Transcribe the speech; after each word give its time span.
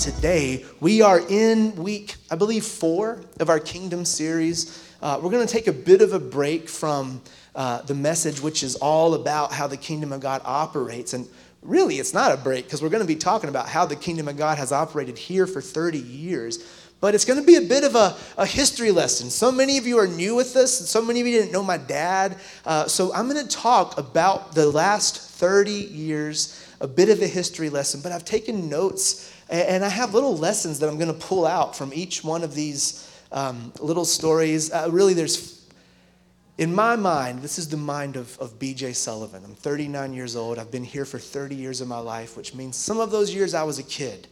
today. 0.00 0.64
We 0.80 1.02
are 1.02 1.20
in 1.28 1.76
week, 1.76 2.14
I 2.30 2.34
believe, 2.34 2.64
four 2.64 3.20
of 3.38 3.50
our 3.50 3.60
Kingdom 3.60 4.06
series. 4.06 4.82
Uh, 5.02 5.20
we're 5.22 5.30
going 5.30 5.46
to 5.46 5.52
take 5.52 5.66
a 5.66 5.72
bit 5.72 6.00
of 6.00 6.14
a 6.14 6.18
break 6.18 6.70
from 6.70 7.20
uh, 7.54 7.82
the 7.82 7.92
message, 7.92 8.40
which 8.40 8.62
is 8.62 8.76
all 8.76 9.12
about 9.12 9.52
how 9.52 9.66
the 9.66 9.76
kingdom 9.76 10.10
of 10.10 10.22
God 10.22 10.40
operates. 10.46 11.12
And 11.12 11.28
really, 11.60 11.96
it's 11.96 12.14
not 12.14 12.32
a 12.32 12.38
break 12.38 12.64
because 12.64 12.80
we're 12.80 12.88
going 12.88 13.02
to 13.02 13.06
be 13.06 13.14
talking 13.14 13.50
about 13.50 13.68
how 13.68 13.84
the 13.84 13.94
kingdom 13.94 14.26
of 14.26 14.38
God 14.38 14.56
has 14.56 14.72
operated 14.72 15.18
here 15.18 15.46
for 15.46 15.60
30 15.60 15.98
years. 15.98 16.64
But 17.00 17.14
it's 17.14 17.26
going 17.26 17.38
to 17.38 17.46
be 17.46 17.56
a 17.56 17.62
bit 17.62 17.84
of 17.84 17.94
a, 17.94 18.16
a 18.38 18.46
history 18.46 18.92
lesson. 18.92 19.28
So 19.28 19.52
many 19.52 19.76
of 19.76 19.86
you 19.86 19.98
are 19.98 20.06
new 20.06 20.34
with 20.34 20.54
this, 20.54 20.80
and 20.80 20.88
so 20.88 21.02
many 21.02 21.20
of 21.20 21.26
you 21.26 21.38
didn't 21.38 21.52
know 21.52 21.62
my 21.62 21.76
dad. 21.76 22.38
Uh, 22.64 22.86
so 22.86 23.12
I'm 23.12 23.28
going 23.28 23.46
to 23.46 23.54
talk 23.54 23.98
about 23.98 24.54
the 24.54 24.70
last 24.70 25.18
30 25.18 25.72
years, 25.72 26.66
a 26.80 26.86
bit 26.86 27.08
of 27.08 27.20
a 27.22 27.26
history 27.26 27.70
lesson. 27.70 28.00
But 28.02 28.12
I've 28.12 28.24
taken 28.26 28.68
notes, 28.68 29.32
and 29.50 29.84
I 29.84 29.88
have 29.88 30.14
little 30.14 30.36
lessons 30.36 30.78
that 30.78 30.88
I'm 30.88 30.96
going 30.96 31.12
to 31.12 31.26
pull 31.26 31.46
out 31.46 31.76
from 31.76 31.92
each 31.92 32.22
one 32.22 32.44
of 32.44 32.54
these 32.54 33.10
um, 33.32 33.72
little 33.80 34.04
stories. 34.04 34.72
Uh, 34.72 34.88
really, 34.90 35.14
there's 35.14 35.60
in 36.60 36.74
my 36.74 36.94
mind, 36.94 37.40
this 37.40 37.58
is 37.58 37.70
the 37.70 37.78
mind 37.78 38.16
of, 38.16 38.38
of 38.38 38.58
BJ 38.58 38.94
Sullivan. 38.94 39.42
I'm 39.46 39.54
39 39.54 40.12
years 40.12 40.36
old. 40.36 40.58
I've 40.58 40.70
been 40.70 40.84
here 40.84 41.06
for 41.06 41.18
30 41.18 41.54
years 41.54 41.80
of 41.80 41.88
my 41.88 41.98
life, 41.98 42.36
which 42.36 42.54
means 42.54 42.76
some 42.76 43.00
of 43.00 43.10
those 43.10 43.34
years 43.34 43.54
I 43.54 43.62
was 43.62 43.78
a 43.78 43.82
kid 43.82 44.28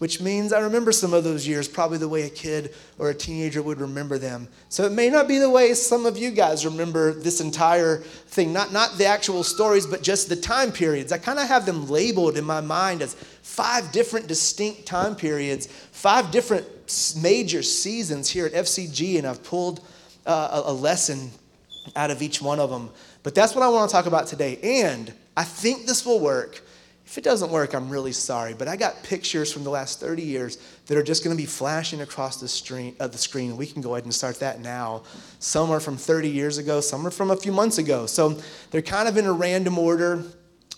which 0.00 0.18
means 0.18 0.50
I 0.54 0.60
remember 0.60 0.92
some 0.92 1.12
of 1.12 1.24
those 1.24 1.46
years 1.46 1.68
probably 1.68 1.98
the 1.98 2.08
way 2.08 2.22
a 2.22 2.30
kid 2.30 2.74
or 2.98 3.10
a 3.10 3.14
teenager 3.14 3.62
would 3.62 3.78
remember 3.78 4.16
them. 4.16 4.48
So 4.70 4.84
it 4.86 4.92
may 4.92 5.10
not 5.10 5.28
be 5.28 5.36
the 5.36 5.50
way 5.50 5.74
some 5.74 6.06
of 6.06 6.16
you 6.16 6.30
guys 6.30 6.64
remember 6.64 7.12
this 7.12 7.42
entire 7.42 7.98
thing, 7.98 8.50
not, 8.50 8.72
not 8.72 8.96
the 8.96 9.04
actual 9.04 9.44
stories, 9.44 9.84
but 9.84 10.02
just 10.02 10.30
the 10.30 10.36
time 10.36 10.72
periods. 10.72 11.12
I 11.12 11.18
kind 11.18 11.38
of 11.38 11.48
have 11.48 11.66
them 11.66 11.86
labeled 11.86 12.38
in 12.38 12.44
my 12.44 12.62
mind 12.62 13.02
as 13.02 13.12
five 13.42 13.92
different 13.92 14.26
distinct 14.26 14.86
time 14.86 15.14
periods, 15.14 15.66
five 15.66 16.30
different 16.30 16.66
major 17.20 17.62
seasons 17.62 18.30
here 18.30 18.46
at 18.46 18.52
FCG, 18.52 19.18
and 19.18 19.26
I've 19.26 19.44
pulled 19.44 19.86
uh, 20.24 20.62
a 20.64 20.72
lesson 20.72 21.30
out 21.94 22.10
of 22.10 22.22
each 22.22 22.40
one 22.40 22.58
of 22.58 22.70
them. 22.70 22.88
But 23.22 23.34
that's 23.34 23.54
what 23.54 23.62
I 23.62 23.68
want 23.68 23.90
to 23.90 23.94
talk 23.94 24.06
about 24.06 24.28
today. 24.28 24.58
And 24.62 25.12
I 25.36 25.44
think 25.44 25.84
this 25.84 26.06
will 26.06 26.20
work 26.20 26.62
if 27.10 27.18
it 27.18 27.24
doesn't 27.24 27.50
work, 27.50 27.74
I'm 27.74 27.90
really 27.90 28.12
sorry, 28.12 28.54
but 28.54 28.68
I 28.68 28.76
got 28.76 29.02
pictures 29.02 29.52
from 29.52 29.64
the 29.64 29.70
last 29.70 29.98
30 29.98 30.22
years 30.22 30.58
that 30.86 30.96
are 30.96 31.02
just 31.02 31.24
going 31.24 31.36
to 31.36 31.42
be 31.42 31.44
flashing 31.44 32.02
across 32.02 32.36
the 32.36 32.46
screen. 32.46 32.94
Uh, 33.00 33.08
the 33.08 33.18
screen. 33.18 33.56
We 33.56 33.66
can 33.66 33.82
go 33.82 33.96
ahead 33.96 34.04
and 34.04 34.14
start 34.14 34.38
that 34.38 34.60
now. 34.60 35.02
Some 35.40 35.72
are 35.72 35.80
from 35.80 35.96
30 35.96 36.28
years 36.28 36.58
ago, 36.58 36.80
some 36.80 37.04
are 37.04 37.10
from 37.10 37.32
a 37.32 37.36
few 37.36 37.50
months 37.50 37.78
ago. 37.78 38.06
So 38.06 38.38
they're 38.70 38.80
kind 38.80 39.08
of 39.08 39.16
in 39.16 39.26
a 39.26 39.32
random 39.32 39.76
order, 39.76 40.22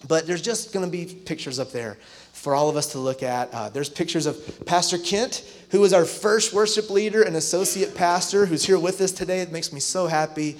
but 0.08 0.26
there's 0.26 0.40
just 0.40 0.72
going 0.72 0.86
to 0.86 0.90
be 0.90 1.04
pictures 1.04 1.58
up 1.58 1.70
there 1.70 1.98
for 2.32 2.54
all 2.54 2.70
of 2.70 2.76
us 2.76 2.92
to 2.92 2.98
look 2.98 3.22
at. 3.22 3.52
Uh, 3.52 3.68
there's 3.68 3.90
pictures 3.90 4.24
of 4.24 4.64
Pastor 4.64 4.96
Kent, 4.96 5.44
who 5.70 5.80
was 5.80 5.92
our 5.92 6.06
first 6.06 6.54
worship 6.54 6.88
leader 6.88 7.20
and 7.24 7.36
associate 7.36 7.94
pastor, 7.94 8.46
who's 8.46 8.64
here 8.64 8.78
with 8.78 9.02
us 9.02 9.12
today. 9.12 9.40
It 9.40 9.52
makes 9.52 9.70
me 9.70 9.80
so 9.80 10.06
happy 10.06 10.56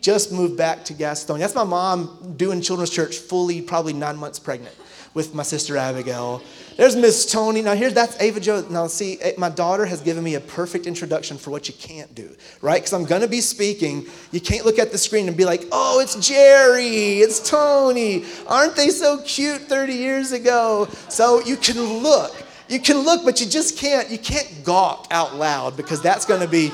just 0.00 0.32
moved 0.32 0.56
back 0.56 0.84
to 0.86 0.94
Gastonia. 0.94 1.38
That's 1.38 1.54
my 1.54 1.62
mom 1.62 2.34
doing 2.36 2.60
children's 2.60 2.90
church 2.90 3.18
fully, 3.18 3.62
probably 3.62 3.92
nine 3.92 4.16
months 4.16 4.40
pregnant 4.40 4.74
with 5.14 5.34
my 5.34 5.42
sister 5.42 5.76
Abigail. 5.76 6.42
There's 6.76 6.96
Miss 6.96 7.30
Tony. 7.30 7.60
Now, 7.60 7.74
here's 7.74 7.94
that's 7.94 8.20
Ava 8.20 8.40
Jo. 8.40 8.66
Now, 8.70 8.86
see, 8.86 9.18
eh, 9.20 9.32
my 9.36 9.50
daughter 9.50 9.84
has 9.84 10.00
given 10.00 10.24
me 10.24 10.36
a 10.36 10.40
perfect 10.40 10.86
introduction 10.86 11.36
for 11.36 11.50
what 11.50 11.68
you 11.68 11.74
can't 11.74 12.14
do, 12.14 12.34
right? 12.62 12.80
Because 12.80 12.92
I'm 12.92 13.04
going 13.04 13.20
to 13.20 13.28
be 13.28 13.40
speaking. 13.40 14.06
You 14.30 14.40
can't 14.40 14.64
look 14.64 14.78
at 14.78 14.90
the 14.90 14.98
screen 14.98 15.28
and 15.28 15.36
be 15.36 15.44
like, 15.44 15.64
oh, 15.70 16.00
it's 16.00 16.14
Jerry, 16.26 17.18
it's 17.18 17.48
Tony. 17.48 18.24
Aren't 18.46 18.76
they 18.76 18.88
so 18.88 19.20
cute 19.22 19.62
30 19.62 19.92
years 19.92 20.32
ago? 20.32 20.88
So 21.08 21.40
you 21.44 21.56
can 21.56 21.80
look. 22.02 22.34
You 22.68 22.80
can 22.80 22.98
look, 23.00 23.24
but 23.24 23.40
you 23.40 23.46
just 23.46 23.76
can't, 23.76 24.08
you 24.08 24.18
can't 24.18 24.50
gawk 24.64 25.08
out 25.10 25.36
loud 25.36 25.76
because 25.76 26.00
that's 26.00 26.24
going 26.24 26.40
to 26.40 26.48
be. 26.48 26.72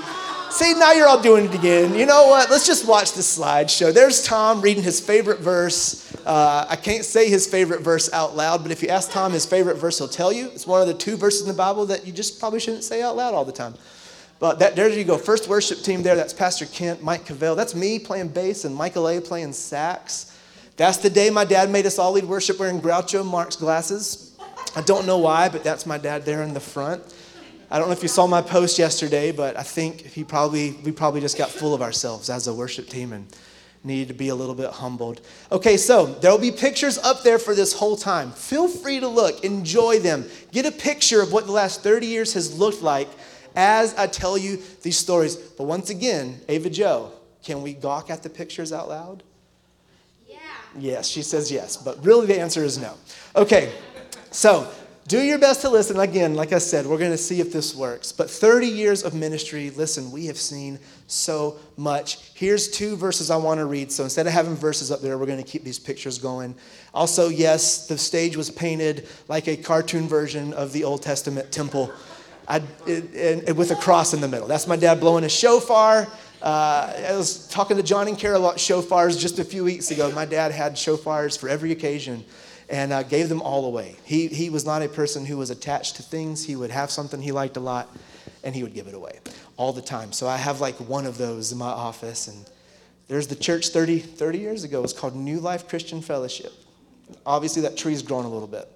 See, 0.51 0.73
now 0.75 0.93
you're 0.93 1.07
all 1.07 1.21
doing 1.21 1.45
it 1.45 1.55
again. 1.55 1.95
You 1.95 2.07
know 2.07 2.27
what? 2.27 2.51
Let's 2.51 2.67
just 2.67 2.89
watch 2.89 3.13
the 3.13 3.21
slideshow. 3.21 3.93
There's 3.93 4.25
Tom 4.25 4.63
reading 4.63 4.83
his 4.83 4.99
favorite 4.99 5.41
verse. 5.41 6.17
Uh, 6.25 6.67
I 6.69 6.75
can't 6.75 7.05
say 7.05 7.29
his 7.29 7.47
favorite 7.47 7.83
verse 7.83 8.11
out 8.15 8.35
loud, 8.35 8.63
but 8.63 8.73
if 8.73 8.83
you 8.83 8.89
ask 8.89 9.11
Tom 9.11 9.33
his 9.33 9.45
favorite 9.45 9.77
verse, 9.77 9.99
he'll 9.99 10.09
tell 10.09 10.33
you. 10.33 10.47
It's 10.47 10.67
one 10.67 10.81
of 10.81 10.89
the 10.89 10.95
two 10.95 11.17
verses 11.17 11.43
in 11.43 11.49
the 11.49 11.55
Bible 11.55 11.85
that 11.87 12.07
you 12.07 12.15
just 12.15 12.41
probably 12.41 12.61
shouldn't 12.61 12.85
say 12.85 13.03
out 13.03 13.15
loud 13.15 13.35
all 13.35 13.45
the 13.45 13.53
time. 13.53 13.75
But 14.39 14.59
that, 14.61 14.75
there 14.75 14.89
you 14.89 15.05
go. 15.05 15.19
First 15.19 15.49
worship 15.49 15.81
team 15.81 16.03
there. 16.03 16.17
That's 16.17 16.33
Pastor 16.33 16.65
Kent, 16.65 17.03
Mike 17.03 17.27
Cavell. 17.27 17.55
That's 17.55 17.75
me 17.75 17.99
playing 17.99 18.29
bass 18.29 18.65
and 18.65 18.75
Michael 18.75 19.09
A 19.09 19.21
playing 19.21 19.53
sax. 19.53 20.35
That's 20.77 20.97
the 20.97 21.11
day 21.11 21.29
my 21.29 21.45
dad 21.45 21.71
made 21.71 21.85
us 21.85 21.99
all 21.99 22.13
lead 22.13 22.25
worship 22.25 22.59
wearing 22.59 22.81
Groucho 22.81 23.27
Marx 23.27 23.57
glasses. 23.57 24.37
I 24.75 24.81
don't 24.83 25.07
know 25.07 25.19
why, 25.19 25.49
but 25.49 25.63
that's 25.63 25.87
my 25.87 25.99
dad 25.99 26.25
there 26.25 26.43
in 26.43 26.55
the 26.55 26.61
front. 26.61 27.03
I 27.71 27.79
don't 27.79 27.89
know 27.89 27.93
if 27.93 28.03
you 28.03 28.09
saw 28.09 28.27
my 28.27 28.41
post 28.41 28.79
yesterday, 28.79 29.31
but 29.31 29.56
I 29.56 29.62
think 29.62 30.01
he 30.01 30.25
probably 30.25 30.73
we 30.84 30.93
probably 30.93 31.21
just 31.21 31.37
got 31.37 31.51
full 31.51 31.75
of 31.75 31.83
ourselves 31.83 32.31
as 32.31 32.47
a 32.47 32.55
worship 32.55 32.89
team 32.89 33.12
and 33.12 33.27
needed 33.84 34.09
to 34.09 34.15
be 34.15 34.29
a 34.29 34.34
little 34.34 34.55
bit 34.55 34.71
humbled. 34.71 35.21
Okay, 35.53 35.77
so 35.77 36.06
there'll 36.06 36.39
be 36.39 36.51
pictures 36.51 36.99
up 36.99 37.23
there 37.23 37.39
for 37.39 37.55
this 37.55 37.73
whole 37.73 37.97
time. 37.97 38.33
Feel 38.33 38.69
free 38.69 39.01
to 39.01 39.09
look, 39.09 39.45
enjoy 39.45 39.99
them. 39.99 40.25
Get 40.51 40.67
a 40.67 40.73
picture 40.73 41.21
of 41.23 41.33
what 41.33 41.47
the 41.47 41.53
last 41.53 41.83
30 41.83 42.06
years 42.06 42.34
has 42.34 42.59
looked 42.59 42.83
like 42.83 43.09
as 43.55 43.95
I 43.97 44.06
tell 44.06 44.39
you 44.39 44.61
these 44.83 44.97
stories. 44.97 45.37
But 45.37 45.65
once 45.65 45.91
again, 45.91 46.41
Ava 46.49 46.71
Jo, 46.71 47.12
can 47.43 47.62
we 47.62 47.75
gawk 47.75 48.11
at 48.11 48.23
the 48.23 48.31
pictures 48.31 48.73
out 48.73 48.89
loud? 48.89 49.23
Yeah. 50.27 50.39
Yes, 50.79 51.09
she 51.09 51.23
says 51.23 51.50
yes, 51.53 51.77
but 51.77 52.05
really 52.05 52.27
the 52.27 52.41
answer 52.41 52.65
is 52.65 52.79
no. 52.79 52.95
Okay, 53.37 53.73
so 54.31 54.71
do 55.09 55.23
your 55.23 55.39
best 55.39 55.63
to 55.63 55.71
listen. 55.71 55.99
Again, 55.99 56.35
like 56.35 56.53
I 56.53 56.59
said, 56.59 56.85
we're 56.85 56.99
going 56.99 57.11
to 57.11 57.17
see 57.17 57.41
if 57.41 57.51
this 57.51 57.75
works. 57.75 58.13
But 58.13 58.29
30 58.29 58.67
years 58.67 59.03
of 59.03 59.15
ministry, 59.15 59.71
listen, 59.71 60.13
we 60.13 60.27
have 60.27 60.37
seen 60.37 60.79
so 61.07 61.59
much. 61.79 62.31
Here's 62.35 62.69
two 62.69 62.95
verses 62.95 63.31
I 63.31 63.37
want 63.37 63.59
to 63.59 63.65
read. 63.65 63.91
So 63.91 64.05
instead 64.05 64.27
of 64.27 64.35
having 64.35 64.55
verses 64.55 64.93
up 64.93 65.01
there, 65.01 65.17
we're 65.17 65.25
going 65.25 65.43
to 65.43 65.51
keep 65.51 65.65
these 65.65 65.79
pictures 65.79 66.19
going. 66.19 66.55
Also, 66.93 67.31
yes, 67.31 67.87
the 67.87 67.97
stage 67.97 68.37
was 68.37 68.51
painted 68.51 69.09
like 69.29 69.49
a 69.49 69.57
cartoon 69.57 70.07
version 70.07 70.53
of 70.53 70.75
the 70.75 70.85
Old 70.85 71.01
Testament 71.01 71.51
temple 71.51 71.91
I, 72.47 72.63
it, 72.87 73.49
it, 73.49 73.57
with 73.57 73.71
a 73.71 73.77
cross 73.77 74.13
in 74.13 74.21
the 74.21 74.29
middle. 74.29 74.47
That's 74.47 74.67
my 74.67 74.77
dad 74.77 75.01
blowing 75.01 75.25
a 75.25 75.29
shofar. 75.29 76.07
Uh, 76.43 76.93
I 77.09 77.17
was 77.17 77.49
talking 77.49 77.79
to 77.79 77.83
John 77.83 78.09
and 78.09 78.19
Carol 78.19 78.45
about 78.45 78.59
shofars 78.59 79.19
just 79.19 79.39
a 79.39 79.45
few 79.45 79.65
weeks 79.65 79.91
ago. 79.91 80.13
My 80.13 80.27
dad 80.27 80.53
had 80.53 80.75
shofars 80.75 81.39
for 81.39 81.49
every 81.49 81.73
occasion 81.73 82.25
and 82.69 82.93
uh, 82.93 83.03
gave 83.03 83.29
them 83.29 83.41
all 83.41 83.65
away. 83.65 83.97
He, 84.05 84.29
he 84.29 84.51
was 84.51 84.65
not 84.65 84.83
a 84.83 84.89
person 84.89 85.25
who 85.25 85.37
was 85.37 85.51
attached 85.51 85.97
to 85.97 86.03
things. 86.03 86.45
He 86.45 86.56
would 86.56 86.71
have 86.71 86.91
something 86.91 87.23
he 87.23 87.33
liked 87.33 87.56
a 87.56 87.61
lot, 87.61 87.89
and 88.45 88.55
he 88.55 88.62
would 88.62 88.75
give 88.75 88.87
it 88.87 88.95
away 88.95 89.21
all 89.56 89.73
the 89.73 89.83
time. 89.83 90.12
So 90.12 90.29
I 90.29 90.37
have 90.37 90.61
like 90.61 90.77
one 90.77 91.06
of 91.06 91.19
those 91.19 91.53
in 91.53 91.59
my 91.59 91.67
office. 91.67 92.29
And 92.29 92.49
there's 93.09 93.27
the 93.27 93.37
church 93.37 93.69
30, 93.69 93.99
30 93.99 94.39
years 94.39 94.65
ago. 94.65 94.79
It 94.79 94.83
was 94.83 94.93
called 94.93 95.17
New 95.17 95.41
Life 95.41 95.69
Christian 95.69 96.03
Fellowship. 96.03 96.53
Obviously, 97.25 97.62
that 97.62 97.77
tree's 97.77 98.03
grown 98.03 98.25
a 98.25 98.29
little 98.29 98.49
bit. 98.49 98.71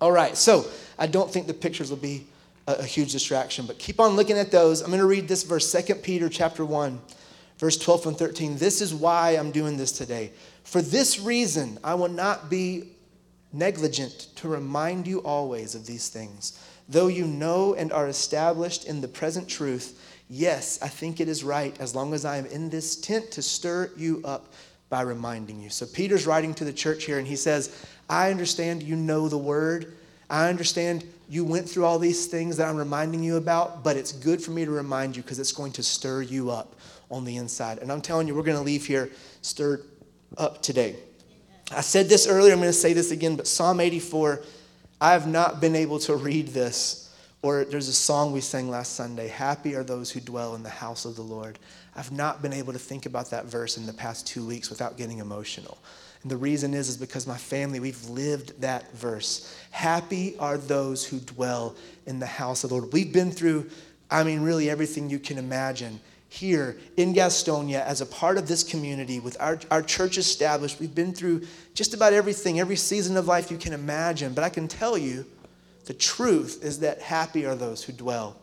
All 0.00 0.12
right, 0.12 0.36
so 0.36 0.66
I 0.98 1.06
don't 1.06 1.30
think 1.30 1.46
the 1.46 1.54
pictures 1.54 1.90
will 1.90 1.96
be 1.96 2.26
a, 2.66 2.74
a 2.74 2.84
huge 2.84 3.12
distraction, 3.12 3.66
but 3.66 3.78
keep 3.78 3.98
on 3.98 4.16
looking 4.16 4.38
at 4.38 4.50
those. 4.50 4.82
I'm 4.82 4.88
going 4.88 5.00
to 5.00 5.06
read 5.06 5.26
this 5.26 5.42
verse, 5.42 5.70
2 5.72 5.94
Peter 5.96 6.28
chapter 6.28 6.64
1, 6.64 7.00
verse 7.58 7.76
12 7.76 8.06
and 8.06 8.16
13. 8.18 8.56
This 8.56 8.80
is 8.80 8.94
why 8.94 9.32
I'm 9.32 9.50
doing 9.50 9.76
this 9.76 9.92
today. 9.92 10.32
For 10.64 10.82
this 10.82 11.18
reason, 11.18 11.78
I 11.82 11.94
will 11.94 12.08
not 12.08 12.50
be 12.50 12.92
negligent 13.52 14.28
to 14.36 14.48
remind 14.48 15.06
you 15.06 15.18
always 15.20 15.74
of 15.74 15.86
these 15.86 16.08
things. 16.08 16.58
Though 16.88 17.08
you 17.08 17.26
know 17.26 17.74
and 17.74 17.92
are 17.92 18.08
established 18.08 18.86
in 18.86 19.00
the 19.00 19.08
present 19.08 19.48
truth, 19.48 20.00
yes, 20.28 20.78
I 20.82 20.88
think 20.88 21.20
it 21.20 21.28
is 21.28 21.44
right, 21.44 21.78
as 21.80 21.94
long 21.94 22.14
as 22.14 22.24
I 22.24 22.36
am 22.36 22.46
in 22.46 22.70
this 22.70 22.96
tent, 22.96 23.30
to 23.32 23.42
stir 23.42 23.90
you 23.96 24.20
up 24.24 24.52
by 24.88 25.02
reminding 25.02 25.60
you. 25.60 25.70
So 25.70 25.86
Peter's 25.86 26.26
writing 26.26 26.52
to 26.54 26.64
the 26.64 26.72
church 26.72 27.04
here, 27.04 27.18
and 27.18 27.26
he 27.26 27.36
says, 27.36 27.86
I 28.08 28.30
understand 28.30 28.82
you 28.82 28.96
know 28.96 29.28
the 29.28 29.38
word. 29.38 29.96
I 30.28 30.48
understand 30.48 31.04
you 31.28 31.44
went 31.44 31.68
through 31.68 31.84
all 31.84 31.98
these 31.98 32.26
things 32.26 32.56
that 32.56 32.68
I'm 32.68 32.76
reminding 32.76 33.22
you 33.22 33.36
about, 33.36 33.84
but 33.84 33.96
it's 33.96 34.12
good 34.12 34.42
for 34.42 34.50
me 34.50 34.64
to 34.64 34.70
remind 34.70 35.16
you 35.16 35.22
because 35.22 35.38
it's 35.38 35.52
going 35.52 35.72
to 35.72 35.82
stir 35.82 36.22
you 36.22 36.50
up 36.50 36.74
on 37.08 37.24
the 37.24 37.36
inside. 37.36 37.78
And 37.78 37.90
I'm 37.90 38.00
telling 38.00 38.26
you, 38.26 38.34
we're 38.34 38.42
going 38.42 38.58
to 38.58 38.64
leave 38.64 38.84
here 38.84 39.10
stirred 39.42 39.84
up 40.36 40.62
today. 40.62 40.96
I 41.72 41.82
said 41.82 42.08
this 42.08 42.26
earlier, 42.26 42.52
I'm 42.52 42.58
going 42.58 42.70
to 42.70 42.72
say 42.72 42.92
this 42.92 43.10
again, 43.10 43.36
but 43.36 43.46
Psalm 43.46 43.80
84, 43.80 44.42
I 45.00 45.12
have 45.12 45.26
not 45.26 45.60
been 45.60 45.76
able 45.76 45.98
to 46.00 46.16
read 46.16 46.48
this. 46.48 47.12
Or 47.42 47.64
there's 47.64 47.88
a 47.88 47.92
song 47.92 48.32
we 48.32 48.42
sang 48.42 48.68
last 48.68 48.96
Sunday 48.96 49.28
Happy 49.28 49.74
are 49.74 49.84
those 49.84 50.10
who 50.10 50.20
dwell 50.20 50.54
in 50.54 50.62
the 50.62 50.68
house 50.68 51.04
of 51.04 51.16
the 51.16 51.22
Lord. 51.22 51.58
I've 51.96 52.12
not 52.12 52.42
been 52.42 52.52
able 52.52 52.72
to 52.72 52.78
think 52.78 53.06
about 53.06 53.30
that 53.30 53.46
verse 53.46 53.76
in 53.76 53.86
the 53.86 53.92
past 53.92 54.26
two 54.26 54.46
weeks 54.46 54.68
without 54.68 54.96
getting 54.96 55.18
emotional. 55.18 55.78
And 56.22 56.30
the 56.30 56.36
reason 56.36 56.74
is, 56.74 56.88
is 56.88 56.96
because 56.98 57.26
my 57.26 57.36
family, 57.36 57.80
we've 57.80 58.04
lived 58.10 58.60
that 58.60 58.92
verse. 58.92 59.56
Happy 59.70 60.36
are 60.38 60.58
those 60.58 61.04
who 61.04 61.18
dwell 61.18 61.74
in 62.06 62.20
the 62.20 62.26
house 62.26 62.62
of 62.62 62.70
the 62.70 62.76
Lord. 62.76 62.92
We've 62.92 63.12
been 63.12 63.30
through, 63.32 63.70
I 64.10 64.22
mean, 64.22 64.42
really 64.42 64.68
everything 64.68 65.08
you 65.08 65.18
can 65.18 65.38
imagine 65.38 65.98
here 66.30 66.78
in 66.96 67.12
Gastonia 67.12 67.84
as 67.84 68.00
a 68.00 68.06
part 68.06 68.38
of 68.38 68.46
this 68.46 68.62
community 68.62 69.18
with 69.18 69.36
our, 69.40 69.58
our 69.70 69.82
church 69.82 70.16
established. 70.16 70.78
We've 70.78 70.94
been 70.94 71.12
through 71.12 71.42
just 71.74 71.92
about 71.92 72.12
everything, 72.12 72.60
every 72.60 72.76
season 72.76 73.16
of 73.16 73.26
life 73.26 73.50
you 73.50 73.58
can 73.58 73.72
imagine. 73.72 74.32
But 74.32 74.44
I 74.44 74.48
can 74.48 74.68
tell 74.68 74.96
you, 74.96 75.26
the 75.86 75.94
truth 75.94 76.60
is 76.62 76.78
that 76.80 77.02
happy 77.02 77.44
are 77.46 77.56
those 77.56 77.82
who 77.82 77.92
dwell 77.92 78.36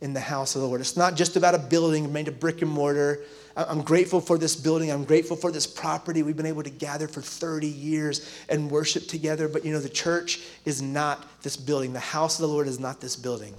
in 0.00 0.14
the 0.14 0.20
house 0.20 0.54
of 0.54 0.62
the 0.62 0.66
Lord. 0.66 0.80
It's 0.80 0.96
not 0.96 1.14
just 1.14 1.36
about 1.36 1.54
a 1.54 1.58
building 1.58 2.10
made 2.10 2.28
of 2.28 2.40
brick 2.40 2.62
and 2.62 2.70
mortar. 2.70 3.20
I'm 3.54 3.82
grateful 3.82 4.20
for 4.20 4.38
this 4.38 4.56
building. 4.56 4.90
I'm 4.90 5.04
grateful 5.04 5.36
for 5.36 5.52
this 5.52 5.66
property. 5.66 6.22
We've 6.22 6.36
been 6.36 6.46
able 6.46 6.62
to 6.62 6.70
gather 6.70 7.06
for 7.06 7.20
30 7.20 7.66
years 7.66 8.30
and 8.48 8.70
worship 8.70 9.08
together. 9.08 9.46
But 9.46 9.64
you 9.64 9.72
know, 9.72 9.80
the 9.80 9.90
church 9.90 10.40
is 10.64 10.80
not 10.80 11.42
this 11.42 11.56
building. 11.56 11.92
The 11.92 12.00
house 12.00 12.38
of 12.38 12.48
the 12.48 12.52
Lord 12.52 12.66
is 12.66 12.80
not 12.80 13.00
this 13.00 13.14
building, 13.14 13.54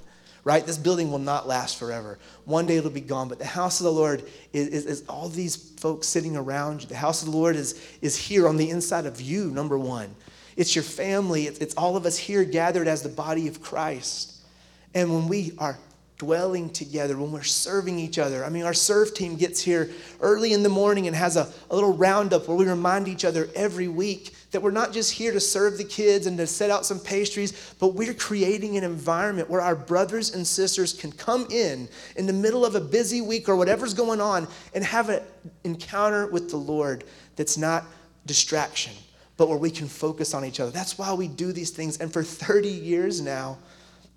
right? 0.48 0.66
This 0.66 0.78
building 0.78 1.12
will 1.12 1.20
not 1.20 1.46
last 1.46 1.78
forever. 1.78 2.18
One 2.46 2.66
day 2.66 2.78
it'll 2.78 2.90
be 2.90 3.02
gone. 3.02 3.28
But 3.28 3.38
the 3.38 3.44
house 3.46 3.82
of 3.82 3.84
the 3.84 3.92
Lord 3.92 4.24
is, 4.54 4.70
is, 4.70 4.86
is 4.86 5.04
all 5.10 5.28
these 5.28 5.58
folks 5.58 6.08
sitting 6.08 6.38
around 6.38 6.84
you. 6.84 6.88
The 6.88 6.96
house 6.96 7.22
of 7.22 7.30
the 7.30 7.38
Lord 7.38 7.58
is, 7.58 7.86
is 8.02 8.16
here 8.16 8.48
on 8.48 8.56
the 8.56 8.70
inside 8.70 9.06
of 9.06 9.20
you, 9.20 9.52
number 9.52 9.78
one. 9.78 10.16
It's 10.56 10.74
your 10.74 10.86
family. 10.86 11.48
It's, 11.48 11.60
it's 11.60 11.76
all 11.76 11.98
of 11.98 12.06
us 12.06 12.18
here 12.18 12.46
gathered 12.46 12.88
as 12.88 13.04
the 13.04 13.10
body 13.10 13.50
of 13.50 13.62
Christ. 13.62 14.38
And 14.94 15.14
when 15.14 15.28
we 15.28 15.52
are 15.58 15.78
dwelling 16.18 16.70
together, 16.70 17.18
when 17.18 17.34
we're 17.34 17.44
serving 17.44 18.00
each 18.00 18.18
other. 18.18 18.46
I 18.46 18.50
mean, 18.50 18.64
our 18.64 18.74
serve 18.74 19.14
team 19.14 19.36
gets 19.36 19.62
here 19.62 19.92
early 20.22 20.54
in 20.54 20.64
the 20.64 20.70
morning 20.70 21.08
and 21.08 21.16
has 21.16 21.36
a, 21.36 21.52
a 21.70 21.76
little 21.76 21.94
roundup 21.94 22.48
where 22.48 22.56
we 22.56 22.66
remind 22.66 23.10
each 23.10 23.26
other 23.26 23.50
every 23.54 23.90
week 23.90 24.34
that 24.52 24.62
we're 24.62 24.72
not 24.72 24.94
just 24.94 25.12
here 25.12 25.32
to 25.32 25.40
serve 25.40 25.78
the 25.78 25.84
kids 25.84 26.26
and 26.26 26.38
to 26.38 26.48
set 26.48 26.70
out 26.70 26.86
some 26.86 27.00
pastries, 27.00 27.74
but 27.80 27.90
we're 27.90 28.14
creating 28.14 28.78
an 28.78 28.84
environment 28.84 29.50
where 29.50 29.62
our 29.62 29.76
brothers 29.76 30.34
and 30.34 30.48
sisters 30.48 30.94
can 30.94 31.12
come 31.12 31.46
in 31.52 31.90
in 32.16 32.26
the 32.26 32.34
middle 32.34 32.66
of 32.66 32.76
a 32.76 32.80
busy 32.80 33.22
week 33.22 33.50
or 33.50 33.56
whatever's 33.56 33.94
going 33.94 34.22
on 34.22 34.48
and 34.74 34.84
have 34.84 35.10
an 35.10 35.22
encounter 35.64 36.28
with 36.28 36.50
the 36.50 36.58
Lord 36.58 37.04
that's 37.36 37.58
not 37.58 37.86
distraction, 38.26 38.94
but 39.36 39.50
where 39.50 39.58
we 39.58 39.70
can 39.70 39.88
focus 39.88 40.34
on 40.34 40.46
each 40.46 40.60
other. 40.60 40.72
That's 40.72 40.98
why 40.98 41.14
we 41.14 41.28
do 41.28 41.52
these 41.52 41.72
things. 41.72 41.98
And 41.98 42.12
for 42.12 42.24
30 42.24 42.70
years 42.70 43.22
now, 43.22 43.58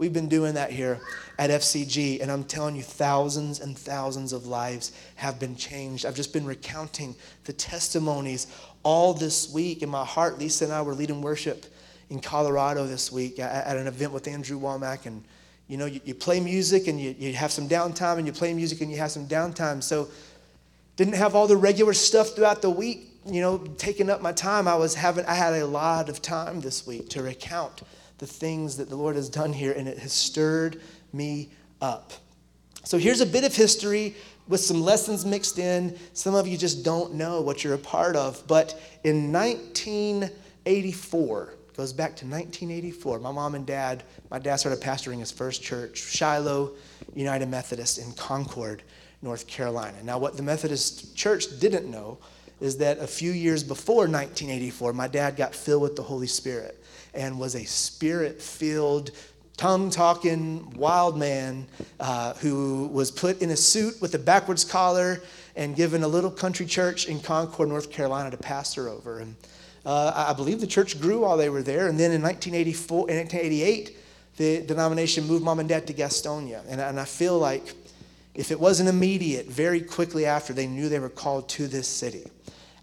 We've 0.00 0.14
been 0.14 0.30
doing 0.30 0.54
that 0.54 0.70
here 0.72 0.98
at 1.38 1.50
FCG, 1.50 2.22
and 2.22 2.32
I'm 2.32 2.44
telling 2.44 2.74
you, 2.74 2.82
thousands 2.82 3.60
and 3.60 3.76
thousands 3.76 4.32
of 4.32 4.46
lives 4.46 4.92
have 5.16 5.38
been 5.38 5.54
changed. 5.54 6.06
I've 6.06 6.14
just 6.14 6.32
been 6.32 6.46
recounting 6.46 7.14
the 7.44 7.52
testimonies 7.52 8.46
all 8.82 9.12
this 9.12 9.52
week 9.52 9.82
in 9.82 9.90
my 9.90 10.06
heart. 10.06 10.38
Lisa 10.38 10.64
and 10.64 10.72
I 10.72 10.80
were 10.80 10.94
leading 10.94 11.20
worship 11.20 11.66
in 12.08 12.18
Colorado 12.18 12.86
this 12.86 13.12
week 13.12 13.38
at 13.40 13.76
an 13.76 13.86
event 13.86 14.12
with 14.12 14.26
Andrew 14.26 14.58
Wommack, 14.58 15.04
and 15.04 15.22
you 15.68 15.76
know, 15.76 15.84
you, 15.84 16.00
you 16.06 16.14
play 16.14 16.40
music 16.40 16.88
and 16.88 16.98
you, 16.98 17.14
you 17.18 17.34
have 17.34 17.52
some 17.52 17.68
downtime, 17.68 18.16
and 18.16 18.26
you 18.26 18.32
play 18.32 18.54
music 18.54 18.80
and 18.80 18.90
you 18.90 18.96
have 18.96 19.10
some 19.10 19.26
downtime. 19.26 19.82
So, 19.82 20.08
didn't 20.96 21.16
have 21.16 21.34
all 21.34 21.46
the 21.46 21.58
regular 21.58 21.92
stuff 21.92 22.30
throughout 22.30 22.62
the 22.62 22.70
week, 22.70 23.06
you 23.26 23.42
know, 23.42 23.58
taking 23.76 24.08
up 24.08 24.22
my 24.22 24.32
time. 24.32 24.66
I 24.66 24.76
was 24.76 24.94
having, 24.94 25.26
I 25.26 25.34
had 25.34 25.52
a 25.52 25.66
lot 25.66 26.08
of 26.08 26.22
time 26.22 26.62
this 26.62 26.86
week 26.86 27.10
to 27.10 27.22
recount 27.22 27.82
the 28.20 28.26
things 28.26 28.76
that 28.76 28.88
the 28.90 28.96
Lord 28.96 29.16
has 29.16 29.30
done 29.30 29.52
here, 29.52 29.72
and 29.72 29.88
it 29.88 29.98
has 29.98 30.12
stirred 30.12 30.80
me 31.12 31.48
up. 31.80 32.12
So 32.84 32.98
here's 32.98 33.22
a 33.22 33.26
bit 33.26 33.44
of 33.44 33.56
history 33.56 34.14
with 34.46 34.60
some 34.60 34.82
lessons 34.82 35.24
mixed 35.24 35.58
in. 35.58 35.96
Some 36.12 36.34
of 36.34 36.46
you 36.46 36.58
just 36.58 36.84
don't 36.84 37.14
know 37.14 37.40
what 37.40 37.64
you're 37.64 37.72
a 37.74 37.78
part 37.78 38.16
of. 38.16 38.46
But 38.46 38.78
in 39.04 39.32
1984, 39.32 41.54
goes 41.74 41.94
back 41.94 42.14
to 42.16 42.26
1984, 42.26 43.20
my 43.20 43.32
mom 43.32 43.54
and 43.54 43.64
dad, 43.64 44.02
my 44.30 44.38
dad 44.38 44.56
started 44.56 44.82
pastoring 44.82 45.18
his 45.18 45.32
first 45.32 45.62
church, 45.62 45.96
Shiloh 45.96 46.72
United 47.14 47.48
Methodist 47.48 47.96
in 47.98 48.12
Concord, 48.12 48.82
North 49.22 49.46
Carolina. 49.46 49.96
Now, 50.02 50.18
what 50.18 50.36
the 50.36 50.42
Methodist 50.42 51.16
church 51.16 51.58
didn't 51.58 51.90
know 51.90 52.18
is 52.60 52.76
that 52.78 52.98
a 52.98 53.06
few 53.06 53.32
years 53.32 53.62
before 53.62 54.06
1984, 54.06 54.92
my 54.92 55.08
dad 55.08 55.36
got 55.36 55.54
filled 55.54 55.82
with 55.82 55.96
the 55.96 56.02
Holy 56.02 56.26
Spirit 56.26 56.82
and 57.14 57.38
was 57.38 57.54
a 57.54 57.64
spirit 57.64 58.40
filled, 58.40 59.10
tongue 59.56 59.90
talking 59.90 60.70
wild 60.70 61.18
man 61.18 61.66
uh, 61.98 62.34
who 62.34 62.88
was 62.92 63.10
put 63.10 63.40
in 63.42 63.50
a 63.50 63.56
suit 63.56 64.00
with 64.00 64.14
a 64.14 64.18
backwards 64.18 64.64
collar 64.64 65.20
and 65.56 65.74
given 65.74 66.02
a 66.02 66.08
little 66.08 66.30
country 66.30 66.66
church 66.66 67.06
in 67.06 67.20
Concord, 67.20 67.68
North 67.68 67.90
Carolina 67.90 68.30
to 68.30 68.36
pastor 68.36 68.88
over. 68.88 69.18
And 69.18 69.34
uh, 69.84 70.28
I 70.28 70.32
believe 70.34 70.60
the 70.60 70.66
church 70.66 71.00
grew 71.00 71.20
while 71.20 71.36
they 71.36 71.48
were 71.48 71.62
there. 71.62 71.88
And 71.88 71.98
then 71.98 72.12
in 72.12 72.22
1984, 72.22 73.10
in 73.10 73.16
1988, 73.16 73.96
the 74.36 74.62
denomination 74.62 75.26
moved 75.26 75.44
mom 75.44 75.58
and 75.58 75.68
dad 75.68 75.86
to 75.86 75.94
Gastonia. 75.94 76.62
And, 76.68 76.80
and 76.80 77.00
I 77.00 77.04
feel 77.04 77.38
like 77.38 77.74
if 78.34 78.50
it 78.50 78.60
wasn't 78.60 78.88
immediate, 78.88 79.46
very 79.46 79.80
quickly 79.80 80.24
after, 80.24 80.52
they 80.52 80.66
knew 80.66 80.88
they 80.88 80.98
were 80.98 81.08
called 81.08 81.48
to 81.50 81.66
this 81.66 81.88
city. 81.88 82.26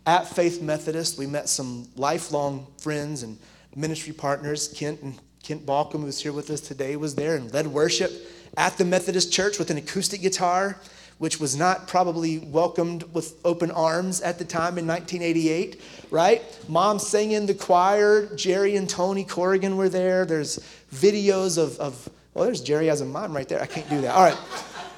At 0.08 0.26
Faith 0.26 0.62
Methodist, 0.62 1.18
we 1.18 1.28
met 1.28 1.50
some 1.50 1.86
lifelong 1.98 2.66
friends 2.78 3.24
and 3.24 3.38
ministry 3.76 4.14
partners, 4.14 4.70
Kent 4.70 5.02
and 5.02 5.20
Kent 5.44 5.66
Balcom, 5.66 6.04
who's 6.04 6.22
here 6.22 6.32
with 6.32 6.50
us 6.50 6.62
today, 6.62 6.96
was 6.96 7.14
there 7.14 7.36
and 7.36 7.54
led 7.54 7.68
worship 7.68 8.14
at 8.56 8.78
the 8.78 8.86
Methodist 8.86 9.34
Church 9.34 9.60
with 9.60 9.70
an 9.70 9.76
acoustic 9.76 10.22
guitar, 10.22 10.80
which 11.18 11.42
was 11.42 11.58
not 11.58 11.90
probably 11.90 12.38
welcomed 12.40 13.04
with 13.14 13.38
open 13.44 13.70
arms 13.70 14.22
at 14.22 14.40
the 14.40 14.46
time 14.46 14.78
in 14.78 14.88
1988, 14.88 15.82
right? 16.10 16.42
Mom 16.70 17.00
sang 17.00 17.32
in 17.32 17.46
the 17.46 17.54
choir. 17.54 18.34
Jerry 18.34 18.78
and 18.78 18.90
Tony 18.90 19.26
Corrigan 19.26 19.76
were 19.76 19.90
there. 19.90 20.26
There's 20.26 20.58
videos 20.94 21.58
of, 21.58 21.78
of 21.80 22.08
well, 22.34 22.46
there's 22.46 22.62
Jerry 22.62 22.90
as 22.90 23.02
a 23.02 23.06
mom 23.06 23.36
right 23.36 23.50
there. 23.50 23.62
I 23.62 23.66
can't 23.66 23.90
do 23.90 24.00
that. 24.00 24.16
All 24.16 24.24
right. 24.24 24.38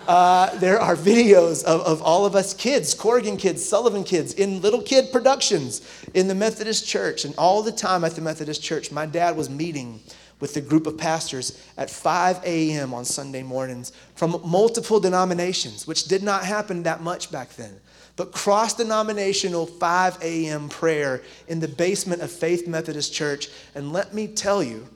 Uh, 0.09 0.57
there 0.57 0.79
are 0.79 0.95
videos 0.95 1.63
of, 1.65 1.81
of 1.81 2.01
all 2.01 2.25
of 2.25 2.35
us 2.35 2.55
kids, 2.55 2.95
Corrigan 2.95 3.37
kids, 3.37 3.63
Sullivan 3.63 4.03
kids, 4.03 4.33
in 4.33 4.59
little 4.59 4.81
kid 4.81 5.11
productions 5.11 5.87
in 6.15 6.27
the 6.27 6.33
Methodist 6.33 6.87
church. 6.87 7.25
And 7.25 7.35
all 7.37 7.61
the 7.61 7.71
time 7.71 8.03
at 8.03 8.13
the 8.13 8.21
Methodist 8.21 8.63
church, 8.63 8.91
my 8.91 9.05
dad 9.05 9.37
was 9.37 9.51
meeting 9.51 9.99
with 10.39 10.57
a 10.57 10.61
group 10.61 10.87
of 10.87 10.97
pastors 10.97 11.63
at 11.77 11.91
5 11.91 12.43
a.m. 12.43 12.91
on 12.91 13.05
Sunday 13.05 13.43
mornings 13.43 13.91
from 14.15 14.41
multiple 14.43 14.99
denominations, 14.99 15.85
which 15.85 16.05
did 16.05 16.23
not 16.23 16.43
happen 16.43 16.81
that 16.81 17.01
much 17.01 17.31
back 17.31 17.55
then. 17.55 17.79
But 18.15 18.31
cross 18.31 18.73
denominational 18.73 19.67
5 19.67 20.23
a.m. 20.23 20.69
prayer 20.69 21.21
in 21.47 21.59
the 21.59 21.67
basement 21.67 22.23
of 22.23 22.31
Faith 22.31 22.67
Methodist 22.67 23.13
Church. 23.13 23.49
And 23.75 23.93
let 23.93 24.15
me 24.15 24.25
tell 24.25 24.63
you, 24.63 24.87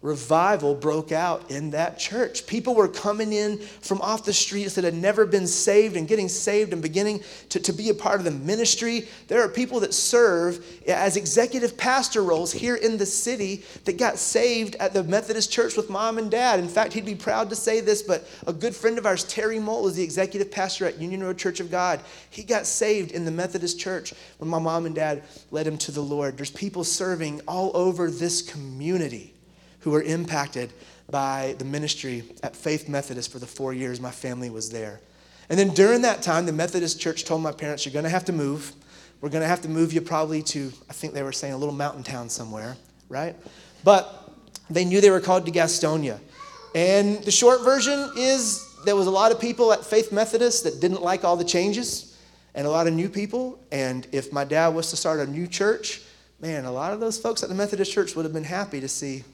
revival 0.00 0.76
broke 0.76 1.10
out 1.10 1.50
in 1.50 1.70
that 1.70 1.98
church. 1.98 2.46
People 2.46 2.76
were 2.76 2.86
coming 2.86 3.32
in 3.32 3.58
from 3.58 4.00
off 4.00 4.24
the 4.24 4.32
streets 4.32 4.76
that 4.76 4.84
had 4.84 4.94
never 4.94 5.26
been 5.26 5.46
saved 5.46 5.96
and 5.96 6.06
getting 6.06 6.28
saved 6.28 6.72
and 6.72 6.80
beginning 6.80 7.20
to, 7.48 7.58
to 7.58 7.72
be 7.72 7.88
a 7.88 7.94
part 7.94 8.20
of 8.20 8.24
the 8.24 8.30
ministry. 8.30 9.08
There 9.26 9.42
are 9.42 9.48
people 9.48 9.80
that 9.80 9.92
serve 9.92 10.64
as 10.86 11.16
executive 11.16 11.76
pastor 11.76 12.22
roles 12.22 12.52
here 12.52 12.76
in 12.76 12.96
the 12.96 13.06
city 13.06 13.64
that 13.86 13.98
got 13.98 14.18
saved 14.18 14.76
at 14.76 14.92
the 14.94 15.02
Methodist 15.02 15.50
church 15.50 15.76
with 15.76 15.90
mom 15.90 16.18
and 16.18 16.30
dad. 16.30 16.60
In 16.60 16.68
fact, 16.68 16.92
he'd 16.92 17.04
be 17.04 17.16
proud 17.16 17.50
to 17.50 17.56
say 17.56 17.80
this, 17.80 18.00
but 18.00 18.28
a 18.46 18.52
good 18.52 18.76
friend 18.76 18.98
of 18.98 19.06
ours, 19.06 19.24
Terry 19.24 19.58
Mole, 19.58 19.88
is 19.88 19.96
the 19.96 20.04
executive 20.04 20.52
pastor 20.52 20.86
at 20.86 21.00
Union 21.00 21.24
Road 21.24 21.38
Church 21.38 21.58
of 21.58 21.72
God. 21.72 21.98
He 22.30 22.44
got 22.44 22.66
saved 22.66 23.10
in 23.10 23.24
the 23.24 23.32
Methodist 23.32 23.80
church 23.80 24.14
when 24.38 24.48
my 24.48 24.60
mom 24.60 24.86
and 24.86 24.94
dad 24.94 25.24
led 25.50 25.66
him 25.66 25.78
to 25.78 25.90
the 25.90 26.00
Lord. 26.00 26.36
There's 26.36 26.50
people 26.50 26.84
serving 26.84 27.40
all 27.48 27.72
over 27.74 28.12
this 28.12 28.42
community 28.42 29.34
who 29.88 29.92
were 29.92 30.02
impacted 30.02 30.70
by 31.08 31.54
the 31.58 31.64
ministry 31.64 32.22
at 32.42 32.54
Faith 32.54 32.90
Methodist 32.90 33.32
for 33.32 33.38
the 33.38 33.46
four 33.46 33.72
years 33.72 34.02
my 34.02 34.10
family 34.10 34.50
was 34.50 34.68
there. 34.68 35.00
And 35.48 35.58
then 35.58 35.70
during 35.70 36.02
that 36.02 36.20
time, 36.20 36.44
the 36.44 36.52
Methodist 36.52 37.00
church 37.00 37.24
told 37.24 37.40
my 37.40 37.52
parents, 37.52 37.86
You're 37.86 37.94
going 37.94 38.04
to 38.04 38.10
have 38.10 38.26
to 38.26 38.32
move. 38.34 38.74
We're 39.22 39.30
going 39.30 39.40
to 39.40 39.48
have 39.48 39.62
to 39.62 39.68
move 39.70 39.94
you 39.94 40.02
probably 40.02 40.42
to, 40.42 40.70
I 40.90 40.92
think 40.92 41.14
they 41.14 41.22
were 41.22 41.32
saying, 41.32 41.54
a 41.54 41.56
little 41.56 41.74
mountain 41.74 42.02
town 42.02 42.28
somewhere, 42.28 42.76
right? 43.08 43.34
But 43.82 44.30
they 44.68 44.84
knew 44.84 45.00
they 45.00 45.08
were 45.08 45.20
called 45.20 45.46
to 45.46 45.52
Gastonia. 45.52 46.18
And 46.74 47.24
the 47.24 47.30
short 47.30 47.62
version 47.62 48.10
is 48.14 48.62
there 48.84 48.94
was 48.94 49.06
a 49.06 49.10
lot 49.10 49.32
of 49.32 49.40
people 49.40 49.72
at 49.72 49.86
Faith 49.86 50.12
Methodist 50.12 50.64
that 50.64 50.82
didn't 50.82 51.00
like 51.00 51.24
all 51.24 51.36
the 51.38 51.44
changes 51.44 52.14
and 52.54 52.66
a 52.66 52.70
lot 52.70 52.86
of 52.86 52.92
new 52.92 53.08
people. 53.08 53.58
And 53.72 54.06
if 54.12 54.34
my 54.34 54.44
dad 54.44 54.68
was 54.68 54.90
to 54.90 54.96
start 54.96 55.18
a 55.18 55.26
new 55.26 55.46
church, 55.46 56.02
man, 56.40 56.66
a 56.66 56.72
lot 56.72 56.92
of 56.92 57.00
those 57.00 57.18
folks 57.18 57.42
at 57.42 57.48
the 57.48 57.54
Methodist 57.54 57.90
church 57.90 58.14
would 58.14 58.26
have 58.26 58.34
been 58.34 58.44
happy 58.44 58.82
to 58.82 58.88
see 58.88 59.24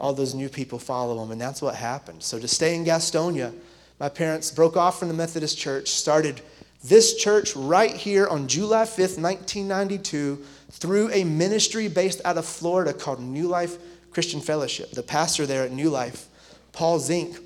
all 0.00 0.14
those 0.14 0.34
new 0.34 0.48
people 0.48 0.78
follow 0.78 1.22
him. 1.22 1.30
And 1.30 1.40
that's 1.40 1.60
what 1.60 1.74
happened. 1.74 2.22
So 2.22 2.38
to 2.38 2.48
stay 2.48 2.74
in 2.74 2.84
Gastonia, 2.84 3.52
my 4.00 4.08
parents 4.08 4.50
broke 4.50 4.76
off 4.76 4.98
from 4.98 5.08
the 5.08 5.14
Methodist 5.14 5.58
church, 5.58 5.88
started 5.88 6.40
this 6.82 7.16
church 7.16 7.54
right 7.54 7.94
here 7.94 8.26
on 8.26 8.48
July 8.48 8.84
5th, 8.84 9.20
1992, 9.20 10.42
through 10.70 11.10
a 11.12 11.24
ministry 11.24 11.86
based 11.88 12.22
out 12.24 12.38
of 12.38 12.46
Florida 12.46 12.94
called 12.94 13.20
New 13.20 13.46
Life 13.46 13.76
Christian 14.10 14.40
Fellowship. 14.40 14.90
The 14.92 15.02
pastor 15.02 15.44
there 15.44 15.64
at 15.64 15.72
New 15.72 15.90
Life, 15.90 16.26
Paul 16.72 16.98
Zink, 16.98 17.36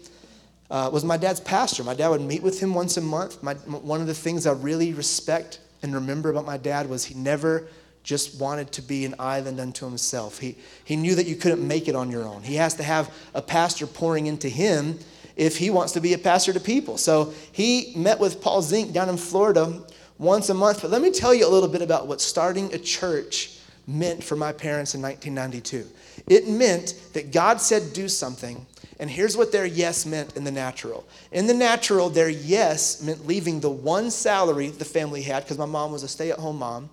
uh, 0.71 0.89
was 0.93 1.05
my 1.05 1.17
dad's 1.17 1.41
pastor. 1.41 1.83
My 1.83 1.95
dad 1.95 2.09
would 2.09 2.21
meet 2.21 2.43
with 2.43 2.61
him 2.61 2.73
once 2.73 2.97
a 2.97 3.01
month. 3.01 3.43
My, 3.43 3.55
one 3.55 4.01
of 4.01 4.07
the 4.07 4.15
things 4.15 4.47
I 4.47 4.53
really 4.53 4.93
respect 4.93 5.59
and 5.83 5.93
remember 5.93 6.31
about 6.31 6.47
my 6.47 6.57
dad 6.57 6.89
was 6.89 7.05
he 7.05 7.15
never 7.15 7.67
just 8.05 8.39
wanted 8.39 8.71
to 8.73 8.83
be 8.83 9.05
an 9.07 9.15
island 9.19 9.59
unto 9.59 9.87
himself. 9.87 10.39
He, 10.39 10.57
he 10.85 10.95
knew 10.95 11.15
that 11.15 11.27
you 11.27 11.35
couldn't 11.35 11.67
make 11.67 11.89
it 11.89 11.97
on 11.97 12.11
your 12.11 12.25
own. 12.25 12.43
He 12.43 12.55
has 12.57 12.75
to 12.75 12.83
have 12.83 13.13
a 13.35 13.43
pastor 13.43 13.87
pouring 13.87 14.27
into 14.27 14.49
him 14.49 14.99
if 15.37 15.57
he 15.57 15.71
wants 15.71 15.95
to 15.95 16.01
be 16.01 16.13
a 16.13 16.19
pastor 16.19 16.53
to 16.53 16.61
people. 16.61 16.99
So 16.99 17.33
he 17.51 17.95
met 17.97 18.21
with 18.21 18.41
Paul 18.41 18.63
Zink 18.63 18.93
down 18.93 19.09
in 19.09 19.17
Florida 19.17 19.83
once 20.19 20.51
a 20.51 20.55
month. 20.55 20.83
But 20.83 20.91
let 20.91 21.03
me 21.03 21.11
tell 21.11 21.35
you 21.35 21.49
a 21.49 21.51
little 21.51 21.69
bit 21.69 21.83
about 21.83 22.07
what 22.07 22.21
starting 22.21 22.73
a 22.75 22.79
church 22.79 23.59
meant 23.87 24.23
for 24.23 24.37
my 24.37 24.53
parents 24.53 24.95
in 24.95 25.03
1992. 25.03 25.87
It 26.27 26.49
meant 26.49 26.95
that 27.15 27.33
God 27.33 27.61
said 27.61 27.93
do 27.93 28.09
something, 28.09 28.65
and 28.99 29.11
here's 29.11 29.37
what 29.37 29.53
their 29.53 29.67
yes 29.67 30.07
meant 30.07 30.37
in 30.37 30.45
the 30.45 30.51
natural. 30.51 31.07
In 31.33 31.47
the 31.47 31.55
natural, 31.55 32.09
their 32.09 32.29
yes 32.29 33.03
meant 33.03 33.27
leaving 33.27 33.61
the 33.61 33.71
one 33.71 34.11
salary 34.11 34.69
the 34.69 34.85
family 34.85 35.23
had, 35.23 35.43
because 35.43 35.59
my 35.59 35.67
mom 35.67 35.93
was 35.93 36.03
a 36.03 36.09
stay 36.09 36.31
at 36.31 36.39
home 36.39 36.59
mom. 36.59 36.89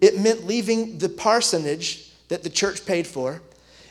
It 0.00 0.18
meant 0.18 0.46
leaving 0.46 0.98
the 0.98 1.08
parsonage 1.08 2.12
that 2.28 2.42
the 2.42 2.50
church 2.50 2.84
paid 2.84 3.06
for. 3.06 3.42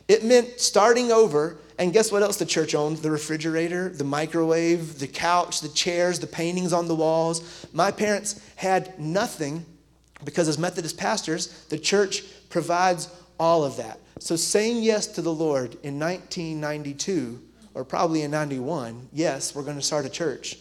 It 0.08 0.24
meant 0.24 0.60
starting 0.60 1.12
over. 1.12 1.58
And 1.78 1.92
guess 1.92 2.12
what 2.12 2.22
else 2.22 2.38
the 2.38 2.46
church 2.46 2.74
owned? 2.74 2.98
The 2.98 3.12
refrigerator, 3.12 3.90
the 3.90 4.04
microwave, 4.04 5.00
the 5.00 5.08
couch, 5.08 5.62
the 5.62 5.70
chairs, 5.70 6.20
the 6.20 6.28
paintings 6.28 6.72
on 6.72 6.88
the 6.88 6.96
walls. 6.96 7.68
My 7.74 7.92
parents 7.92 8.40
had 8.56 8.98
nothing 9.00 9.66
because, 10.24 10.48
as 10.48 10.58
Methodist 10.58 10.98
pastors, 10.98 11.66
the 11.70 11.78
church 11.78 12.24
provides 12.50 13.10
all 13.40 13.64
of 13.64 13.78
that. 13.78 14.00
So, 14.20 14.36
saying 14.38 14.84
yes 14.84 15.08
to 15.08 15.22
the 15.22 15.34
Lord 15.34 15.74
in 15.84 16.00
1992, 16.00 17.42
or 17.74 17.84
probably 17.84 18.22
in 18.22 18.32
91, 18.32 19.10
yes, 19.12 19.54
we're 19.54 19.64
going 19.64 19.76
to 19.76 19.82
start 19.82 20.06
a 20.06 20.10
church. 20.10 20.58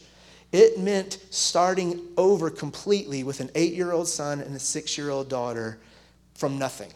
It 0.54 0.78
meant 0.78 1.18
starting 1.30 2.00
over 2.16 2.49
completely 2.49 3.25
with 3.25 3.40
an 3.40 3.50
eight 3.56 3.73
year 3.73 3.90
old 3.90 4.06
son 4.06 4.40
and 4.40 4.54
a 4.54 4.61
six 4.61 4.96
year 4.96 5.11
old 5.11 5.28
daughter 5.28 5.80
from 6.34 6.61
nothing. 6.61 6.92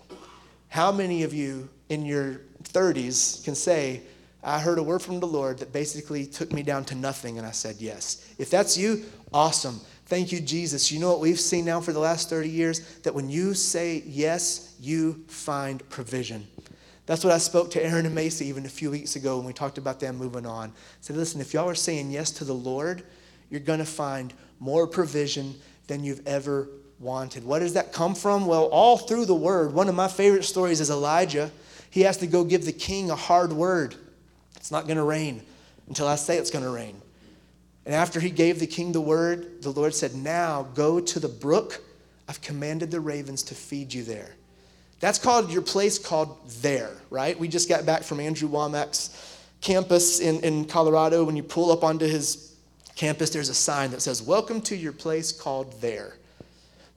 How 0.69 0.93
many 0.93 1.25
of 1.25 1.35
you 1.35 1.69
in 1.89 2.07
your 2.07 2.43
30s 2.63 3.43
can 3.45 3.57
say, 3.57 4.03
I 4.45 4.61
heard 4.61 4.79
a 4.79 4.83
word 4.85 5.03
from 5.03 5.19
the 5.19 5.27
Lord 5.27 5.59
that 5.59 5.73
basically 5.73 6.25
took 6.25 6.53
me 6.53 6.63
down 6.63 6.85
to 6.85 6.95
nothing, 6.95 7.37
and 7.37 7.45
I 7.45 7.51
said 7.51 7.75
yes? 7.81 8.33
If 8.39 8.49
that's 8.49 8.79
you, 8.79 9.07
awesome. 9.35 9.81
Thank 10.07 10.31
you, 10.31 10.39
Jesus. 10.41 10.93
You 10.93 11.01
know 11.01 11.11
what 11.11 11.19
we've 11.19 11.41
seen 11.41 11.65
now 11.65 11.81
for 11.81 11.93
the 11.93 11.99
last 11.99 12.31
30 12.31 12.49
years? 12.49 12.99
That 12.99 13.13
when 13.13 13.29
you 13.29 13.55
say 13.55 14.05
yes, 14.07 14.77
you 14.79 15.25
find 15.27 15.83
provision. 15.91 16.47
That's 17.07 17.25
what 17.25 17.33
I 17.33 17.39
spoke 17.39 17.73
to 17.73 17.85
Aaron 17.85 18.07
and 18.07 18.15
Macy 18.15 18.47
even 18.47 18.67
a 18.67 18.69
few 18.69 18.93
weeks 18.93 19.17
ago 19.17 19.39
when 19.39 19.47
we 19.47 19.53
talked 19.53 19.79
about 19.79 19.99
them 19.99 20.17
moving 20.17 20.47
on. 20.47 20.69
I 20.69 20.73
said, 21.01 21.17
listen, 21.17 21.41
if 21.41 21.53
y'all 21.53 21.69
are 21.69 21.75
saying 21.75 22.13
yes 22.13 22.31
to 22.33 22.45
the 22.45 22.55
Lord, 22.55 23.03
you're 23.51 23.61
going 23.61 23.79
to 23.79 23.85
find 23.85 24.33
more 24.61 24.87
provision 24.87 25.55
than 25.87 26.05
you've 26.05 26.27
ever 26.27 26.69
wanted. 26.99 27.45
What 27.45 27.61
does 27.61 27.75
that 27.75 27.93
come 27.93 28.15
from? 28.15 28.47
Well, 28.47 28.65
all 28.67 28.99
through 28.99 29.27
the 29.27 29.35
word. 29.35 29.73
One 29.73 29.89
of 29.89 29.95
my 29.95 30.09
favorite 30.09 30.45
stories 30.45 30.81
is 30.81 30.91
Elijah. 30.91 31.51
He 31.91 32.03
has 32.03 32.17
to 32.19 32.27
go 32.27 32.45
give 32.45 32.65
the 32.65 32.73
king 32.73 33.11
a 33.11 33.17
hard 33.17 33.53
word. 33.53 33.95
It's 34.57 34.71
not 34.71 34.87
going 34.87 34.97
to 34.97 35.05
rain 35.05 35.43
until 35.87 36.07
I 36.07 36.17
say 36.17 36.37
it's 36.37 36.51
going 36.51 36.65
to 36.65 36.71
rain. 36.71 37.01
And 37.87 37.95
after 37.95 38.21
he 38.21 38.31
gave 38.31 38.61
the 38.61 38.67
king 38.67 38.93
the 38.93 39.01
word, 39.01 39.63
the 39.63 39.71
Lord 39.71 39.95
said, 39.95 40.15
Now 40.15 40.65
go 40.75 41.01
to 41.01 41.21
the 41.21 41.29
brook. 41.29 41.83
I've 42.29 42.43
commanded 42.43 42.91
the 42.91 43.01
ravens 43.01 43.43
to 43.45 43.55
feed 43.55 43.95
you 43.95 44.03
there. 44.03 44.35
That's 45.01 45.19
called 45.19 45.51
your 45.51 45.63
place 45.63 45.99
called 45.99 46.39
there, 46.61 46.91
right? 47.09 47.39
We 47.39 47.49
just 47.49 47.69
got 47.69 47.87
back 47.87 48.03
from 48.03 48.21
Andrew 48.21 48.49
Wommack's 48.49 49.39
campus 49.61 50.21
in, 50.21 50.41
in 50.41 50.65
Colorado. 50.67 51.25
When 51.25 51.37
you 51.37 51.43
pull 51.43 51.71
up 51.71 51.85
onto 51.85 52.07
his 52.07 52.48
campus, 52.99 53.31
there's 53.31 53.49
a 53.49 53.55
sign 53.55 53.93
that 53.93 54.03
says, 54.03 54.21
Welcome 54.21 54.61
to 54.63 54.77
your 54.77 54.93
place 54.93 55.33
called 55.33 55.81
there. 55.81 56.15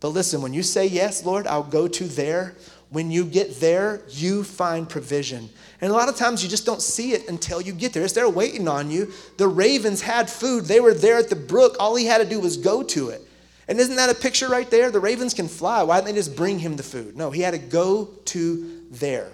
But 0.02 0.10
listen, 0.10 0.42
when 0.42 0.54
you 0.54 0.64
say, 0.64 0.88
Yes, 0.88 1.24
Lord, 1.24 1.48
I'll 1.48 1.64
go 1.64 1.88
to 1.88 2.04
there, 2.04 2.56
when 2.90 3.10
you 3.10 3.24
get 3.24 3.62
there, 3.62 4.02
you 4.10 4.44
find 4.44 4.90
provision. 4.90 5.48
And 5.80 5.92
a 5.92 5.94
lot 5.94 6.10
of 6.10 6.18
times 6.18 6.44
you 6.44 6.50
just 6.50 6.66
don't 6.66 6.82
see 6.82 7.14
it 7.14 7.30
until 7.30 7.62
you 7.62 7.72
get 7.72 7.94
there. 7.94 8.04
It's 8.04 8.12
there 8.12 8.28
waiting 8.28 8.68
on 8.68 8.92
you. 8.92 9.14
The 9.38 9.48
ravens 9.48 10.02
had 10.02 10.30
food, 10.30 10.66
they 10.66 10.82
were 10.82 10.94
there 10.94 11.18
at 11.18 11.30
the 11.30 11.36
brook. 11.38 11.78
All 11.80 11.96
he 11.96 12.06
had 12.06 12.18
to 12.18 12.28
do 12.28 12.42
was 12.42 12.58
go 12.58 12.84
to 12.84 13.10
it. 13.10 13.22
And 13.70 13.80
isn't 13.80 13.96
that 13.96 14.10
a 14.10 14.16
picture 14.16 14.50
right 14.50 14.70
there? 14.70 14.92
The 14.92 15.00
ravens 15.00 15.34
can 15.34 15.48
fly. 15.48 15.84
Why 15.84 15.98
didn't 15.98 16.08
they 16.08 16.20
just 16.20 16.36
bring 16.36 16.60
him 16.60 16.76
the 16.76 16.84
food? 16.84 17.16
No, 17.16 17.32
he 17.32 17.42
had 17.42 17.52
to 17.52 17.60
go 17.60 18.10
to 18.26 18.82
there. 18.90 19.30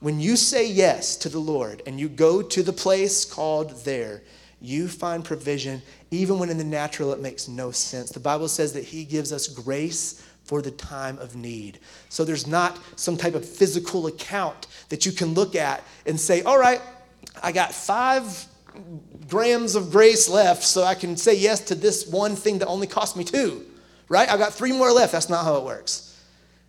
When 0.00 0.18
you 0.18 0.36
say 0.36 0.66
yes 0.66 1.16
to 1.16 1.28
the 1.28 1.38
Lord 1.38 1.82
and 1.86 2.00
you 2.00 2.08
go 2.08 2.40
to 2.40 2.62
the 2.62 2.72
place 2.72 3.26
called 3.26 3.84
there, 3.84 4.22
you 4.62 4.88
find 4.88 5.24
provision 5.24 5.82
even 6.10 6.38
when 6.38 6.48
in 6.48 6.56
the 6.56 6.64
natural 6.64 7.12
it 7.12 7.20
makes 7.20 7.48
no 7.48 7.70
sense. 7.70 8.10
The 8.10 8.20
Bible 8.20 8.48
says 8.48 8.72
that 8.74 8.84
He 8.84 9.04
gives 9.04 9.32
us 9.32 9.48
grace 9.48 10.24
for 10.44 10.62
the 10.62 10.70
time 10.70 11.18
of 11.18 11.36
need. 11.36 11.78
So 12.08 12.24
there's 12.24 12.46
not 12.46 12.78
some 12.96 13.16
type 13.16 13.34
of 13.34 13.44
physical 13.44 14.06
account 14.06 14.66
that 14.88 15.06
you 15.06 15.12
can 15.12 15.34
look 15.34 15.54
at 15.54 15.82
and 16.06 16.18
say, 16.18 16.42
all 16.42 16.58
right, 16.58 16.80
I 17.42 17.52
got 17.52 17.72
five 17.72 18.46
grams 19.28 19.74
of 19.74 19.90
grace 19.90 20.28
left, 20.28 20.62
so 20.62 20.82
I 20.82 20.94
can 20.94 21.16
say 21.16 21.34
yes 21.34 21.60
to 21.66 21.74
this 21.74 22.06
one 22.06 22.36
thing 22.36 22.58
that 22.58 22.66
only 22.66 22.86
cost 22.86 23.16
me 23.16 23.24
two, 23.24 23.64
right? 24.08 24.28
I 24.28 24.36
got 24.36 24.52
three 24.54 24.72
more 24.72 24.90
left. 24.90 25.12
That's 25.12 25.28
not 25.28 25.44
how 25.44 25.56
it 25.56 25.64
works. 25.64 26.08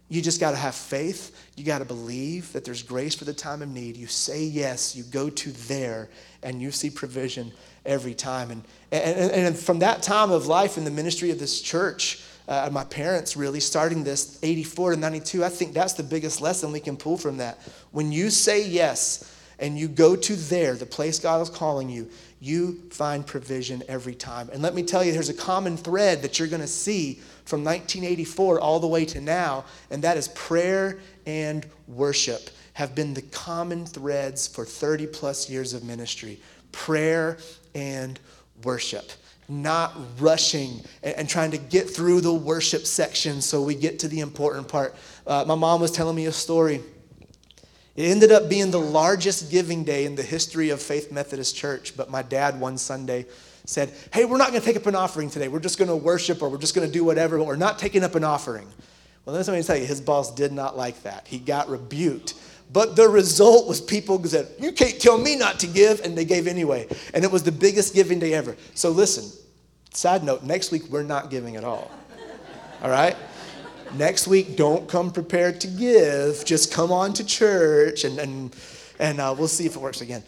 You 0.10 0.22
just 0.22 0.40
got 0.40 0.52
to 0.52 0.58
have 0.58 0.76
faith. 0.76 1.36
You 1.56 1.64
got 1.64 1.80
to 1.80 1.86
believe 1.86 2.54
that 2.54 2.66
there's 2.66 2.84
grace 2.84 3.16
for 3.16 3.26
the 3.26 3.34
time 3.34 3.62
of 3.62 3.70
need. 3.70 3.98
You 3.98 4.08
say 4.08 4.44
yes, 4.44 4.96
you 4.96 5.04
go 5.04 5.30
to 5.30 5.52
there, 5.68 6.10
and 6.44 6.62
you 6.62 6.72
see 6.72 6.90
provision 6.90 7.52
every 7.86 8.14
time. 8.14 8.52
And, 8.52 8.64
and, 8.92 9.32
and 9.32 9.58
from 9.58 9.80
that 9.80 10.02
time 10.02 10.32
of 10.32 10.48
life 10.48 10.78
in 10.78 10.84
the 10.84 10.92
ministry 10.92 11.32
of 11.32 11.40
this 11.40 11.62
church, 11.62 12.24
uh, 12.48 12.70
my 12.72 12.84
parents 12.86 13.38
really 13.38 13.60
starting 13.60 14.04
this 14.04 14.38
84 14.44 14.92
to 14.92 14.98
92 14.98 15.46
i 15.46 15.50
think 15.50 15.74
that's 15.74 15.94
the 15.94 16.04
biggest 16.04 16.42
lesson 16.42 16.72
we 16.72 16.80
can 16.80 16.98
pull 16.98 17.18
from 17.18 17.38
that. 17.38 17.60
When 17.92 18.12
you 18.12 18.30
say 18.30 18.68
yes 18.68 19.34
and 19.60 19.78
you 19.78 19.88
go 19.88 20.16
to 20.16 20.36
there 20.36 20.76
the 20.76 20.86
place 20.86 21.20
god 21.20 21.42
is 21.42 21.50
calling 21.50 21.90
you 21.90 22.10
you 22.42 22.82
find 22.90 23.26
provision 23.26 23.82
every 23.88 24.14
time. 24.14 24.50
And 24.52 24.62
let 24.62 24.76
me 24.76 24.84
tell 24.84 25.02
you 25.02 25.14
there's 25.14 25.30
a 25.30 25.34
common 25.34 25.78
thread 25.78 26.22
that 26.24 26.38
you're 26.38 26.50
going 26.50 26.60
to 26.60 26.68
see 26.68 27.22
from 27.46 27.64
1984 27.64 28.60
all 28.60 28.82
the 28.82 28.88
way 28.88 29.06
to 29.06 29.22
now 29.22 29.64
and 29.90 30.04
that 30.04 30.18
is 30.18 30.28
prayer 30.30 31.00
and 31.26 31.66
worship 31.88 32.50
have 32.74 32.96
been 32.96 33.14
the 33.14 33.22
common 33.22 33.86
threads 33.86 34.48
for 34.48 34.66
30 34.66 35.08
plus 35.08 35.50
years 35.50 35.74
of 35.74 35.84
ministry. 35.84 36.42
Prayer 36.72 37.38
and 37.76 38.20
worship 38.64 39.12
not 39.50 39.94
rushing 40.20 40.82
and, 41.04 41.28
trying 41.28 41.52
to 41.52 41.58
get 41.58 41.90
through 41.90 42.22
the 42.22 42.34
worship 42.34 42.86
section 42.86 43.42
so 43.42 43.62
we 43.62 43.76
get 43.76 44.00
to 44.00 44.08
the 44.08 44.20
important 44.20 44.68
part. 44.68 44.96
Uh, 45.28 45.44
my 45.48 45.56
mom 45.56 45.82
was 45.82 45.92
telling 45.92 46.16
me 46.16 46.26
a 46.26 46.32
story. 46.32 46.82
It 47.96 48.04
ended 48.06 48.32
up 48.32 48.50
being 48.50 48.72
the 48.72 48.80
largest 48.80 49.52
giving 49.52 49.84
day 49.84 50.06
in 50.06 50.16
the 50.16 50.24
history 50.24 50.70
of 50.70 50.82
Faith 50.82 51.12
Methodist 51.12 51.56
Church, 51.56 51.96
but 51.96 52.10
my 52.10 52.22
dad 52.22 52.60
one 52.60 52.78
Sunday 52.78 53.26
said, 53.66 53.94
Hey, 54.12 54.26
we're 54.26 54.38
not 54.38 54.50
going 54.50 54.62
to 54.62 54.66
take 54.66 54.78
up 54.78 54.88
an 54.88 54.96
offering 54.96 55.30
today. 55.30 55.48
We're 55.48 55.60
just 55.60 55.78
going 55.78 55.90
to 55.90 55.96
worship 55.96 56.42
or 56.42 56.50
we're 56.50 56.58
just 56.58 56.74
going 56.74 56.88
to 56.88 56.94
do 56.94 57.04
whatever, 57.04 57.38
but 57.38 57.46
we're 57.46 57.56
not 57.56 57.78
taking 57.78 58.04
up 58.04 58.16
an 58.16 58.24
offering. 58.24 58.68
Well, 59.26 59.36
let 59.36 59.48
me 59.48 59.64
tell 59.64 59.78
you, 59.78 59.86
his 59.86 60.02
boss 60.02 60.34
did 60.34 60.52
not 60.52 60.76
like 60.76 61.04
that. 61.04 61.28
He 61.28 61.38
got 61.38 61.70
rebuked 61.70 62.34
but 62.72 62.96
the 62.96 63.08
result 63.08 63.68
was 63.68 63.82
people 63.82 64.24
said, 64.26 64.48
You 64.60 64.72
can't 64.72 65.00
tell 65.00 65.18
me 65.18 65.36
not 65.36 65.60
to 65.60 65.68
give, 65.68 66.00
and 66.02 66.18
they 66.18 66.26
gave 66.26 66.48
anyway. 66.48 66.88
And 67.14 67.24
it 67.24 67.32
was 67.32 67.44
the 67.44 67.52
biggest 67.52 67.94
giving 67.94 68.20
day 68.20 68.34
ever. 68.34 68.56
So 68.74 68.90
listen, 68.90 69.32
side 69.92 70.24
note, 70.24 70.44
next 70.44 70.72
week 70.72 70.84
we're 70.90 71.04
not 71.04 71.30
giving 71.30 71.56
at 71.56 71.64
all. 71.64 71.92
All 72.82 72.90
right? 72.90 73.16
Next 73.96 74.28
week, 74.28 74.58
don't 74.58 74.90
come 74.90 75.12
prepared 75.12 75.62
to 75.62 75.68
give. 75.68 76.44
Just 76.46 76.74
come 76.74 76.92
on 76.92 77.14
to 77.14 77.24
church 77.24 78.04
and, 78.06 78.18
and, 78.18 78.56
and 78.98 79.22
uh, 79.22 79.36
we'll 79.38 79.48
see 79.48 79.68
if 79.68 79.76
it 79.76 79.82
works 79.82 80.02
again. 80.02 80.24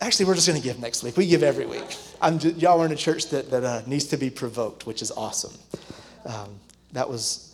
Actually, 0.00 0.24
we're 0.24 0.34
just 0.34 0.48
going 0.48 0.58
to 0.58 0.66
give 0.66 0.80
next 0.80 1.02
week. 1.02 1.18
We 1.18 1.26
give 1.26 1.42
every 1.42 1.66
week. 1.66 1.86
Just, 1.86 2.56
y'all 2.56 2.80
are 2.80 2.86
in 2.86 2.92
a 2.92 2.96
church 2.96 3.28
that, 3.28 3.50
that 3.50 3.62
uh, 3.62 3.82
needs 3.86 4.06
to 4.06 4.16
be 4.16 4.30
provoked, 4.30 4.86
which 4.86 5.02
is 5.02 5.10
awesome. 5.10 5.52
Um, 6.24 6.58
that 6.92 7.08
was 7.08 7.49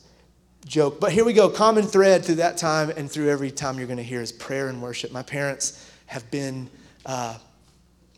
joke. 0.66 1.00
But 1.00 1.12
here 1.12 1.24
we 1.24 1.32
go. 1.32 1.48
Common 1.48 1.84
thread 1.84 2.24
through 2.24 2.36
that 2.36 2.56
time 2.56 2.90
and 2.90 3.10
through 3.10 3.30
every 3.30 3.50
time 3.50 3.78
you're 3.78 3.86
going 3.86 3.96
to 3.98 4.02
hear 4.02 4.20
is 4.20 4.32
prayer 4.32 4.68
and 4.68 4.82
worship. 4.82 5.12
My 5.12 5.22
parents 5.22 5.90
have 6.06 6.28
been, 6.30 6.68
uh, 7.06 7.38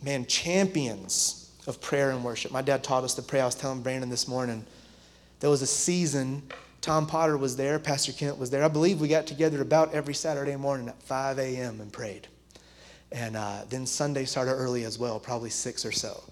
man, 0.03 0.27
champions 0.27 1.51
of 1.67 1.81
prayer 1.81 2.11
and 2.11 2.25
worship. 2.25 2.51
My 2.51 2.63
dad 2.63 2.83
taught 2.83 3.05
us 3.05 3.15
to 3.15 3.23
pray. 3.23 3.41
I 3.41 3.45
was 3.45 3.55
telling 3.55 3.83
Brandon 3.83 4.09
this 4.09 4.27
morning. 4.27 4.65
There 5.41 5.51
was 5.51 5.63
a 5.63 5.67
season, 5.67 6.43
Tom 6.81 7.07
Potter 7.07 7.37
was 7.37 7.55
there, 7.55 7.79
Pastor 7.79 8.13
Kent 8.13 8.39
was 8.39 8.51
there. 8.51 8.65
I 8.65 8.69
believe 8.69 9.01
we 9.01 9.09
got 9.09 9.27
together 9.27 9.61
about 9.61 9.93
every 9.93 10.15
Saturday 10.15 10.57
morning 10.57 10.89
at 10.89 11.01
5 11.03 11.39
a.m. 11.39 11.81
and 11.81 11.93
prayed. 11.93 12.27
And 13.13 13.37
uh, 13.37 13.65
then 13.69 13.87
Sunday 13.87 14.25
started 14.25 14.53
early 14.53 14.85
as 14.85 14.99
well, 14.99 15.21
probably 15.21 15.51
6 15.51 15.85
or 15.85 15.93
so. 15.93 16.23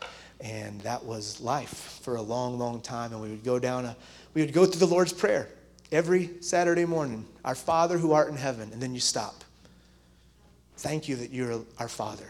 And 0.41 0.81
that 0.81 1.05
was 1.05 1.41
life 1.41 2.01
for 2.03 2.17
a 2.17 2.23
long, 2.23 2.59
long 2.59 2.81
time. 2.81 3.13
And 3.13 3.23
we 3.23 3.29
would 3.29 3.45
go 3.45 3.59
down 3.59 3.85
a, 3.85 3.97
we 4.35 4.43
would 4.43 4.53
go 4.53 4.67
through 4.67 4.81
the 4.81 4.93
Lord's 4.93 5.13
Prayer 5.13 5.49
every 5.93 6.31
Saturday 6.41 6.85
morning, 6.85 7.25
Our 7.45 7.55
Father 7.55 7.99
who 7.99 8.13
art 8.13 8.29
in 8.29 8.37
heaven, 8.37 8.71
and 8.73 8.81
then 8.81 8.95
you 8.95 9.01
stop. 9.01 9.45
Thank 10.79 11.09
you 11.09 11.17
that 11.17 11.31
you're 11.31 11.61
our 11.79 11.89
Father. 11.89 12.27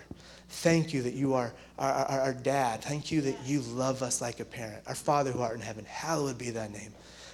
Thank 0.48 0.94
you 0.94 1.02
that 1.02 1.14
you 1.14 1.34
are 1.34 1.52
our, 1.78 1.92
our, 1.92 2.20
our, 2.20 2.32
dad. 2.32 2.82
Thank 2.82 3.10
you 3.10 3.20
that 3.22 3.36
you 3.44 3.60
love 3.60 4.02
us 4.02 4.20
like 4.20 4.40
a 4.40 4.44
parent. 4.44 4.82
Our 4.86 4.94
Father 4.94 5.32
who 5.32 5.42
art 5.42 5.56
in 5.56 5.60
heaven, 5.60 5.84
hallowed 5.84 6.38
be 6.38 6.50
thy 6.50 6.68
name. 6.68 6.92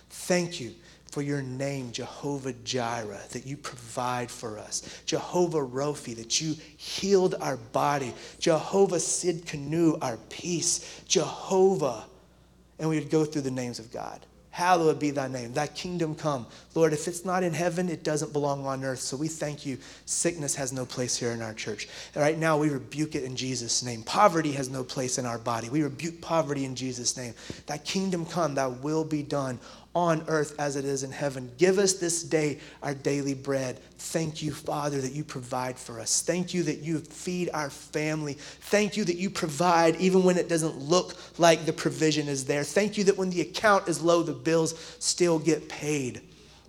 Thank 0.09 0.61
you 0.61 0.73
for 1.13 1.21
your 1.21 1.43
name, 1.43 1.93
Jehovah 1.93 2.55
Jireh, 2.65 3.21
that 3.33 3.47
you 3.47 3.59
provide 3.59 4.31
for 4.31 4.59
us. 4.59 5.03
Jehovah 5.05 5.59
Rophi, 5.59 6.17
that 6.17 6.41
you 6.41 6.57
healed 6.79 7.35
our 7.41 7.59
body. 7.59 8.15
Jehovah 8.39 8.99
Sid 8.99 9.45
Sidkenu, 9.45 9.99
our 10.01 10.17
peace. 10.31 11.03
Jehovah. 11.07 12.07
And 12.79 12.89
we 12.89 12.99
would 12.99 13.11
go 13.11 13.27
through 13.27 13.43
the 13.43 13.51
names 13.51 13.79
of 13.79 13.93
God. 13.93 14.25
Hallowed 14.53 15.01
be 15.01 15.11
thy 15.11 15.27
name. 15.27 15.53
Thy 15.53 15.67
kingdom 15.67 16.15
come. 16.15 16.47
Lord, 16.75 16.93
if 16.93 17.07
it's 17.07 17.25
not 17.25 17.43
in 17.43 17.53
heaven, 17.53 17.89
it 17.89 18.03
doesn't 18.03 18.33
belong 18.33 18.67
on 18.67 18.83
earth. 18.85 19.01
So 19.01 19.17
we 19.17 19.29
thank 19.29 19.67
you. 19.67 19.79
Sickness 20.07 20.55
has 20.55 20.73
no 20.73 20.87
place 20.87 21.17
here 21.17 21.33
in 21.33 21.43
our 21.43 21.55
church. 21.55 21.89
And 22.15 22.23
right 22.23 22.39
now, 22.39 22.57
we 22.57 22.71
rebuke 22.71 23.15
it 23.15 23.25
in 23.25 23.37
Jesus' 23.37 23.83
name. 23.83 24.03
Poverty 24.03 24.53
has 24.53 24.71
no 24.71 24.83
place 24.83 25.19
in 25.19 25.27
our 25.27 25.39
body. 25.39 25.69
We 25.69 25.83
rebuke 25.83 26.21
poverty 26.21 26.65
in 26.65 26.75
Jesus' 26.75 27.17
name. 27.17 27.35
Thy 27.67 27.79
kingdom 27.79 28.25
come, 28.25 28.55
thy 28.55 28.69
will 28.69 29.05
be 29.05 29.23
done 29.23 29.59
on 29.95 30.25
earth 30.29 30.59
as 30.59 30.77
it 30.77 30.85
is 30.85 31.03
in 31.03 31.13
heaven. 31.13 31.51
Give 31.59 31.79
us 31.79 31.95
this 31.95 32.23
day 32.23 32.59
our 32.83 32.95
daily 32.95 33.35
bread. 33.35 33.79
Thank 33.99 34.43
you, 34.43 34.53
Father, 34.53 35.01
that 35.01 35.13
you 35.13 35.23
provide 35.23 35.79
for 35.79 36.01
us. 36.01 36.23
Thank 36.23 36.55
you 36.55 36.63
that 36.63 36.79
you 36.79 37.01
feed 37.01 37.51
our 37.53 37.69
family. 37.69 38.35
Thank 38.35 38.97
you 38.97 39.05
that 39.05 39.17
you 39.17 39.29
provide 39.29 39.97
even 39.97 40.25
when 40.25 40.39
it 40.39 40.49
doesn't 40.49 40.79
look 40.79 41.15
like 41.39 41.67
the 41.67 41.73
provision 41.73 42.29
is 42.29 42.47
there. 42.47 42.65
Thank 42.65 42.97
you 42.97 43.05
that 43.05 43.19
when 43.19 43.31
the 43.31 43.43
account 43.43 43.89
is 43.89 44.01
low, 44.01 44.23
the 44.23 44.33
bills 44.33 44.97
still 44.99 45.39
get 45.39 45.69
paid. 45.69 46.23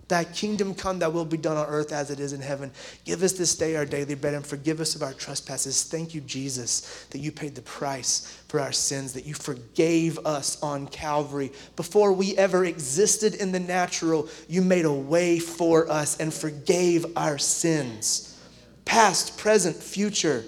Thy 0.08 0.24
kingdom 0.24 0.74
come, 0.74 0.98
thy 0.98 1.08
will 1.08 1.24
be 1.24 1.36
done 1.36 1.56
on 1.56 1.66
earth 1.66 1.92
as 1.92 2.10
it 2.10 2.20
is 2.20 2.32
in 2.32 2.40
heaven. 2.40 2.70
Give 3.04 3.22
us 3.22 3.32
this 3.32 3.56
day 3.56 3.76
our 3.76 3.86
daily 3.86 4.14
bread 4.14 4.34
and 4.34 4.46
forgive 4.46 4.80
us 4.80 4.94
of 4.94 5.02
our 5.02 5.14
trespasses. 5.14 5.84
Thank 5.84 6.14
you, 6.14 6.20
Jesus, 6.20 7.06
that 7.10 7.18
you 7.18 7.32
paid 7.32 7.54
the 7.54 7.62
price 7.62 8.42
for 8.48 8.60
our 8.60 8.72
sins, 8.72 9.12
that 9.14 9.24
you 9.24 9.34
forgave 9.34 10.18
us 10.26 10.62
on 10.62 10.86
Calvary. 10.88 11.52
Before 11.76 12.12
we 12.12 12.36
ever 12.36 12.64
existed 12.64 13.34
in 13.34 13.52
the 13.52 13.60
natural, 13.60 14.28
you 14.48 14.60
made 14.60 14.84
a 14.84 14.92
way 14.92 15.38
for 15.38 15.90
us 15.90 16.20
and 16.20 16.32
forgave 16.32 17.06
our 17.16 17.38
sins. 17.38 18.38
Past, 18.84 19.38
present, 19.38 19.76
future. 19.76 20.44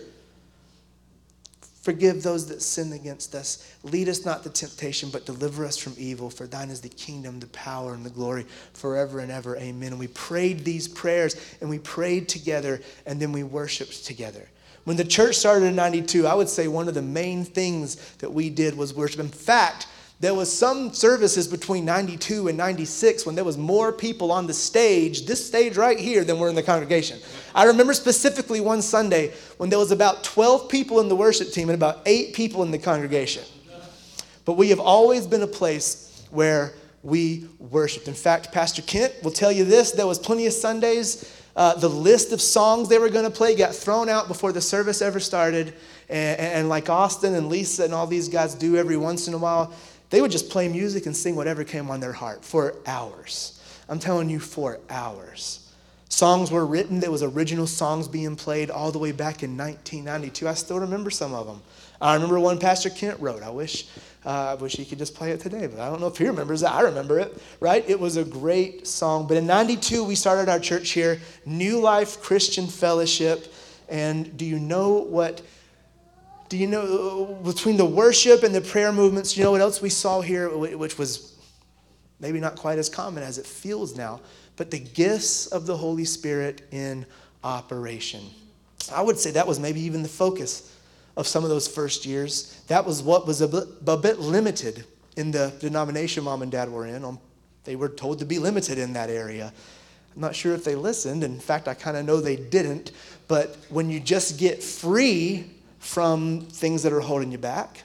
Forgive 1.87 2.25
those 2.25 2.49
that 2.49 2.63
sin 2.63 2.93
against 2.95 3.37
us. 3.37 3.73
Lead 3.85 4.09
us 4.09 4.25
not 4.25 4.43
to 4.43 4.51
temptation, 4.51 5.09
but 5.09 5.25
deliver 5.25 5.65
us 5.65 5.77
from 5.77 5.95
evil. 5.97 6.29
For 6.29 6.49
thine 6.49 6.69
is 6.69 6.81
the 6.81 6.89
kingdom, 6.89 7.39
the 7.39 7.47
power, 7.47 7.95
and 7.95 8.05
the 8.05 8.11
glory 8.11 8.45
forever 8.73 9.21
and 9.21 9.31
ever. 9.31 9.57
Amen. 9.57 9.93
And 9.93 10.01
we 10.01 10.09
prayed 10.09 10.65
these 10.65 10.89
prayers, 10.89 11.37
and 11.61 11.71
we 11.71 11.79
prayed 11.79 12.29
together, 12.29 12.81
and 13.07 13.21
then 13.21 13.31
we 13.31 13.45
worshiped 13.45 14.05
together. 14.05 14.49
When 14.83 14.97
the 14.97 15.05
church 15.05 15.37
started 15.37 15.65
in 15.65 15.77
92, 15.77 16.27
I 16.27 16.35
would 16.35 16.49
say 16.49 16.67
one 16.67 16.89
of 16.89 16.95
the 16.95 17.03
main 17.03 17.45
things 17.45 17.95
that 18.15 18.33
we 18.33 18.51
did 18.51 18.77
was 18.77 18.93
worship. 18.93 19.21
In 19.21 19.29
fact, 19.29 19.87
there 20.19 20.35
was 20.35 20.51
some 20.51 20.95
services 20.95 21.47
between 21.47 21.85
92 21.85 22.49
and 22.49 22.57
96 22.57 23.27
when 23.27 23.35
there 23.35 23.45
was 23.45 23.59
more 23.59 23.93
people 23.93 24.33
on 24.33 24.47
the 24.47 24.55
stage, 24.55 25.27
this 25.27 25.47
stage 25.47 25.77
right 25.77 25.99
here, 25.99 26.25
than 26.25 26.39
were 26.39 26.49
in 26.49 26.55
the 26.55 26.63
congregation. 26.63 27.19
I 27.55 27.65
remember 27.65 27.93
specifically 27.93 28.63
one 28.63 28.81
Sunday 28.81 29.35
when 29.59 29.69
there 29.69 29.79
was 29.79 29.91
about 29.91 30.25
12 30.25 30.71
people 30.71 31.01
in 31.01 31.09
the 31.09 31.17
worship 31.17 31.51
team 31.51 31.69
and 31.69 31.75
about 31.75 32.01
eight 32.07 32.35
people 32.35 32.63
in 32.63 32.71
the 32.71 32.79
congregation. 32.79 33.45
But 34.47 34.55
we 34.55 34.71
have 34.71 34.81
always 34.81 35.27
been 35.27 35.43
a 35.43 35.47
place 35.47 36.25
where 36.31 36.73
we 37.03 37.47
worshiped. 37.59 38.09
In 38.09 38.15
fact, 38.15 38.53
Pastor 38.53 38.83
Kent 38.83 39.13
will 39.23 39.31
tell 39.31 39.53
you 39.53 39.65
this 39.65 39.93
there 39.93 40.07
was 40.07 40.19
plenty 40.19 40.47
of 40.47 40.53
Sundays. 40.55 41.33
Uh, 41.55 41.75
the 41.75 41.89
list 41.89 42.33
of 42.33 42.41
songs 42.41 42.89
they 42.89 42.99
were 42.99 43.09
going 43.09 43.25
to 43.25 43.31
play 43.31 43.55
got 43.55 43.75
thrown 43.75 44.09
out 44.09 44.29
before 44.29 44.53
the 44.53 44.61
service 44.61 45.03
ever 45.03 45.21
started. 45.21 45.75
And, 46.09 46.39
and 46.39 46.69
like 46.69 46.89
Austin 46.89 47.35
and 47.35 47.49
Lisa 47.49 47.85
and 47.85 47.95
all 47.95 48.07
these 48.07 48.29
guys 48.29 48.55
do 48.55 48.77
every 48.77 48.97
once 48.97 49.29
in 49.29 49.35
a 49.35 49.39
while, 49.39 49.73
they 50.11 50.21
would 50.21 50.31
just 50.31 50.51
play 50.51 50.69
music 50.69 51.07
and 51.07 51.17
sing 51.17 51.37
whatever 51.37 51.65
came 51.65 51.91
on 51.91 52.01
their 52.01 52.13
heart 52.13 52.45
for 52.45 52.75
hours. 52.87 53.61
I'm 53.89 53.99
telling 53.99 54.31
you, 54.31 54.41
for 54.41 54.81
hours. 54.91 55.67
Songs 56.09 56.51
were 56.51 56.65
written, 56.65 57.01
there 57.01 57.11
was 57.11 57.23
original 57.23 57.67
songs 57.67 58.09
being 58.09 58.37
played 58.37 58.71
all 58.71 58.93
the 58.93 58.99
way 58.99 59.13
back 59.13 59.43
in 59.43 59.57
1992. 59.57 60.49
I 60.49 60.55
still 60.55 60.81
remember 60.81 61.11
some 61.11 61.35
of 61.35 61.47
them. 61.47 61.61
I 62.01 62.15
remember 62.15 62.39
one 62.39 62.59
Pastor 62.59 62.91
Kent 62.91 63.21
wrote. 63.21 63.43
I 63.43 63.51
wish, 63.51 63.89
uh, 64.25 64.51
I 64.51 64.55
wish 64.55 64.77
he 64.77 64.85
could 64.85 64.99
just 64.99 65.15
play 65.15 65.33
it 65.33 65.41
today, 65.41 65.67
but 65.67 65.81
I 65.81 65.89
don't 65.89 66.01
know 66.01 66.07
if 66.07 66.17
he 66.17 66.27
remembers 66.27 66.63
it. 66.63 66.67
I 66.67 66.83
remember 66.83 67.19
it, 67.19 67.37
right? 67.61 67.85
It 67.89 67.99
was 67.99 68.17
a 68.17 68.25
great 68.25 68.87
song. 68.87 69.27
But 69.27 69.37
in 69.37 69.47
92, 69.47 70.05
we 70.05 70.15
started 70.15 70.49
our 70.49 70.59
church 70.59 70.91
here, 70.91 71.21
New 71.45 71.81
Life 71.81 72.21
Christian 72.23 72.67
Fellowship. 72.67 73.53
And 73.89 74.37
do 74.37 74.45
you 74.45 74.59
know 74.59 74.95
what 75.01 75.43
do 76.49 76.57
you 76.57 76.67
know, 76.67 77.39
between 77.45 77.77
the 77.77 77.85
worship 77.85 78.43
and 78.43 78.55
the 78.55 78.61
prayer 78.61 78.93
movements, 78.93 79.37
you 79.37 79.45
know 79.45 79.51
what 79.51 79.61
else 79.61 79.83
we 79.83 79.91
saw 79.91 80.21
here, 80.21 80.49
which 80.57 80.99
was 80.99 81.35
maybe 82.21 82.41
not 82.41 82.57
quite 82.57 82.79
as 82.79 82.89
common 82.89 83.23
as 83.23 83.39
it 83.39 83.47
feels 83.47 83.97
now, 83.97 84.21
but 84.57 84.71
the 84.71 84.79
gifts 84.79 85.47
of 85.47 85.67
the 85.67 85.77
Holy 85.77 86.05
Spirit 86.05 86.63
in 86.71 87.05
operation. 87.45 88.23
I 88.95 89.03
would 89.03 89.19
say 89.19 89.33
that 89.33 89.47
was 89.47 89.59
maybe 89.59 89.81
even 89.81 90.03
the 90.03 90.09
focus 90.09 90.73
of 91.17 91.27
some 91.27 91.43
of 91.43 91.51
those 91.51 91.67
first 91.67 92.07
years. 92.07 92.63
That 92.69 92.87
was 92.87 93.03
what 93.03 93.27
was 93.27 93.41
a 93.41 93.49
bit, 93.49 93.65
a 93.87 93.97
bit 93.97 94.21
limited 94.21 94.85
in 95.17 95.31
the 95.31 95.53
denomination 95.59 96.25
mom 96.25 96.43
and 96.43 96.53
dad 96.53 96.71
were 96.71 96.87
in. 96.87 97.05
Um, 97.05 97.19
they 97.65 97.75
were 97.75 97.89
told 97.89 98.21
to 98.21 98.25
be 98.25 98.39
limited 98.39 98.79
in 98.79 98.93
that 98.93 99.11
area. 99.11 99.53
I'm 100.15 100.21
not 100.21 100.35
sure 100.35 100.55
if 100.55 100.63
they 100.63 100.75
listened. 100.75 101.25
In 101.25 101.41
fact, 101.41 101.69
I 101.69 101.75
kind 101.75 101.97
of 101.97 102.07
know 102.07 102.21
they 102.21 102.37
didn't. 102.37 102.93
But 103.29 103.57
when 103.69 103.91
you 103.91 103.99
just 103.99 104.39
get 104.39 104.63
free 104.63 105.51
from 105.87 106.41
things 106.41 106.83
that 106.83 106.93
are 106.93 107.01
holding 107.01 107.31
you 107.31 107.39
back. 107.39 107.83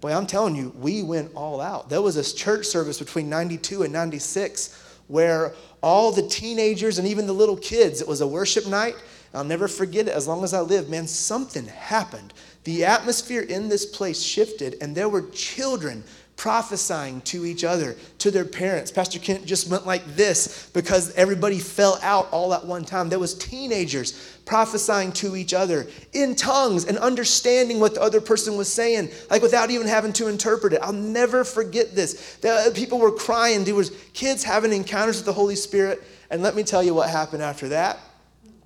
Boy, 0.00 0.12
I'm 0.12 0.26
telling 0.26 0.56
you, 0.56 0.74
we 0.76 1.02
went 1.04 1.32
all 1.34 1.60
out. 1.60 1.88
There 1.88 2.02
was 2.02 2.16
this 2.16 2.34
church 2.34 2.66
service 2.66 2.98
between 2.98 3.30
92 3.30 3.84
and 3.84 3.92
96 3.92 4.82
where 5.06 5.54
all 5.80 6.10
the 6.10 6.26
teenagers 6.26 6.98
and 6.98 7.06
even 7.06 7.26
the 7.26 7.32
little 7.32 7.56
kids, 7.56 8.00
it 8.00 8.08
was 8.08 8.20
a 8.20 8.26
worship 8.26 8.66
night. 8.66 8.96
I'll 9.32 9.44
never 9.44 9.68
forget 9.68 10.08
it 10.08 10.12
as 10.12 10.26
long 10.26 10.42
as 10.42 10.52
I 10.54 10.60
live. 10.60 10.88
Man, 10.88 11.06
something 11.06 11.66
happened. 11.66 12.34
The 12.64 12.84
atmosphere 12.84 13.42
in 13.42 13.68
this 13.68 13.86
place 13.86 14.20
shifted, 14.20 14.76
and 14.80 14.94
there 14.94 15.08
were 15.08 15.30
children 15.30 16.02
prophesying 16.36 17.22
to 17.22 17.46
each 17.46 17.64
other, 17.64 17.96
to 18.18 18.30
their 18.30 18.44
parents. 18.44 18.90
Pastor 18.90 19.18
Kent 19.18 19.46
just 19.46 19.70
went 19.70 19.86
like 19.86 20.04
this 20.16 20.68
because 20.74 21.14
everybody 21.14 21.58
fell 21.58 21.98
out 22.02 22.28
all 22.30 22.52
at 22.52 22.64
one 22.64 22.84
time. 22.84 23.08
There 23.08 23.18
was 23.18 23.34
teenagers 23.34 24.38
prophesying 24.44 25.12
to 25.12 25.34
each 25.34 25.54
other 25.54 25.86
in 26.12 26.36
tongues 26.36 26.84
and 26.84 26.98
understanding 26.98 27.80
what 27.80 27.94
the 27.94 28.02
other 28.02 28.20
person 28.20 28.56
was 28.56 28.70
saying, 28.70 29.10
like 29.30 29.40
without 29.40 29.70
even 29.70 29.86
having 29.86 30.12
to 30.14 30.28
interpret 30.28 30.74
it. 30.74 30.80
I'll 30.82 30.92
never 30.92 31.42
forget 31.42 31.94
this. 31.94 32.36
The 32.36 32.70
people 32.74 32.98
were 32.98 33.12
crying. 33.12 33.64
There 33.64 33.74
was 33.74 33.90
kids 34.12 34.44
having 34.44 34.72
encounters 34.72 35.16
with 35.16 35.26
the 35.26 35.32
Holy 35.32 35.56
Spirit. 35.56 36.02
And 36.30 36.42
let 36.42 36.54
me 36.54 36.64
tell 36.64 36.82
you 36.82 36.92
what 36.92 37.08
happened 37.08 37.42
after 37.42 37.68
that. 37.70 37.98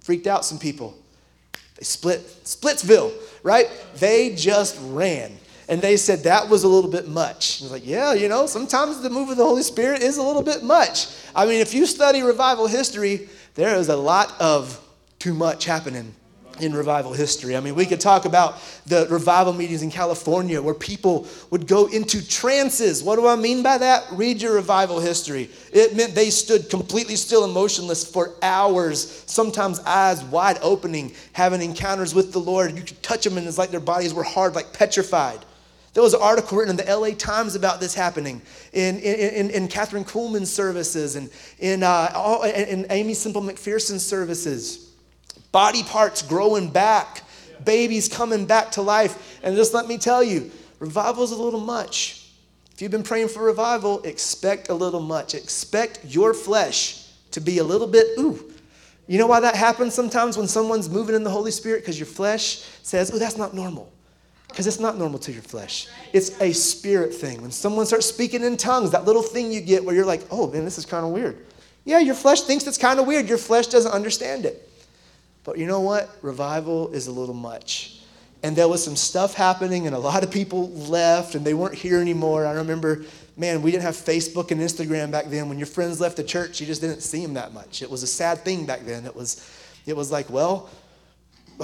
Freaked 0.00 0.26
out 0.26 0.44
some 0.44 0.58
people. 0.58 0.96
They 1.76 1.84
split, 1.84 2.20
Splitsville, 2.44 3.12
right? 3.42 3.68
They 3.94 4.34
just 4.34 4.76
ran 4.82 5.38
and 5.70 5.80
they 5.80 5.96
said 5.96 6.24
that 6.24 6.48
was 6.48 6.64
a 6.64 6.68
little 6.68 6.90
bit 6.90 7.06
much. 7.06 7.62
I 7.62 7.64
was 7.64 7.72
like, 7.72 7.86
yeah, 7.86 8.12
you 8.12 8.28
know, 8.28 8.46
sometimes 8.46 9.00
the 9.00 9.08
move 9.08 9.30
of 9.30 9.36
the 9.36 9.44
Holy 9.44 9.62
Spirit 9.62 10.02
is 10.02 10.16
a 10.16 10.22
little 10.22 10.42
bit 10.42 10.64
much. 10.64 11.06
I 11.34 11.46
mean, 11.46 11.60
if 11.60 11.72
you 11.72 11.86
study 11.86 12.22
revival 12.22 12.66
history, 12.66 13.28
there 13.54 13.76
is 13.76 13.88
a 13.88 13.96
lot 13.96 14.34
of 14.40 14.84
too 15.20 15.32
much 15.32 15.66
happening 15.66 16.12
in 16.58 16.74
revival 16.74 17.12
history. 17.12 17.56
I 17.56 17.60
mean, 17.60 17.76
we 17.76 17.86
could 17.86 18.00
talk 18.00 18.24
about 18.24 18.58
the 18.86 19.06
revival 19.08 19.52
meetings 19.52 19.82
in 19.82 19.92
California 19.92 20.60
where 20.60 20.74
people 20.74 21.28
would 21.50 21.68
go 21.68 21.86
into 21.86 22.26
trances. 22.26 23.00
What 23.04 23.14
do 23.14 23.28
I 23.28 23.36
mean 23.36 23.62
by 23.62 23.78
that? 23.78 24.06
Read 24.10 24.42
your 24.42 24.54
revival 24.54 24.98
history. 24.98 25.50
It 25.72 25.94
meant 25.94 26.16
they 26.16 26.30
stood 26.30 26.68
completely 26.68 27.14
still 27.14 27.44
and 27.44 27.52
motionless 27.52 28.04
for 28.04 28.34
hours, 28.42 29.22
sometimes 29.26 29.78
eyes 29.80 30.24
wide 30.24 30.58
opening, 30.62 31.12
having 31.32 31.62
encounters 31.62 32.12
with 32.12 32.32
the 32.32 32.40
Lord. 32.40 32.76
You 32.76 32.82
could 32.82 33.02
touch 33.04 33.22
them 33.22 33.38
and 33.38 33.46
it's 33.46 33.56
like 33.56 33.70
their 33.70 33.78
bodies 33.78 34.12
were 34.12 34.24
hard, 34.24 34.56
like 34.56 34.72
petrified. 34.72 35.46
There 35.92 36.02
was 36.02 36.14
an 36.14 36.22
article 36.22 36.58
written 36.58 36.78
in 36.78 36.84
the 36.84 36.96
LA 36.96 37.10
Times 37.10 37.56
about 37.56 37.80
this 37.80 37.94
happening 37.94 38.40
in, 38.72 38.98
in, 39.00 39.50
in 39.50 39.68
Kathryn 39.68 40.06
Kuhlman's 40.06 40.52
services 40.52 41.16
and 41.16 41.28
in, 41.58 41.82
uh, 41.82 42.12
all, 42.14 42.44
in 42.44 42.86
Aimee 42.90 43.14
Semple 43.14 43.42
McPherson's 43.42 44.06
services. 44.06 44.92
Body 45.50 45.82
parts 45.82 46.22
growing 46.22 46.70
back, 46.70 47.22
babies 47.64 48.08
coming 48.08 48.46
back 48.46 48.70
to 48.72 48.82
life. 48.82 49.40
And 49.42 49.56
just 49.56 49.74
let 49.74 49.88
me 49.88 49.98
tell 49.98 50.22
you, 50.22 50.52
revival 50.78 51.24
is 51.24 51.32
a 51.32 51.42
little 51.42 51.60
much. 51.60 52.28
If 52.72 52.80
you've 52.80 52.92
been 52.92 53.02
praying 53.02 53.28
for 53.28 53.42
revival, 53.42 54.00
expect 54.02 54.68
a 54.68 54.74
little 54.74 55.00
much. 55.00 55.34
Expect 55.34 56.04
your 56.04 56.34
flesh 56.34 57.08
to 57.32 57.40
be 57.40 57.58
a 57.58 57.64
little 57.64 57.88
bit, 57.88 58.06
ooh. 58.18 58.52
You 59.08 59.18
know 59.18 59.26
why 59.26 59.40
that 59.40 59.56
happens 59.56 59.92
sometimes 59.92 60.36
when 60.36 60.46
someone's 60.46 60.88
moving 60.88 61.16
in 61.16 61.24
the 61.24 61.30
Holy 61.30 61.50
Spirit? 61.50 61.82
Because 61.82 61.98
your 61.98 62.06
flesh 62.06 62.64
says, 62.84 63.10
oh, 63.12 63.18
that's 63.18 63.36
not 63.36 63.54
normal. 63.54 63.92
Because 64.50 64.66
it's 64.66 64.80
not 64.80 64.98
normal 64.98 65.18
to 65.20 65.32
your 65.32 65.42
flesh. 65.42 65.88
It's 66.12 66.40
a 66.40 66.52
spirit 66.52 67.14
thing. 67.14 67.40
When 67.40 67.50
someone 67.52 67.86
starts 67.86 68.06
speaking 68.06 68.42
in 68.42 68.56
tongues, 68.56 68.90
that 68.90 69.04
little 69.04 69.22
thing 69.22 69.52
you 69.52 69.60
get 69.60 69.84
where 69.84 69.94
you're 69.94 70.04
like, 70.04 70.26
oh, 70.30 70.50
man, 70.50 70.64
this 70.64 70.76
is 70.76 70.84
kind 70.84 71.06
of 71.06 71.12
weird. 71.12 71.46
Yeah, 71.84 72.00
your 72.00 72.14
flesh 72.14 72.42
thinks 72.42 72.66
it's 72.66 72.76
kind 72.76 73.00
of 73.00 73.06
weird. 73.06 73.28
Your 73.28 73.38
flesh 73.38 73.68
doesn't 73.68 73.92
understand 73.92 74.44
it. 74.44 74.68
But 75.44 75.56
you 75.56 75.66
know 75.66 75.80
what? 75.80 76.10
Revival 76.22 76.92
is 76.92 77.06
a 77.06 77.12
little 77.12 77.34
much. 77.34 78.00
And 78.42 78.56
there 78.56 78.68
was 78.68 78.82
some 78.82 78.96
stuff 78.96 79.34
happening, 79.34 79.86
and 79.86 79.94
a 79.94 79.98
lot 79.98 80.22
of 80.22 80.30
people 80.30 80.70
left, 80.70 81.34
and 81.34 81.44
they 81.44 81.54
weren't 81.54 81.74
here 81.74 82.00
anymore. 82.00 82.46
I 82.46 82.52
remember, 82.52 83.04
man, 83.36 83.62
we 83.62 83.70
didn't 83.70 83.84
have 83.84 83.96
Facebook 83.96 84.50
and 84.50 84.60
Instagram 84.60 85.10
back 85.10 85.26
then. 85.26 85.48
When 85.48 85.58
your 85.58 85.66
friends 85.66 86.00
left 86.00 86.16
the 86.16 86.24
church, 86.24 86.60
you 86.60 86.66
just 86.66 86.80
didn't 86.80 87.02
see 87.02 87.22
them 87.22 87.34
that 87.34 87.52
much. 87.52 87.82
It 87.82 87.90
was 87.90 88.02
a 88.02 88.06
sad 88.06 88.38
thing 88.38 88.66
back 88.66 88.80
then. 88.80 89.04
It 89.04 89.14
was, 89.14 89.46
it 89.86 89.94
was 89.94 90.10
like, 90.10 90.28
well, 90.30 90.70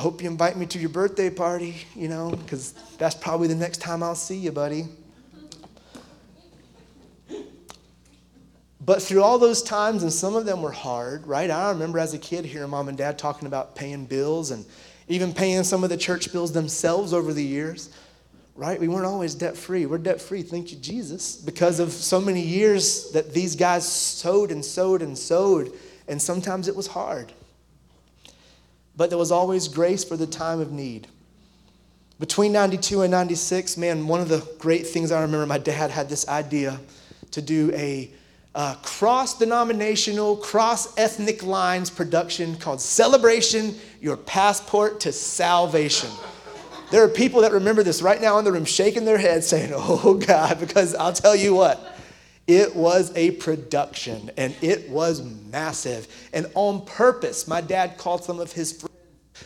hope 0.01 0.23
you 0.23 0.29
invite 0.29 0.57
me 0.57 0.67
to 0.67 0.79
your 0.79 0.91
birthday 0.91 1.31
party, 1.31 1.77
you 1.95 2.09
know, 2.09 2.31
because 2.31 2.73
that's 2.99 3.15
probably 3.15 3.49
the 3.49 3.55
next 3.55 3.79
time 3.79 4.03
I'll 4.03 4.15
see 4.15 4.37
you, 4.37 4.53
buddy. 4.53 4.87
But 8.81 9.03
through 9.03 9.23
all 9.23 9.39
those 9.39 9.63
times, 9.63 10.05
and 10.05 10.13
some 10.13 10.37
of 10.37 10.47
them 10.47 10.63
were 10.63 10.71
hard, 10.71 11.27
right? 11.27 11.51
I 11.51 11.71
remember 11.71 11.99
as 11.99 12.15
a 12.15 12.19
kid 12.19 12.45
hearing 12.45 12.71
mom 12.71 12.89
and 12.89 12.97
dad 12.97 13.19
talking 13.19 13.49
about 13.49 13.75
paying 13.75 14.05
bills 14.05 14.53
and 14.53 14.65
even 15.09 15.33
paying 15.33 15.65
some 15.65 15.83
of 15.83 15.91
the 15.91 15.97
church 15.97 16.33
bills 16.33 16.53
themselves 16.53 17.13
over 17.13 17.33
the 17.33 17.43
years, 17.43 17.91
right? 18.55 18.79
We 18.79 18.87
weren't 18.87 19.07
always 19.07 19.35
debt 19.35 19.57
free. 19.57 19.87
We're 19.87 19.99
debt 19.99 20.21
free, 20.21 20.43
thank 20.43 20.71
you, 20.71 20.79
Jesus, 20.79 21.35
because 21.37 21.81
of 21.81 21.91
so 21.91 22.21
many 22.21 22.43
years 22.43 23.11
that 23.11 23.35
these 23.35 23.57
guys 23.57 23.91
sowed 23.91 24.53
and 24.53 24.65
sowed 24.65 25.03
and 25.03 25.19
sowed, 25.19 25.73
and 26.07 26.23
sometimes 26.23 26.69
it 26.69 26.77
was 26.77 26.87
hard. 26.87 27.33
But 28.97 29.11
there 29.11 29.19
was 29.19 29.31
always 29.31 29.69
grace 29.69 30.05
for 30.05 30.17
the 30.17 30.27
time 30.27 30.61
of 30.61 30.73
need. 30.73 31.09
Between 32.19 32.53
92 32.53 33.03
and 33.03 33.11
96, 33.11 33.77
man, 33.77 34.07
one 34.07 34.21
of 34.21 34.29
the 34.29 34.47
great 34.59 34.87
things 34.87 35.13
I 35.13 35.21
remember 35.21 35.45
my 35.47 35.59
dad 35.59 35.91
had 35.91 36.09
this 36.09 36.27
idea 36.29 36.81
to 37.33 37.43
do 37.43 37.71
a 37.75 38.11
uh, 38.55 38.75
cross 38.77 39.39
denominational, 39.39 40.39
cross 40.39 40.97
ethnic 40.99 41.43
lines 41.43 41.91
production 41.91 42.57
called 42.57 42.81
Celebration 42.81 43.75
Your 44.01 44.17
Passport 44.17 44.99
to 45.01 45.13
Salvation. 45.13 46.09
There 46.91 47.05
are 47.05 47.09
people 47.09 47.43
that 47.43 47.53
remember 47.53 47.83
this 47.83 48.01
right 48.01 48.21
now 48.21 48.39
in 48.39 48.47
the 48.47 48.53
room 48.53 48.65
shaking 48.65 49.05
their 49.05 49.19
heads 49.19 49.47
saying, 49.47 49.73
Oh 49.75 50.15
God, 50.15 50.59
because 50.59 50.95
I'll 50.95 51.13
tell 51.13 51.37
you 51.37 51.55
what, 51.55 51.99
it 52.47 52.75
was 52.75 53.13
a 53.15 53.33
production 53.33 54.31
and 54.39 54.55
it 54.63 54.89
was 54.89 55.23
massive. 55.51 56.09
And 56.33 56.47
on 56.55 56.87
purpose, 56.87 57.47
my 57.47 57.61
dad 57.61 57.99
called 57.99 58.25
some 58.25 58.41
of 58.41 58.53
his 58.53 58.73
friends 58.73 58.86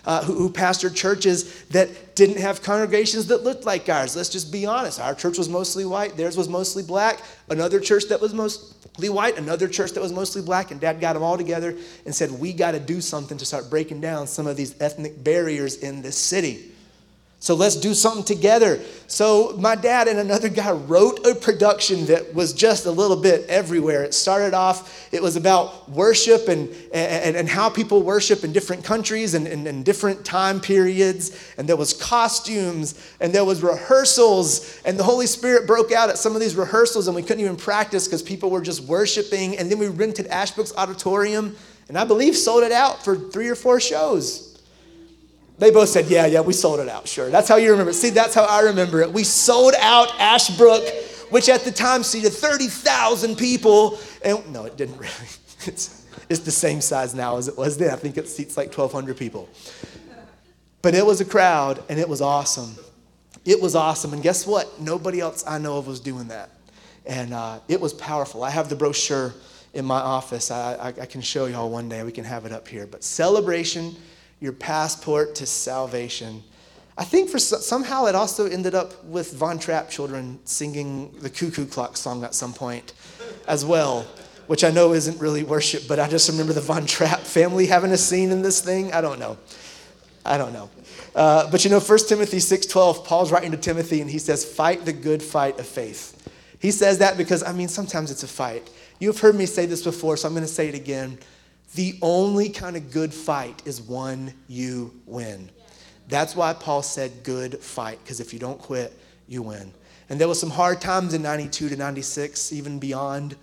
uh, 0.04 0.24
who, 0.24 0.34
who 0.34 0.50
pastored 0.50 0.94
churches 0.94 1.64
that 1.66 2.14
didn't 2.14 2.38
have 2.38 2.62
congregations 2.62 3.26
that 3.26 3.42
looked 3.42 3.64
like 3.64 3.88
ours. 3.88 4.16
Let's 4.16 4.28
just 4.28 4.52
be 4.52 4.66
honest. 4.66 5.00
Our 5.00 5.14
church 5.14 5.38
was 5.38 5.48
mostly 5.48 5.84
white, 5.84 6.16
theirs 6.16 6.36
was 6.36 6.48
mostly 6.48 6.82
black. 6.82 7.20
Another 7.48 7.80
church 7.80 8.04
that 8.08 8.20
was 8.20 8.34
mostly 8.34 9.08
white, 9.08 9.38
another 9.38 9.68
church 9.68 9.92
that 9.92 10.00
was 10.00 10.12
mostly 10.12 10.42
black. 10.42 10.70
And 10.70 10.80
dad 10.80 11.00
got 11.00 11.14
them 11.14 11.22
all 11.22 11.36
together 11.36 11.76
and 12.04 12.14
said, 12.14 12.30
We 12.30 12.52
got 12.52 12.72
to 12.72 12.80
do 12.80 13.00
something 13.00 13.38
to 13.38 13.44
start 13.44 13.70
breaking 13.70 14.00
down 14.00 14.26
some 14.26 14.46
of 14.46 14.56
these 14.56 14.80
ethnic 14.80 15.22
barriers 15.22 15.76
in 15.76 16.02
this 16.02 16.16
city. 16.16 16.72
So 17.42 17.54
let's 17.54 17.76
do 17.76 17.94
something 17.94 18.22
together. 18.22 18.80
So 19.06 19.56
my 19.58 19.74
dad 19.74 20.08
and 20.08 20.18
another 20.18 20.50
guy 20.50 20.72
wrote 20.72 21.26
a 21.26 21.34
production 21.34 22.04
that 22.06 22.34
was 22.34 22.52
just 22.52 22.84
a 22.84 22.90
little 22.90 23.16
bit 23.16 23.48
everywhere. 23.48 24.04
It 24.04 24.12
started 24.12 24.52
off, 24.52 25.08
it 25.10 25.22
was 25.22 25.36
about 25.36 25.88
worship 25.88 26.48
and, 26.48 26.68
and, 26.92 27.34
and 27.34 27.48
how 27.48 27.70
people 27.70 28.02
worship 28.02 28.44
in 28.44 28.52
different 28.52 28.84
countries 28.84 29.32
and, 29.32 29.46
and, 29.46 29.66
and 29.66 29.86
different 29.86 30.22
time 30.22 30.60
periods. 30.60 31.54
And 31.56 31.66
there 31.66 31.76
was 31.76 31.94
costumes 31.94 33.02
and 33.20 33.32
there 33.32 33.46
was 33.46 33.62
rehearsals. 33.62 34.78
And 34.84 34.98
the 34.98 35.04
Holy 35.04 35.26
Spirit 35.26 35.66
broke 35.66 35.92
out 35.92 36.10
at 36.10 36.18
some 36.18 36.34
of 36.34 36.42
these 36.42 36.56
rehearsals 36.56 37.08
and 37.08 37.16
we 37.16 37.22
couldn't 37.22 37.40
even 37.40 37.56
practice 37.56 38.06
because 38.06 38.22
people 38.22 38.50
were 38.50 38.60
just 38.60 38.82
worshiping. 38.82 39.56
And 39.56 39.70
then 39.70 39.78
we 39.78 39.88
rented 39.88 40.26
Ashbrook's 40.26 40.74
Auditorium 40.76 41.56
and 41.88 41.96
I 41.96 42.04
believe 42.04 42.36
sold 42.36 42.64
it 42.64 42.72
out 42.72 43.02
for 43.02 43.16
three 43.16 43.48
or 43.48 43.54
four 43.54 43.80
shows. 43.80 44.49
They 45.60 45.70
both 45.70 45.90
said, 45.90 46.06
Yeah, 46.06 46.24
yeah, 46.24 46.40
we 46.40 46.54
sold 46.54 46.80
it 46.80 46.88
out. 46.88 47.06
Sure. 47.06 47.28
That's 47.28 47.46
how 47.46 47.56
you 47.56 47.70
remember 47.70 47.90
it. 47.90 47.94
See, 47.94 48.08
that's 48.08 48.34
how 48.34 48.44
I 48.44 48.62
remember 48.62 49.02
it. 49.02 49.12
We 49.12 49.24
sold 49.24 49.74
out 49.78 50.18
Ashbrook, 50.18 50.88
which 51.28 51.50
at 51.50 51.60
the 51.60 51.70
time 51.70 52.02
seated 52.02 52.32
30,000 52.32 53.36
people. 53.36 54.00
And 54.24 54.50
no, 54.52 54.64
it 54.64 54.78
didn't 54.78 54.96
really. 54.98 55.12
It's, 55.66 56.06
it's 56.30 56.40
the 56.40 56.50
same 56.50 56.80
size 56.80 57.14
now 57.14 57.36
as 57.36 57.46
it 57.46 57.58
was 57.58 57.76
then. 57.76 57.90
I 57.90 57.96
think 57.96 58.16
it 58.16 58.26
seats 58.26 58.56
like 58.56 58.68
1,200 58.68 59.18
people. 59.18 59.50
But 60.80 60.94
it 60.94 61.04
was 61.04 61.20
a 61.20 61.26
crowd, 61.26 61.82
and 61.90 62.00
it 62.00 62.08
was 62.08 62.22
awesome. 62.22 62.74
It 63.44 63.60
was 63.60 63.74
awesome. 63.74 64.14
And 64.14 64.22
guess 64.22 64.46
what? 64.46 64.80
Nobody 64.80 65.20
else 65.20 65.44
I 65.46 65.58
know 65.58 65.76
of 65.76 65.86
was 65.86 66.00
doing 66.00 66.28
that. 66.28 66.48
And 67.04 67.34
uh, 67.34 67.60
it 67.68 67.78
was 67.78 67.92
powerful. 67.92 68.44
I 68.44 68.48
have 68.48 68.70
the 68.70 68.76
brochure 68.76 69.34
in 69.74 69.84
my 69.84 70.00
office. 70.00 70.50
I, 70.50 70.74
I, 70.76 70.86
I 70.88 71.06
can 71.06 71.20
show 71.20 71.44
y'all 71.44 71.68
one 71.68 71.90
day. 71.90 72.02
We 72.02 72.12
can 72.12 72.24
have 72.24 72.46
it 72.46 72.52
up 72.52 72.66
here. 72.66 72.86
But 72.86 73.04
celebration 73.04 73.94
your 74.40 74.52
passport 74.52 75.34
to 75.36 75.46
salvation. 75.46 76.42
I 76.98 77.04
think 77.04 77.30
for 77.30 77.38
somehow 77.38 78.06
it 78.06 78.14
also 78.14 78.46
ended 78.46 78.74
up 78.74 79.04
with 79.04 79.32
Von 79.34 79.58
Trapp 79.58 79.88
children 79.88 80.38
singing 80.44 81.12
the 81.20 81.30
Cuckoo 81.30 81.66
Clock 81.66 81.96
song 81.96 82.24
at 82.24 82.34
some 82.34 82.52
point 82.52 82.92
as 83.46 83.64
well, 83.64 84.06
which 84.48 84.64
I 84.64 84.70
know 84.70 84.92
isn't 84.92 85.18
really 85.20 85.42
worship, 85.42 85.84
but 85.88 85.98
I 85.98 86.08
just 86.08 86.28
remember 86.28 86.52
the 86.52 86.60
Von 86.60 86.86
Trapp 86.86 87.20
family 87.20 87.66
having 87.66 87.92
a 87.92 87.96
scene 87.96 88.30
in 88.30 88.42
this 88.42 88.60
thing. 88.60 88.92
I 88.92 89.00
don't 89.00 89.18
know. 89.18 89.38
I 90.24 90.36
don't 90.36 90.52
know. 90.52 90.68
Uh, 91.14 91.50
but 91.50 91.64
you 91.64 91.70
know, 91.70 91.80
1 91.80 91.98
Timothy 92.08 92.36
6.12, 92.36 93.04
Paul's 93.04 93.32
writing 93.32 93.50
to 93.52 93.56
Timothy 93.56 94.00
and 94.00 94.10
he 94.10 94.18
says, 94.18 94.44
fight 94.44 94.84
the 94.84 94.92
good 94.92 95.22
fight 95.22 95.58
of 95.58 95.66
faith. 95.66 96.16
He 96.58 96.70
says 96.70 96.98
that 96.98 97.16
because, 97.16 97.42
I 97.42 97.52
mean, 97.52 97.68
sometimes 97.68 98.10
it's 98.10 98.22
a 98.22 98.28
fight. 98.28 98.68
You've 98.98 99.18
heard 99.18 99.34
me 99.34 99.46
say 99.46 99.64
this 99.64 99.82
before, 99.82 100.18
so 100.18 100.28
I'm 100.28 100.34
going 100.34 100.46
to 100.46 100.52
say 100.52 100.68
it 100.68 100.74
again. 100.74 101.18
The 101.74 101.98
only 102.02 102.48
kind 102.48 102.76
of 102.76 102.90
good 102.90 103.14
fight 103.14 103.62
is 103.64 103.80
one 103.80 104.34
you 104.48 104.92
win. 105.06 105.50
That's 106.08 106.34
why 106.34 106.52
Paul 106.52 106.82
said 106.82 107.22
good 107.22 107.60
fight, 107.60 108.00
because 108.02 108.18
if 108.18 108.32
you 108.32 108.40
don't 108.40 108.58
quit, 108.58 108.92
you 109.28 109.42
win. 109.42 109.72
And 110.08 110.20
there 110.20 110.26
was 110.26 110.40
some 110.40 110.50
hard 110.50 110.80
times 110.80 111.14
in 111.14 111.22
92 111.22 111.68
to 111.68 111.76
96, 111.76 112.52
even 112.52 112.80
beyond. 112.80 113.36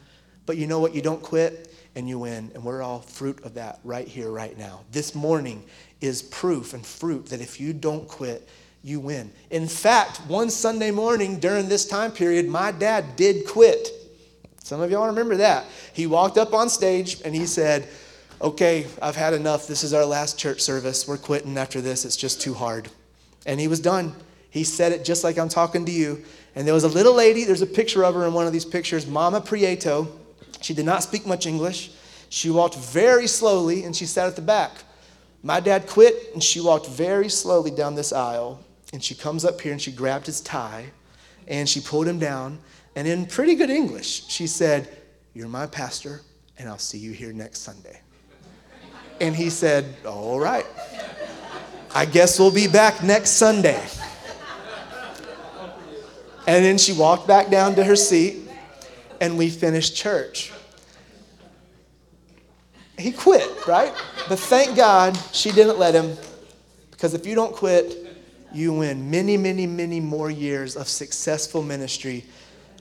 But 0.45 0.57
you 0.57 0.67
know 0.67 0.79
what? 0.79 0.93
You 0.93 1.01
don't 1.01 1.21
quit 1.23 1.73
and 1.95 2.09
you 2.09 2.19
win. 2.19 2.51
And 2.53 2.63
we're 2.63 2.81
all 2.81 2.99
fruit 2.99 3.43
of 3.45 3.53
that 3.53 3.79
right 3.85 4.07
here, 4.07 4.29
right 4.29 4.57
now. 4.57 4.81
This 4.91 5.15
morning 5.15 5.63
is 6.01 6.21
proof 6.21 6.73
and 6.73 6.85
fruit 6.85 7.27
that 7.27 7.39
if 7.39 7.61
you 7.61 7.71
don't 7.71 8.05
quit, 8.07 8.47
you 8.83 8.99
win. 8.99 9.31
In 9.49 9.67
fact, 9.67 10.17
one 10.27 10.49
Sunday 10.49 10.91
morning 10.91 11.39
during 11.39 11.69
this 11.69 11.85
time 11.85 12.11
period, 12.11 12.47
my 12.47 12.73
dad 12.73 13.15
did 13.15 13.47
quit. 13.47 13.89
Some 14.61 14.81
of 14.81 14.91
y'all 14.91 15.07
remember 15.07 15.37
that. 15.37 15.65
He 15.93 16.05
walked 16.05 16.37
up 16.37 16.53
on 16.53 16.69
stage 16.69 17.21
and 17.23 17.33
he 17.33 17.45
said, 17.45 17.87
okay, 18.41 18.87
I've 19.01 19.15
had 19.15 19.33
enough. 19.33 19.67
This 19.67 19.83
is 19.83 19.93
our 19.93 20.05
last 20.05 20.37
church 20.37 20.61
service. 20.61 21.07
We're 21.07 21.17
quitting 21.17 21.57
after 21.57 21.81
this. 21.81 22.05
It's 22.05 22.17
just 22.17 22.41
too 22.41 22.53
hard. 22.53 22.89
And 23.45 23.59
he 23.59 23.67
was 23.67 23.79
done. 23.79 24.13
He 24.49 24.63
said 24.63 24.91
it 24.91 25.03
just 25.05 25.23
like 25.23 25.37
I'm 25.37 25.49
talking 25.49 25.85
to 25.85 25.91
you. 25.91 26.23
And 26.55 26.65
there 26.65 26.73
was 26.73 26.83
a 26.83 26.89
little 26.89 27.13
lady, 27.13 27.43
there's 27.43 27.61
a 27.61 27.67
picture 27.67 28.03
of 28.03 28.15
her 28.15 28.25
in 28.25 28.33
one 28.33 28.47
of 28.47 28.53
these 28.53 28.65
pictures, 28.65 29.05
Mama 29.05 29.41
Prieto. 29.41 30.07
She 30.61 30.73
did 30.73 30.85
not 30.85 31.03
speak 31.03 31.25
much 31.27 31.45
English. 31.45 31.91
She 32.29 32.49
walked 32.49 32.75
very 32.75 33.27
slowly 33.27 33.83
and 33.83 33.95
she 33.95 34.05
sat 34.05 34.27
at 34.27 34.35
the 34.35 34.41
back. 34.41 34.71
My 35.43 35.59
dad 35.59 35.87
quit 35.87 36.33
and 36.33 36.43
she 36.43 36.59
walked 36.59 36.87
very 36.87 37.29
slowly 37.29 37.71
down 37.71 37.95
this 37.95 38.11
aisle. 38.11 38.59
And 38.93 39.03
she 39.03 39.15
comes 39.15 39.45
up 39.45 39.61
here 39.61 39.71
and 39.71 39.81
she 39.81 39.91
grabbed 39.91 40.25
his 40.25 40.41
tie 40.41 40.91
and 41.47 41.67
she 41.67 41.79
pulled 41.79 42.07
him 42.07 42.19
down. 42.19 42.59
And 42.95 43.07
in 43.07 43.25
pretty 43.25 43.55
good 43.55 43.69
English, 43.69 44.27
she 44.27 44.47
said, 44.47 44.89
You're 45.33 45.47
my 45.47 45.67
pastor, 45.67 46.21
and 46.57 46.67
I'll 46.67 46.79
see 46.79 46.97
you 46.97 47.11
here 47.11 47.31
next 47.31 47.59
Sunday. 47.59 48.01
And 49.19 49.35
he 49.35 49.49
said, 49.49 49.95
All 50.05 50.39
right. 50.39 50.65
I 51.93 52.05
guess 52.05 52.39
we'll 52.39 52.51
be 52.51 52.67
back 52.67 53.01
next 53.03 53.31
Sunday. 53.31 53.83
And 56.45 56.63
then 56.63 56.77
she 56.77 56.93
walked 56.93 57.27
back 57.27 57.49
down 57.49 57.75
to 57.75 57.83
her 57.83 57.95
seat, 57.95 58.47
and 59.19 59.37
we 59.37 59.49
finished 59.49 59.95
church. 59.95 60.53
He 62.97 63.11
quit, 63.11 63.67
right? 63.67 63.93
But 64.29 64.39
thank 64.39 64.75
God 64.75 65.17
she 65.33 65.51
didn't 65.51 65.77
let 65.77 65.93
him, 65.93 66.15
because 66.91 67.13
if 67.13 67.25
you 67.25 67.35
don't 67.35 67.53
quit, 67.53 68.15
you 68.53 68.73
win 68.73 69.11
many, 69.11 69.35
many, 69.35 69.67
many 69.67 69.99
more 69.99 70.31
years 70.31 70.75
of 70.75 70.87
successful 70.87 71.61
ministry 71.61 72.25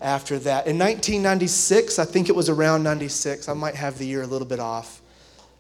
after 0.01 0.39
that. 0.41 0.67
In 0.67 0.79
1996, 0.79 1.99
I 1.99 2.05
think 2.05 2.29
it 2.29 2.37
was 2.37 2.49
around 2.49 2.83
96, 2.83 3.49
I 3.49 3.55
might 3.55 3.75
have 3.75 3.99
the 3.99 4.07
year 4.07 4.23
a 4.23 4.27
little 4.27 4.47
bit 4.47 4.61
off 4.61 5.01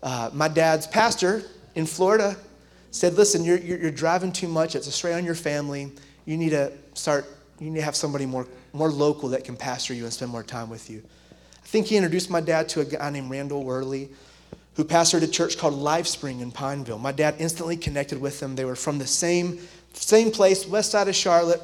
uh, 0.07 0.31
my 0.33 0.47
dad's 0.47 0.87
pastor 0.87 1.43
in 1.75 1.85
Florida 1.85 2.37
said, 2.93 3.15
Listen, 3.15 3.43
you're, 3.43 3.59
you're, 3.59 3.79
you're, 3.79 3.91
driving 3.91 4.31
too 4.31 4.47
much. 4.47 4.77
It's 4.77 4.87
a 4.87 4.93
strain 4.93 5.17
on 5.17 5.25
your 5.25 5.35
family. 5.35 5.91
You 6.27 6.37
need 6.37 6.51
to 6.51 6.71
start, 6.95 7.27
you 7.59 7.71
need 7.71 7.81
to 7.81 7.85
have 7.85 7.97
somebody 7.97 8.25
more, 8.25 8.47
more 8.73 8.89
local 8.89 9.29
that 9.31 9.43
can 9.43 9.57
pastor 9.57 9.95
you 9.95 10.05
and 10.05 10.13
spend 10.13 10.31
more 10.31 10.45
time 10.45 10.71
with 10.71 10.89
you. 10.89 11.03
I 11.33 11.67
think 11.67 11.89
he 11.89 11.97
introduced 11.97 12.31
my 12.31 12.41
dad 12.41 12.69
to 12.69 12.83
a 12.83 12.85
guy 12.85 13.11
named 13.11 13.33
Randall 13.33 13.65
Worley 13.65 14.09
who 14.77 14.85
pastored 14.85 15.23
a 15.23 15.27
church 15.27 15.59
called 15.59 15.75
Lifespring 15.75 16.41
in 16.41 16.53
Pineville. 16.53 16.99
My 16.99 17.11
dad 17.11 17.35
instantly 17.41 17.77
connected 17.77 18.21
with 18.21 18.39
them. 18.39 18.55
They 18.55 18.65
were 18.65 18.77
from 18.77 18.99
the 18.99 19.09
same, 19.09 19.59
same 19.93 20.31
place, 20.31 20.69
west 20.69 20.93
side 20.93 21.09
of 21.09 21.17
Charlotte, 21.17 21.63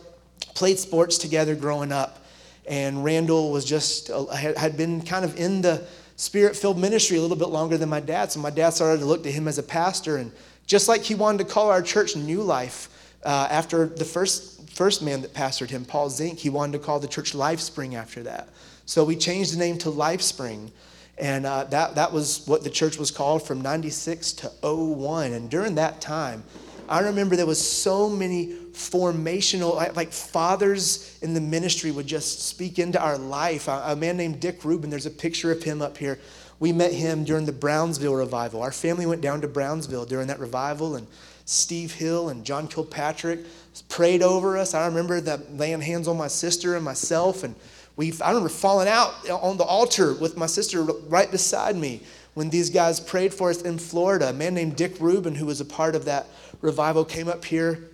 played 0.56 0.80
sports 0.80 1.16
together 1.16 1.54
growing 1.54 1.92
up. 1.92 2.26
And 2.66 3.04
Randall 3.04 3.52
was 3.52 3.64
just, 3.64 4.10
uh, 4.10 4.26
had 4.26 4.76
been 4.76 5.00
kind 5.00 5.24
of 5.24 5.38
in 5.38 5.62
the, 5.62 5.86
spirit 6.22 6.54
filled 6.54 6.78
ministry 6.78 7.16
a 7.16 7.20
little 7.20 7.36
bit 7.36 7.48
longer 7.48 7.76
than 7.76 7.88
my 7.88 7.98
dad. 7.98 8.30
So 8.30 8.38
my 8.38 8.50
dad 8.50 8.70
started 8.70 9.00
to 9.00 9.06
look 9.06 9.24
to 9.24 9.32
him 9.32 9.48
as 9.48 9.58
a 9.58 9.62
pastor. 9.62 10.18
And 10.18 10.30
just 10.68 10.86
like 10.86 11.02
he 11.02 11.16
wanted 11.16 11.38
to 11.38 11.52
call 11.52 11.68
our 11.68 11.82
church 11.82 12.14
New 12.14 12.42
Life 12.42 12.88
uh, 13.24 13.48
after 13.50 13.86
the 13.86 14.04
first, 14.04 14.70
first 14.70 15.02
man 15.02 15.20
that 15.22 15.34
pastored 15.34 15.68
him, 15.68 15.84
Paul 15.84 16.10
Zink, 16.10 16.38
he 16.38 16.48
wanted 16.48 16.74
to 16.74 16.78
call 16.78 17.00
the 17.00 17.08
church 17.08 17.34
Life 17.34 17.58
Spring 17.58 17.96
after 17.96 18.22
that. 18.22 18.50
So 18.86 19.04
we 19.04 19.16
changed 19.16 19.52
the 19.52 19.58
name 19.58 19.78
to 19.78 19.90
Life 19.90 20.22
Spring. 20.22 20.70
And 21.18 21.44
uh, 21.44 21.64
that, 21.64 21.96
that 21.96 22.12
was 22.12 22.46
what 22.46 22.62
the 22.62 22.70
church 22.70 22.98
was 22.98 23.10
called 23.10 23.44
from 23.44 23.60
96 23.60 24.32
to 24.34 24.48
01. 24.62 25.32
And 25.32 25.50
during 25.50 25.74
that 25.74 26.00
time, 26.00 26.44
I 26.88 27.00
remember 27.00 27.36
there 27.36 27.46
was 27.46 27.66
so 27.66 28.08
many 28.08 28.48
formational, 28.72 29.94
like 29.96 30.12
fathers 30.12 31.18
in 31.22 31.34
the 31.34 31.40
ministry 31.40 31.90
would 31.90 32.06
just 32.06 32.46
speak 32.46 32.78
into 32.78 33.00
our 33.00 33.18
life. 33.18 33.68
A 33.68 33.96
man 33.96 34.16
named 34.16 34.40
Dick 34.40 34.64
Reuben, 34.64 34.90
there's 34.90 35.06
a 35.06 35.10
picture 35.10 35.52
of 35.52 35.62
him 35.62 35.80
up 35.82 35.96
here. 35.96 36.18
We 36.58 36.72
met 36.72 36.92
him 36.92 37.24
during 37.24 37.46
the 37.46 37.52
Brownsville 37.52 38.14
revival. 38.14 38.62
Our 38.62 38.72
family 38.72 39.06
went 39.06 39.20
down 39.20 39.40
to 39.40 39.48
Brownsville 39.48 40.04
during 40.04 40.28
that 40.28 40.38
revival, 40.38 40.96
and 40.96 41.06
Steve 41.44 41.92
Hill 41.94 42.28
and 42.28 42.44
John 42.44 42.68
Kilpatrick 42.68 43.40
prayed 43.88 44.22
over 44.22 44.56
us. 44.56 44.74
I 44.74 44.86
remember 44.86 45.20
that 45.22 45.56
laying 45.56 45.80
hands 45.80 46.06
on 46.06 46.16
my 46.16 46.28
sister 46.28 46.76
and 46.76 46.84
myself, 46.84 47.42
and 47.42 47.54
we 47.96 48.12
I 48.22 48.28
remember 48.28 48.48
falling 48.48 48.88
out 48.88 49.28
on 49.28 49.56
the 49.56 49.64
altar 49.64 50.14
with 50.14 50.36
my 50.36 50.46
sister 50.46 50.82
right 50.82 51.30
beside 51.30 51.76
me 51.76 52.02
when 52.34 52.50
these 52.50 52.70
guys 52.70 53.00
prayed 53.00 53.32
for 53.34 53.50
us 53.50 53.62
in 53.62 53.78
Florida. 53.78 54.30
A 54.30 54.32
man 54.32 54.54
named 54.54 54.76
Dick 54.76 54.96
Reuben, 55.00 55.34
who 55.34 55.46
was 55.46 55.60
a 55.60 55.64
part 55.64 55.94
of 55.94 56.04
that 56.06 56.26
revival, 56.60 57.04
came 57.04 57.28
up 57.28 57.44
here, 57.44 57.90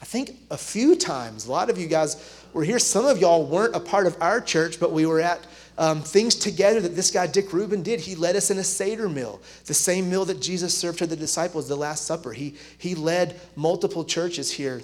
I 0.00 0.04
think 0.04 0.36
a 0.50 0.56
few 0.56 0.96
times. 0.96 1.46
A 1.46 1.52
lot 1.52 1.68
of 1.70 1.78
you 1.78 1.86
guys 1.86 2.44
were 2.52 2.64
here. 2.64 2.78
Some 2.78 3.04
of 3.04 3.18
y'all 3.18 3.44
weren't 3.44 3.74
a 3.74 3.80
part 3.80 4.06
of 4.06 4.16
our 4.20 4.40
church, 4.40 4.80
but 4.80 4.92
we 4.92 5.06
were 5.06 5.20
at 5.20 5.40
um, 5.76 6.02
things 6.02 6.34
together 6.34 6.80
that 6.80 6.94
this 6.94 7.10
guy 7.10 7.26
Dick 7.26 7.52
Reuben 7.52 7.82
did. 7.82 8.00
He 8.00 8.14
led 8.14 8.36
us 8.36 8.50
in 8.50 8.58
a 8.58 8.64
Seder 8.64 9.08
meal, 9.08 9.40
the 9.66 9.74
same 9.74 10.10
meal 10.10 10.24
that 10.26 10.40
Jesus 10.40 10.76
served 10.76 10.98
to 10.98 11.06
the 11.06 11.16
disciples, 11.16 11.68
the 11.68 11.76
Last 11.76 12.04
Supper. 12.04 12.32
He, 12.32 12.54
he 12.78 12.94
led 12.94 13.40
multiple 13.56 14.04
churches 14.04 14.50
here 14.50 14.82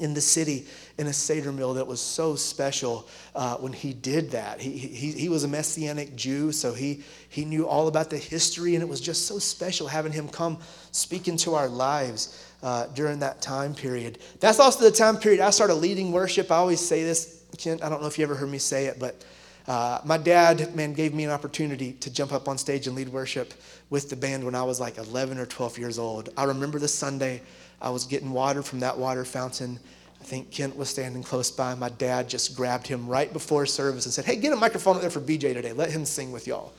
in 0.00 0.14
the 0.14 0.20
city 0.20 0.66
in 0.96 1.08
a 1.08 1.12
Seder 1.12 1.50
meal 1.50 1.74
that 1.74 1.86
was 1.86 2.00
so 2.00 2.36
special 2.36 3.08
uh, 3.34 3.56
when 3.56 3.72
he 3.72 3.92
did 3.92 4.30
that. 4.30 4.60
He, 4.60 4.70
he, 4.70 5.12
he 5.12 5.28
was 5.28 5.42
a 5.42 5.48
Messianic 5.48 6.14
Jew, 6.14 6.52
so 6.52 6.72
he, 6.72 7.02
he 7.28 7.44
knew 7.44 7.66
all 7.66 7.88
about 7.88 8.10
the 8.10 8.18
history, 8.18 8.74
and 8.74 8.82
it 8.82 8.88
was 8.88 9.00
just 9.00 9.26
so 9.26 9.38
special 9.38 9.88
having 9.88 10.12
him 10.12 10.28
come 10.28 10.58
speak 10.92 11.26
into 11.26 11.54
our 11.54 11.68
lives 11.68 12.46
uh, 12.62 12.86
during 12.94 13.18
that 13.20 13.40
time 13.40 13.74
period. 13.74 14.18
That's 14.38 14.60
also 14.60 14.84
the 14.84 14.96
time 14.96 15.16
period 15.16 15.40
I 15.40 15.50
started 15.50 15.74
leading 15.74 16.12
worship. 16.12 16.52
I 16.52 16.56
always 16.56 16.80
say 16.80 17.02
this, 17.02 17.42
Kent, 17.58 17.82
I 17.82 17.88
don't 17.88 18.00
know 18.00 18.08
if 18.08 18.18
you 18.18 18.24
ever 18.24 18.36
heard 18.36 18.50
me 18.50 18.58
say 18.58 18.86
it, 18.86 18.98
but 19.00 19.24
uh, 19.66 20.00
my 20.04 20.18
dad, 20.18 20.76
man, 20.76 20.92
gave 20.92 21.14
me 21.14 21.24
an 21.24 21.30
opportunity 21.30 21.94
to 21.94 22.12
jump 22.12 22.32
up 22.32 22.48
on 22.48 22.58
stage 22.58 22.86
and 22.86 22.94
lead 22.94 23.08
worship 23.08 23.54
with 23.90 24.10
the 24.10 24.16
band 24.16 24.44
when 24.44 24.54
I 24.54 24.62
was 24.62 24.78
like 24.78 24.98
11 24.98 25.38
or 25.38 25.46
12 25.46 25.78
years 25.78 25.98
old. 25.98 26.28
I 26.36 26.44
remember 26.44 26.78
the 26.78 26.88
Sunday 26.88 27.42
I 27.80 27.90
was 27.90 28.04
getting 28.04 28.30
water 28.30 28.62
from 28.62 28.80
that 28.80 28.96
water 28.96 29.24
fountain 29.24 29.80
I 30.24 30.26
think 30.26 30.50
Kent 30.50 30.74
was 30.74 30.88
standing 30.88 31.22
close 31.22 31.50
by. 31.50 31.74
My 31.74 31.90
dad 31.90 32.30
just 32.30 32.56
grabbed 32.56 32.86
him 32.86 33.06
right 33.06 33.30
before 33.30 33.66
service 33.66 34.06
and 34.06 34.14
said, 34.14 34.24
Hey, 34.24 34.36
get 34.36 34.54
a 34.54 34.56
microphone 34.56 34.96
up 34.96 35.02
there 35.02 35.10
for 35.10 35.20
BJ 35.20 35.52
today. 35.52 35.74
Let 35.74 35.90
him 35.90 36.06
sing 36.06 36.32
with 36.32 36.46
y'all. 36.46 36.72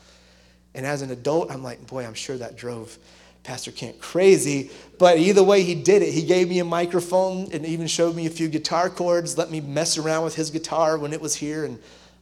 And 0.73 0.83
as 0.83 1.03
an 1.03 1.11
adult, 1.11 1.51
I'm 1.51 1.61
like, 1.61 1.85
Boy, 1.85 2.07
I'm 2.07 2.15
sure 2.15 2.37
that 2.37 2.55
drove 2.55 2.97
Pastor 3.43 3.71
Kent 3.71 4.01
crazy. 4.01 4.71
But 4.97 5.19
either 5.19 5.43
way, 5.43 5.61
he 5.61 5.75
did 5.75 6.01
it. 6.01 6.11
He 6.11 6.23
gave 6.23 6.49
me 6.49 6.57
a 6.57 6.65
microphone 6.65 7.47
and 7.53 7.63
even 7.67 7.85
showed 7.85 8.15
me 8.15 8.25
a 8.25 8.31
few 8.31 8.47
guitar 8.47 8.89
chords, 8.89 9.37
let 9.37 9.51
me 9.51 9.61
mess 9.61 9.99
around 9.99 10.23
with 10.23 10.33
his 10.33 10.49
guitar 10.49 10.97
when 10.97 11.13
it 11.13 11.21
was 11.21 11.35
here, 11.35 11.65
and 11.65 11.79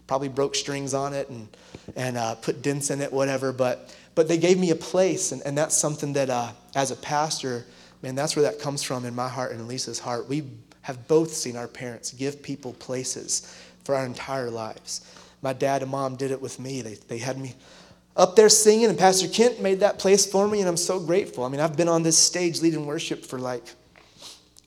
probably 0.08 0.28
broke 0.28 0.56
strings 0.56 0.94
on 0.94 1.14
it 1.14 1.30
and, 1.30 1.48
and 1.96 2.18
uh, 2.18 2.36
put 2.36 2.62
dents 2.62 2.90
in 2.90 3.00
it, 3.00 3.14
whatever. 3.14 3.54
But, 3.54 3.96
but 4.14 4.28
they 4.28 4.38
gave 4.38 4.60
me 4.60 4.72
a 4.72 4.76
place, 4.76 5.32
and, 5.32 5.42
and 5.44 5.58
that's 5.58 5.78
something 5.78 6.12
that, 6.14 6.30
uh, 6.30 6.52
as 6.76 6.92
a 6.92 6.98
pastor, 6.98 7.66
man, 8.02 8.14
that's 8.14 8.36
where 8.36 8.44
that 8.44 8.60
comes 8.60 8.84
from 8.84 9.06
in 9.06 9.16
my 9.16 9.30
heart 9.30 9.54
and 9.54 9.70
Lisa's 9.70 10.00
heart. 10.00 10.28
We 10.28 10.44
have 10.84 11.08
both 11.08 11.34
seen 11.34 11.58
our 11.58 11.68
parents 11.68 12.12
give 12.12 12.44
people 12.44 12.74
places 12.74 13.58
for 13.84 13.96
our 13.96 14.06
entire 14.06 14.50
lives. 14.50 15.02
My 15.42 15.54
dad 15.54 15.82
and 15.82 15.92
mom 15.92 16.16
did 16.16 16.32
it 16.32 16.42
with 16.42 16.60
me. 16.60 16.82
They, 16.82 16.94
they 16.94 17.18
had 17.18 17.38
me 17.38 17.54
up 18.16 18.36
there 18.36 18.50
singing, 18.50 18.86
and 18.86 18.98
Pastor 18.98 19.28
Kent 19.28 19.62
made 19.62 19.80
that 19.80 19.98
place 19.98 20.26
for 20.26 20.48
me, 20.48 20.60
and 20.60 20.70
I'm 20.70 20.78
so 20.78 21.00
grateful. 21.00 21.44
I 21.44 21.50
mean, 21.50 21.60
I've 21.60 21.76
been 21.76 21.90
on 21.90 22.04
this 22.04 22.18
stage 22.18 22.62
leading 22.62 22.86
worship 22.86 23.26
for 23.26 23.40
like 23.40 23.64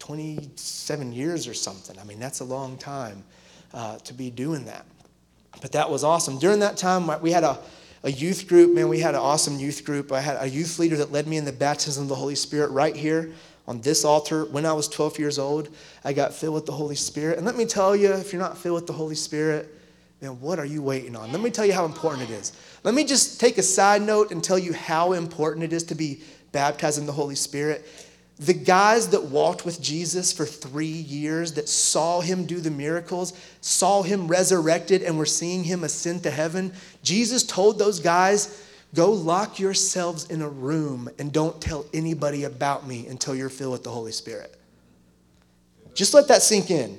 27 0.00 1.12
years 1.12 1.46
or 1.46 1.54
something. 1.54 1.98
I 1.98 2.04
mean, 2.04 2.18
that's 2.18 2.40
a 2.40 2.44
long 2.44 2.76
time 2.76 3.22
uh, 3.72 3.98
to 3.98 4.14
be 4.14 4.30
doing 4.30 4.64
that. 4.64 4.84
But 5.60 5.72
that 5.72 5.90
was 5.90 6.02
awesome. 6.02 6.38
During 6.38 6.60
that 6.60 6.76
time, 6.76 7.08
we 7.20 7.30
had 7.30 7.44
a, 7.44 7.58
a 8.02 8.10
youth 8.10 8.48
group. 8.48 8.74
Man, 8.74 8.88
we 8.88 9.00
had 9.00 9.14
an 9.14 9.20
awesome 9.20 9.58
youth 9.58 9.84
group. 9.84 10.12
I 10.12 10.20
had 10.20 10.38
a 10.40 10.48
youth 10.48 10.78
leader 10.78 10.96
that 10.96 11.12
led 11.12 11.26
me 11.26 11.36
in 11.36 11.44
the 11.44 11.52
baptism 11.52 12.04
of 12.04 12.08
the 12.08 12.14
Holy 12.14 12.34
Spirit 12.34 12.70
right 12.70 12.96
here 12.96 13.32
on 13.68 13.80
this 13.80 14.04
altar 14.04 14.44
when 14.44 14.64
I 14.64 14.72
was 14.72 14.88
12 14.88 15.18
years 15.18 15.38
old. 15.38 15.68
I 16.04 16.12
got 16.12 16.32
filled 16.32 16.54
with 16.54 16.66
the 16.66 16.72
Holy 16.72 16.94
Spirit. 16.94 17.36
And 17.36 17.46
let 17.46 17.56
me 17.56 17.66
tell 17.66 17.96
you, 17.96 18.12
if 18.12 18.32
you're 18.32 18.42
not 18.42 18.58
filled 18.58 18.76
with 18.76 18.86
the 18.86 18.92
Holy 18.92 19.14
Spirit, 19.14 19.72
then 20.20 20.40
what 20.40 20.58
are 20.58 20.64
you 20.64 20.82
waiting 20.82 21.14
on? 21.16 21.32
Let 21.32 21.42
me 21.42 21.50
tell 21.50 21.66
you 21.66 21.72
how 21.72 21.84
important 21.84 22.30
it 22.30 22.32
is. 22.32 22.52
Let 22.84 22.94
me 22.94 23.04
just 23.04 23.40
take 23.40 23.58
a 23.58 23.62
side 23.62 24.02
note 24.02 24.30
and 24.30 24.42
tell 24.42 24.58
you 24.58 24.72
how 24.72 25.12
important 25.12 25.64
it 25.64 25.72
is 25.72 25.84
to 25.84 25.94
be 25.94 26.20
baptized 26.52 26.98
in 26.98 27.06
the 27.06 27.12
Holy 27.12 27.34
Spirit. 27.34 27.86
The 28.38 28.54
guys 28.54 29.08
that 29.08 29.24
walked 29.24 29.64
with 29.64 29.80
Jesus 29.80 30.30
for 30.32 30.44
three 30.44 30.86
years, 30.86 31.52
that 31.54 31.68
saw 31.68 32.20
him 32.20 32.44
do 32.44 32.60
the 32.60 32.70
miracles, 32.70 33.32
saw 33.62 34.02
him 34.02 34.28
resurrected, 34.28 35.02
and 35.02 35.16
were 35.16 35.26
seeing 35.26 35.64
him 35.64 35.84
ascend 35.84 36.22
to 36.24 36.30
heaven, 36.30 36.72
Jesus 37.02 37.42
told 37.42 37.78
those 37.78 37.98
guys, 37.98 38.62
Go 38.96 39.12
lock 39.12 39.60
yourselves 39.60 40.24
in 40.30 40.40
a 40.40 40.48
room 40.48 41.10
and 41.18 41.30
don't 41.30 41.60
tell 41.60 41.84
anybody 41.92 42.44
about 42.44 42.86
me 42.86 43.06
until 43.08 43.34
you're 43.34 43.50
filled 43.50 43.72
with 43.72 43.84
the 43.84 43.90
Holy 43.90 44.10
Spirit. 44.10 44.56
Just 45.92 46.14
let 46.14 46.28
that 46.28 46.40
sink 46.40 46.70
in. 46.70 46.98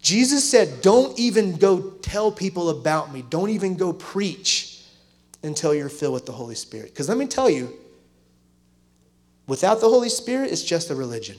Jesus 0.00 0.48
said, 0.50 0.80
Don't 0.80 1.18
even 1.18 1.56
go 1.56 1.90
tell 2.00 2.32
people 2.32 2.70
about 2.70 3.12
me. 3.12 3.22
Don't 3.28 3.50
even 3.50 3.76
go 3.76 3.92
preach 3.92 4.84
until 5.42 5.74
you're 5.74 5.90
filled 5.90 6.14
with 6.14 6.24
the 6.24 6.32
Holy 6.32 6.54
Spirit. 6.54 6.86
Because 6.86 7.10
let 7.10 7.18
me 7.18 7.26
tell 7.26 7.50
you, 7.50 7.70
without 9.46 9.82
the 9.82 9.88
Holy 9.88 10.08
Spirit, 10.08 10.50
it's 10.50 10.64
just 10.64 10.88
a 10.88 10.94
religion. 10.94 11.36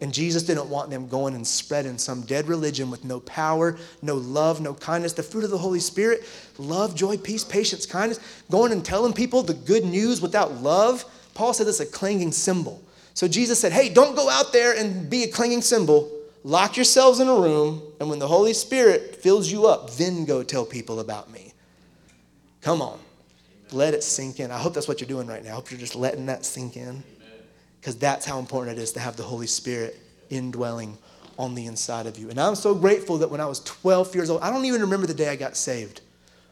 And 0.00 0.12
Jesus 0.12 0.42
didn't 0.42 0.68
want 0.68 0.90
them 0.90 1.08
going 1.08 1.34
and 1.34 1.46
spreading 1.46 1.96
some 1.96 2.20
dead 2.22 2.48
religion 2.48 2.90
with 2.90 3.04
no 3.04 3.20
power, 3.20 3.78
no 4.02 4.14
love, 4.16 4.60
no 4.60 4.74
kindness. 4.74 5.14
The 5.14 5.22
fruit 5.22 5.44
of 5.44 5.50
the 5.50 5.58
Holy 5.58 5.80
Spirit 5.80 6.24
love, 6.58 6.94
joy, 6.94 7.16
peace, 7.16 7.44
patience, 7.44 7.86
kindness. 7.86 8.20
Going 8.50 8.72
and 8.72 8.84
telling 8.84 9.14
people 9.14 9.42
the 9.42 9.54
good 9.54 9.84
news 9.84 10.20
without 10.20 10.54
love. 10.62 11.04
Paul 11.32 11.54
said 11.54 11.66
it's 11.66 11.80
a 11.80 11.86
clanging 11.86 12.32
cymbal. 12.32 12.82
So 13.14 13.26
Jesus 13.26 13.58
said, 13.58 13.72
hey, 13.72 13.88
don't 13.88 14.14
go 14.14 14.28
out 14.28 14.52
there 14.52 14.76
and 14.76 15.08
be 15.08 15.22
a 15.24 15.28
clanging 15.28 15.62
cymbal. 15.62 16.10
Lock 16.44 16.76
yourselves 16.76 17.18
in 17.18 17.26
a 17.26 17.34
room, 17.34 17.82
and 17.98 18.08
when 18.08 18.20
the 18.20 18.28
Holy 18.28 18.52
Spirit 18.52 19.16
fills 19.16 19.50
you 19.50 19.66
up, 19.66 19.90
then 19.94 20.24
go 20.24 20.42
tell 20.44 20.64
people 20.64 21.00
about 21.00 21.30
me. 21.30 21.52
Come 22.60 22.80
on. 22.80 23.00
Let 23.72 23.94
it 23.94 24.04
sink 24.04 24.38
in. 24.38 24.50
I 24.52 24.58
hope 24.58 24.74
that's 24.74 24.86
what 24.86 25.00
you're 25.00 25.08
doing 25.08 25.26
right 25.26 25.42
now. 25.42 25.52
I 25.52 25.54
hope 25.54 25.70
you're 25.70 25.80
just 25.80 25.96
letting 25.96 26.26
that 26.26 26.44
sink 26.44 26.76
in 26.76 27.02
because 27.86 27.98
that's 28.00 28.26
how 28.26 28.40
important 28.40 28.76
it 28.76 28.82
is 28.82 28.90
to 28.90 28.98
have 28.98 29.16
the 29.16 29.22
Holy 29.22 29.46
Spirit 29.46 29.96
indwelling 30.28 30.98
on 31.38 31.54
the 31.54 31.66
inside 31.66 32.06
of 32.06 32.18
you. 32.18 32.30
And 32.30 32.40
I'm 32.40 32.56
so 32.56 32.74
grateful 32.74 33.18
that 33.18 33.30
when 33.30 33.40
I 33.40 33.46
was 33.46 33.60
12 33.60 34.12
years 34.12 34.28
old, 34.28 34.42
I 34.42 34.50
don't 34.50 34.64
even 34.64 34.80
remember 34.80 35.06
the 35.06 35.14
day 35.14 35.28
I 35.28 35.36
got 35.36 35.56
saved, 35.56 36.00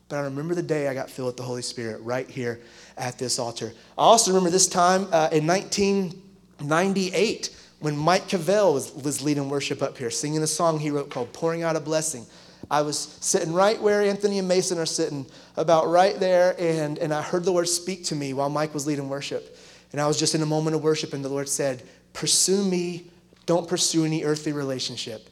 but 0.09 0.15
I 0.15 0.21
remember 0.21 0.55
the 0.55 0.63
day 0.63 0.87
I 0.87 0.95
got 0.95 1.11
filled 1.11 1.27
with 1.27 1.37
the 1.37 1.43
Holy 1.43 1.63
Spirit 1.63 2.01
right 2.03 2.31
here 2.31 2.61
at 2.97 3.19
this 3.19 3.41
altar. 3.41 3.73
I 3.99 4.03
also 4.03 4.31
remember 4.31 4.51
this 4.51 4.69
time 4.69 5.09
uh, 5.11 5.29
in 5.33 5.45
1998 5.45 7.57
when 7.81 7.97
Mike 7.97 8.29
Cavell 8.29 8.75
was, 8.75 8.93
was 8.93 9.21
leading 9.21 9.51
worship 9.51 9.83
up 9.83 9.99
here, 9.99 10.13
singing 10.13 10.45
a 10.45 10.47
song 10.47 10.79
he 10.79 10.91
wrote 10.91 11.11
called 11.11 11.33
Pouring 11.33 11.65
Out 11.65 11.75
a 11.75 11.81
Blessing. 11.81 12.27
I 12.71 12.83
was 12.83 12.97
sitting 12.97 13.53
right 13.53 13.83
where 13.83 14.03
Anthony 14.03 14.39
and 14.39 14.47
Mason 14.47 14.79
are 14.79 14.87
sitting, 14.87 15.27
about 15.57 15.89
right 15.89 16.17
there, 16.21 16.55
and, 16.61 16.97
and 16.99 17.13
I 17.13 17.23
heard 17.23 17.43
the 17.43 17.51
Lord 17.51 17.69
speak 17.69 18.05
to 18.05 18.15
me 18.15 18.35
while 18.35 18.49
Mike 18.49 18.73
was 18.73 18.87
leading 18.87 19.09
worship. 19.09 19.59
And 19.93 20.01
I 20.01 20.07
was 20.07 20.19
just 20.19 20.35
in 20.35 20.43
a 20.43 20.47
moment 20.47 20.77
of 20.77 20.83
worship, 20.83 21.13
and 21.13 21.25
the 21.25 21.29
Lord 21.29 21.49
said, 21.49 21.83
Pursue 22.13 22.65
me, 22.65 23.11
don't 23.47 23.69
pursue 23.69 24.05
any 24.05 24.25
earthly 24.25 24.53
relationship. 24.53 25.29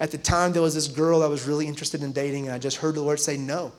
At 0.00 0.10
the 0.10 0.18
time, 0.18 0.52
there 0.52 0.62
was 0.62 0.74
this 0.74 0.88
girl 0.88 1.22
I 1.22 1.26
was 1.26 1.46
really 1.46 1.66
interested 1.66 2.02
in 2.02 2.12
dating, 2.12 2.46
and 2.46 2.54
I 2.54 2.58
just 2.58 2.78
heard 2.78 2.94
the 2.94 3.02
Lord 3.02 3.20
say 3.20 3.36
no. 3.36 3.72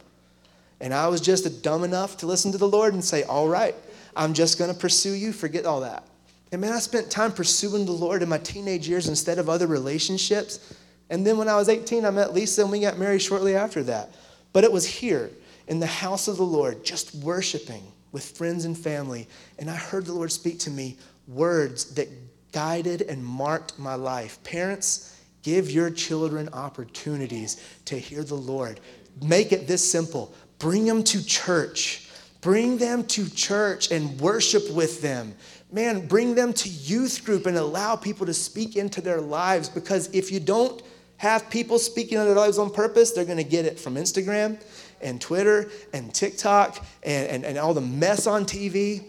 And 0.79 0.93
I 0.93 1.07
was 1.07 1.21
just 1.21 1.61
dumb 1.61 1.83
enough 1.83 2.17
to 2.17 2.25
listen 2.25 2.51
to 2.51 2.57
the 2.57 2.67
Lord 2.67 2.93
and 2.93 3.03
say, 3.03 3.23
All 3.23 3.47
right, 3.47 3.75
I'm 4.15 4.33
just 4.33 4.57
going 4.57 4.71
to 4.71 4.77
pursue 4.77 5.13
you, 5.13 5.33
forget 5.33 5.65
all 5.65 5.81
that. 5.81 6.03
And 6.51 6.61
man, 6.61 6.71
I 6.71 6.79
spent 6.79 7.09
time 7.09 7.31
pursuing 7.31 7.85
the 7.85 7.91
Lord 7.91 8.21
in 8.21 8.29
my 8.29 8.37
teenage 8.37 8.87
years 8.87 9.07
instead 9.07 9.39
of 9.39 9.49
other 9.49 9.65
relationships. 9.65 10.75
And 11.09 11.25
then 11.25 11.37
when 11.37 11.49
I 11.49 11.55
was 11.55 11.67
18, 11.67 12.05
I 12.05 12.11
met 12.11 12.33
Lisa 12.33 12.61
and 12.61 12.71
we 12.71 12.79
got 12.79 12.99
married 12.99 13.23
shortly 13.23 13.55
after 13.55 13.81
that. 13.83 14.13
But 14.51 14.63
it 14.63 14.71
was 14.71 14.85
here 14.85 15.31
in 15.67 15.79
the 15.79 15.87
house 15.87 16.27
of 16.27 16.37
the 16.37 16.43
Lord, 16.43 16.85
just 16.85 17.15
worshiping, 17.15 17.83
with 18.13 18.37
friends 18.37 18.63
and 18.63 18.77
family, 18.77 19.27
and 19.59 19.69
I 19.69 19.75
heard 19.75 20.05
the 20.05 20.13
Lord 20.13 20.31
speak 20.31 20.59
to 20.59 20.69
me 20.69 20.97
words 21.27 21.95
that 21.95 22.07
guided 22.53 23.01
and 23.01 23.25
marked 23.25 23.77
my 23.77 23.95
life. 23.95 24.41
Parents, 24.43 25.19
give 25.41 25.69
your 25.69 25.89
children 25.89 26.47
opportunities 26.53 27.61
to 27.85 27.97
hear 27.97 28.23
the 28.23 28.35
Lord. 28.35 28.79
Make 29.21 29.51
it 29.51 29.67
this 29.67 29.89
simple 29.89 30.33
bring 30.59 30.85
them 30.85 31.03
to 31.03 31.25
church. 31.25 32.07
Bring 32.39 32.77
them 32.77 33.05
to 33.05 33.29
church 33.29 33.91
and 33.91 34.19
worship 34.19 34.69
with 34.71 35.01
them. 35.01 35.33
Man, 35.71 36.07
bring 36.07 36.35
them 36.35 36.53
to 36.53 36.69
youth 36.69 37.23
group 37.25 37.45
and 37.45 37.57
allow 37.57 37.95
people 37.95 38.25
to 38.25 38.33
speak 38.33 38.75
into 38.75 39.01
their 39.01 39.19
lives 39.19 39.69
because 39.69 40.09
if 40.13 40.31
you 40.31 40.39
don't 40.39 40.81
have 41.17 41.49
people 41.49 41.79
speaking 41.79 42.17
into 42.17 42.25
their 42.25 42.35
lives 42.35 42.57
on 42.57 42.69
purpose, 42.69 43.11
they're 43.11 43.25
going 43.25 43.37
to 43.37 43.43
get 43.43 43.65
it 43.65 43.79
from 43.79 43.95
Instagram 43.95 44.61
and 45.03 45.19
Twitter 45.19 45.69
and 45.93 46.13
TikTok 46.13 46.83
and, 47.03 47.27
and, 47.27 47.45
and 47.45 47.57
all 47.57 47.73
the 47.73 47.81
mess 47.81 48.27
on 48.27 48.45
TV, 48.45 49.03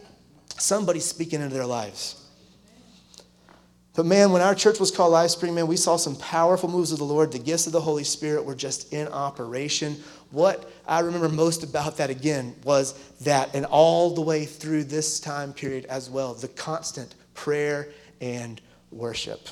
somebody's 0.58 1.04
speaking 1.04 1.40
into 1.40 1.54
their 1.54 1.66
lives. 1.66 2.20
But 3.94 4.06
man, 4.06 4.32
when 4.32 4.42
our 4.42 4.56
church 4.56 4.80
was 4.80 4.90
called 4.90 5.12
Lifespring, 5.12 5.54
man, 5.54 5.68
we 5.68 5.76
saw 5.76 5.96
some 5.96 6.16
powerful 6.16 6.68
moves 6.68 6.90
of 6.90 6.98
the 6.98 7.04
Lord. 7.04 7.30
The 7.30 7.38
gifts 7.38 7.68
of 7.68 7.72
the 7.72 7.80
Holy 7.80 8.02
Spirit 8.02 8.44
were 8.44 8.56
just 8.56 8.92
in 8.92 9.06
operation. 9.08 9.96
What 10.32 10.68
I 10.86 10.98
remember 10.98 11.28
most 11.28 11.62
about 11.62 11.96
that 11.98 12.10
again 12.10 12.56
was 12.64 12.94
that, 13.20 13.54
and 13.54 13.64
all 13.64 14.12
the 14.12 14.20
way 14.20 14.46
through 14.46 14.84
this 14.84 15.20
time 15.20 15.52
period 15.52 15.84
as 15.84 16.10
well, 16.10 16.34
the 16.34 16.48
constant 16.48 17.14
prayer 17.34 17.90
and 18.20 18.60
worship 18.90 19.48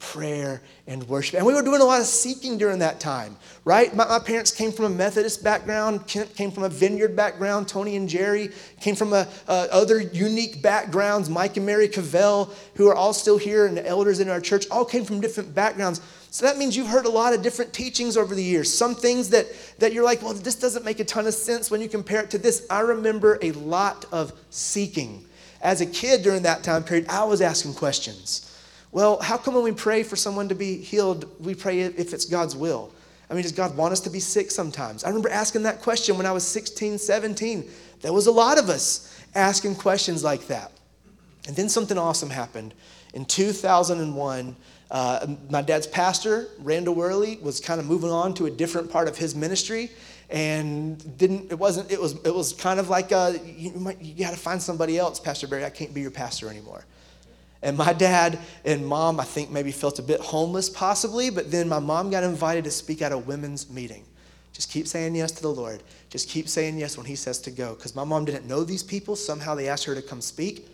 prayer 0.00 0.62
and 0.86 1.06
worship. 1.08 1.36
And 1.36 1.46
we 1.46 1.54
were 1.54 1.62
doing 1.62 1.80
a 1.80 1.84
lot 1.84 2.00
of 2.00 2.06
seeking 2.06 2.58
during 2.58 2.78
that 2.80 2.98
time, 2.98 3.36
right? 3.64 3.94
My, 3.94 4.08
my, 4.08 4.18
parents 4.18 4.50
came 4.50 4.72
from 4.72 4.86
a 4.86 4.90
Methodist 4.90 5.44
background, 5.44 6.06
Kent 6.06 6.34
came 6.34 6.50
from 6.50 6.64
a 6.64 6.68
vineyard 6.68 7.14
background, 7.14 7.68
Tony 7.68 7.96
and 7.96 8.08
Jerry 8.08 8.48
came 8.80 8.96
from 8.96 9.12
a, 9.12 9.28
other 9.46 10.00
unique 10.00 10.62
backgrounds, 10.62 11.28
Mike 11.28 11.58
and 11.58 11.66
Mary 11.66 11.86
Cavell, 11.86 12.52
who 12.74 12.88
are 12.88 12.94
all 12.94 13.12
still 13.12 13.38
here 13.38 13.66
and 13.66 13.76
the 13.76 13.86
elders 13.86 14.20
in 14.20 14.28
our 14.28 14.40
church, 14.40 14.66
all 14.70 14.84
came 14.84 15.04
from 15.04 15.20
different 15.20 15.54
backgrounds. 15.54 16.00
So 16.30 16.46
that 16.46 16.56
means 16.56 16.76
you've 16.76 16.88
heard 16.88 17.06
a 17.06 17.10
lot 17.10 17.34
of 17.34 17.42
different 17.42 17.72
teachings 17.72 18.16
over 18.16 18.34
the 18.34 18.42
years. 18.42 18.72
Some 18.72 18.94
things 18.94 19.28
that, 19.30 19.46
that 19.78 19.92
you're 19.92 20.04
like, 20.04 20.22
well, 20.22 20.32
this 20.32 20.54
doesn't 20.54 20.84
make 20.84 20.98
a 20.98 21.04
ton 21.04 21.26
of 21.26 21.34
sense 21.34 21.70
when 21.70 21.80
you 21.80 21.88
compare 21.88 22.22
it 22.22 22.30
to 22.30 22.38
this. 22.38 22.66
I 22.70 22.80
remember 22.80 23.38
a 23.42 23.52
lot 23.52 24.06
of 24.12 24.32
seeking. 24.48 25.26
As 25.60 25.82
a 25.82 25.86
kid 25.86 26.22
during 26.22 26.42
that 26.42 26.62
time 26.62 26.84
period, 26.84 27.06
I 27.10 27.24
was 27.24 27.42
asking 27.42 27.74
questions. 27.74 28.49
Well, 28.92 29.20
how 29.20 29.36
come 29.36 29.54
when 29.54 29.62
we 29.62 29.72
pray 29.72 30.02
for 30.02 30.16
someone 30.16 30.48
to 30.48 30.54
be 30.54 30.76
healed, 30.76 31.28
we 31.40 31.54
pray 31.54 31.80
if 31.80 32.12
it's 32.12 32.24
God's 32.24 32.56
will? 32.56 32.92
I 33.30 33.34
mean, 33.34 33.42
does 33.42 33.52
God 33.52 33.76
want 33.76 33.92
us 33.92 34.00
to 34.00 34.10
be 34.10 34.18
sick 34.18 34.50
sometimes? 34.50 35.04
I 35.04 35.08
remember 35.08 35.28
asking 35.28 35.62
that 35.62 35.80
question 35.80 36.16
when 36.16 36.26
I 36.26 36.32
was 36.32 36.44
16, 36.44 36.98
17. 36.98 37.70
There 38.00 38.12
was 38.12 38.26
a 38.26 38.32
lot 38.32 38.58
of 38.58 38.68
us 38.68 39.16
asking 39.36 39.76
questions 39.76 40.24
like 40.24 40.48
that. 40.48 40.72
And 41.46 41.54
then 41.54 41.68
something 41.68 41.96
awesome 41.96 42.30
happened. 42.30 42.74
In 43.14 43.24
2001, 43.24 44.56
uh, 44.90 45.26
my 45.48 45.62
dad's 45.62 45.86
pastor, 45.86 46.48
Randall 46.58 46.96
Worley, 46.96 47.38
was 47.40 47.60
kind 47.60 47.78
of 47.78 47.86
moving 47.86 48.10
on 48.10 48.34
to 48.34 48.46
a 48.46 48.50
different 48.50 48.90
part 48.90 49.06
of 49.06 49.16
his 49.16 49.36
ministry 49.36 49.90
and 50.30 51.18
didn't 51.18 51.50
it 51.50 51.58
wasn't 51.58 51.90
it 51.90 52.00
was 52.00 52.12
it 52.24 52.32
was 52.32 52.52
kind 52.52 52.78
of 52.78 52.88
like 52.88 53.10
you, 53.10 53.72
might, 53.72 54.00
you 54.00 54.24
got 54.24 54.30
to 54.30 54.38
find 54.38 54.62
somebody 54.62 54.96
else 54.96 55.18
pastor 55.18 55.48
barry 55.48 55.64
i 55.64 55.70
can't 55.70 55.92
be 55.92 56.00
your 56.00 56.10
pastor 56.10 56.48
anymore 56.48 56.84
and 57.62 57.76
my 57.76 57.92
dad 57.92 58.38
and 58.64 58.86
mom, 58.86 59.20
I 59.20 59.24
think, 59.24 59.50
maybe 59.50 59.70
felt 59.70 59.98
a 59.98 60.02
bit 60.02 60.20
homeless, 60.20 60.70
possibly, 60.70 61.28
but 61.30 61.50
then 61.50 61.68
my 61.68 61.78
mom 61.78 62.10
got 62.10 62.24
invited 62.24 62.64
to 62.64 62.70
speak 62.70 63.02
at 63.02 63.12
a 63.12 63.18
women's 63.18 63.68
meeting. 63.68 64.04
Just 64.52 64.70
keep 64.70 64.86
saying 64.86 65.14
yes 65.14 65.30
to 65.32 65.42
the 65.42 65.50
Lord. 65.50 65.82
Just 66.08 66.28
keep 66.28 66.48
saying 66.48 66.78
yes 66.78 66.96
when 66.96 67.06
He 67.06 67.16
says 67.16 67.38
to 67.42 67.50
go. 67.50 67.74
Because 67.74 67.94
my 67.94 68.04
mom 68.04 68.24
didn't 68.24 68.46
know 68.46 68.64
these 68.64 68.82
people. 68.82 69.14
Somehow 69.14 69.54
they 69.54 69.68
asked 69.68 69.84
her 69.84 69.94
to 69.94 70.02
come 70.02 70.20
speak. 70.20 70.68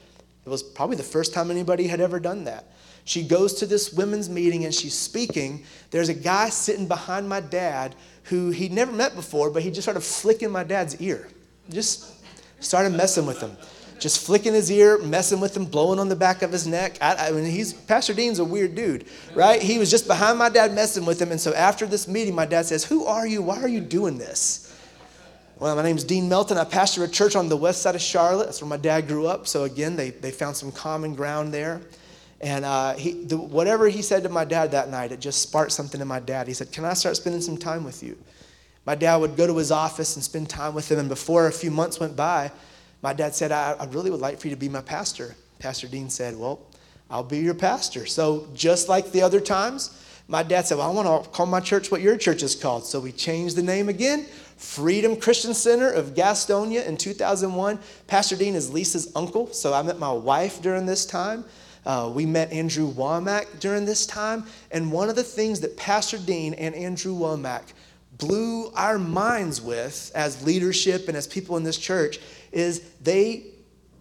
It 0.44 0.48
was 0.48 0.62
probably 0.62 0.96
the 0.96 1.02
first 1.02 1.34
time 1.34 1.50
anybody 1.50 1.88
had 1.88 2.00
ever 2.00 2.20
done 2.20 2.44
that. 2.44 2.72
She 3.04 3.22
goes 3.22 3.54
to 3.54 3.66
this 3.66 3.92
women's 3.92 4.28
meeting 4.28 4.64
and 4.64 4.74
she's 4.74 4.94
speaking. 4.94 5.64
There's 5.90 6.08
a 6.08 6.14
guy 6.14 6.48
sitting 6.48 6.88
behind 6.88 7.28
my 7.28 7.40
dad 7.40 7.94
who 8.24 8.50
he'd 8.50 8.72
never 8.72 8.92
met 8.92 9.14
before, 9.14 9.50
but 9.50 9.62
he 9.62 9.70
just 9.70 9.82
started 9.82 10.00
flicking 10.00 10.50
my 10.50 10.64
dad's 10.64 11.00
ear. 11.00 11.28
Just 11.68 12.12
started 12.60 12.92
messing 12.92 13.26
with 13.26 13.40
him 13.40 13.56
just 13.98 14.24
flicking 14.24 14.52
his 14.52 14.70
ear, 14.70 14.98
messing 14.98 15.40
with 15.40 15.56
him, 15.56 15.64
blowing 15.64 15.98
on 15.98 16.08
the 16.08 16.16
back 16.16 16.42
of 16.42 16.52
his 16.52 16.66
neck. 16.66 16.98
I, 17.00 17.28
I, 17.28 17.30
mean, 17.32 17.44
he's 17.44 17.72
Pastor 17.72 18.14
Dean's 18.14 18.38
a 18.38 18.44
weird 18.44 18.74
dude, 18.74 19.06
right? 19.34 19.60
He 19.60 19.78
was 19.78 19.90
just 19.90 20.06
behind 20.06 20.38
my 20.38 20.48
dad 20.48 20.74
messing 20.74 21.04
with 21.04 21.20
him. 21.20 21.30
And 21.30 21.40
so 21.40 21.54
after 21.54 21.86
this 21.86 22.06
meeting, 22.06 22.34
my 22.34 22.46
dad 22.46 22.66
says, 22.66 22.84
Who 22.84 23.06
are 23.06 23.26
you? 23.26 23.42
Why 23.42 23.60
are 23.60 23.68
you 23.68 23.80
doing 23.80 24.18
this? 24.18 24.66
Well, 25.58 25.74
my 25.74 25.82
name's 25.82 26.04
Dean 26.04 26.28
Melton. 26.28 26.58
I 26.58 26.64
pastor 26.64 27.02
a 27.04 27.08
church 27.08 27.34
on 27.34 27.48
the 27.48 27.56
west 27.56 27.80
side 27.80 27.94
of 27.94 28.02
Charlotte. 28.02 28.44
That's 28.44 28.60
where 28.60 28.68
my 28.68 28.76
dad 28.76 29.08
grew 29.08 29.26
up. 29.26 29.46
So 29.46 29.64
again, 29.64 29.96
they, 29.96 30.10
they 30.10 30.30
found 30.30 30.54
some 30.54 30.70
common 30.70 31.14
ground 31.14 31.54
there. 31.54 31.80
And 32.42 32.66
uh, 32.66 32.94
he, 32.94 33.24
the, 33.24 33.38
whatever 33.38 33.88
he 33.88 34.02
said 34.02 34.22
to 34.24 34.28
my 34.28 34.44
dad 34.44 34.72
that 34.72 34.90
night, 34.90 35.12
it 35.12 35.20
just 35.20 35.40
sparked 35.40 35.72
something 35.72 35.98
in 35.98 36.06
my 36.06 36.20
dad. 36.20 36.46
He 36.46 36.52
said, 36.52 36.72
Can 36.72 36.84
I 36.84 36.92
start 36.92 37.16
spending 37.16 37.40
some 37.40 37.56
time 37.56 37.84
with 37.84 38.02
you? 38.02 38.18
My 38.84 38.94
dad 38.94 39.16
would 39.16 39.36
go 39.36 39.46
to 39.46 39.56
his 39.56 39.72
office 39.72 40.14
and 40.16 40.24
spend 40.24 40.50
time 40.50 40.74
with 40.74 40.90
him. 40.90 40.98
And 40.98 41.08
before 41.08 41.46
a 41.46 41.52
few 41.52 41.70
months 41.70 41.98
went 41.98 42.14
by, 42.14 42.52
my 43.06 43.12
dad 43.12 43.36
said, 43.36 43.52
I, 43.52 43.76
I 43.78 43.84
really 43.84 44.10
would 44.10 44.18
like 44.18 44.40
for 44.40 44.48
you 44.48 44.50
to 44.52 44.58
be 44.58 44.68
my 44.68 44.80
pastor. 44.80 45.36
Pastor 45.60 45.86
Dean 45.86 46.10
said, 46.10 46.36
Well, 46.36 46.58
I'll 47.08 47.22
be 47.22 47.38
your 47.38 47.54
pastor. 47.54 48.04
So, 48.04 48.48
just 48.52 48.88
like 48.88 49.12
the 49.12 49.22
other 49.22 49.38
times, 49.38 50.02
my 50.26 50.42
dad 50.42 50.66
said, 50.66 50.78
Well, 50.78 50.90
I 50.90 50.92
want 50.92 51.24
to 51.24 51.30
call 51.30 51.46
my 51.46 51.60
church 51.60 51.92
what 51.92 52.00
your 52.00 52.16
church 52.16 52.42
is 52.42 52.56
called. 52.56 52.84
So, 52.84 52.98
we 52.98 53.12
changed 53.12 53.54
the 53.54 53.62
name 53.62 53.88
again 53.88 54.26
Freedom 54.56 55.14
Christian 55.14 55.54
Center 55.54 55.88
of 55.88 56.14
Gastonia 56.14 56.84
in 56.84 56.96
2001. 56.96 57.78
Pastor 58.08 58.34
Dean 58.34 58.56
is 58.56 58.72
Lisa's 58.72 59.12
uncle. 59.14 59.52
So, 59.52 59.72
I 59.72 59.82
met 59.82 60.00
my 60.00 60.10
wife 60.10 60.60
during 60.60 60.84
this 60.84 61.06
time. 61.06 61.44
Uh, 61.84 62.10
we 62.12 62.26
met 62.26 62.50
Andrew 62.50 62.92
Wommack 62.92 63.60
during 63.60 63.84
this 63.84 64.04
time. 64.04 64.46
And 64.72 64.90
one 64.90 65.08
of 65.08 65.14
the 65.14 65.22
things 65.22 65.60
that 65.60 65.76
Pastor 65.76 66.18
Dean 66.18 66.54
and 66.54 66.74
Andrew 66.74 67.14
Wommack 67.14 67.72
blew 68.18 68.70
our 68.74 68.98
minds 68.98 69.60
with 69.60 70.10
as 70.14 70.44
leadership 70.44 71.08
and 71.08 71.16
as 71.16 71.26
people 71.26 71.56
in 71.56 71.62
this 71.62 71.78
church 71.78 72.18
is 72.56 72.80
they 73.02 73.44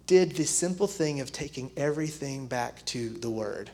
did 0.06 0.32
the 0.32 0.44
simple 0.44 0.86
thing 0.86 1.20
of 1.20 1.30
taking 1.30 1.70
everything 1.76 2.46
back 2.46 2.82
to 2.86 3.10
the 3.10 3.28
Word. 3.28 3.70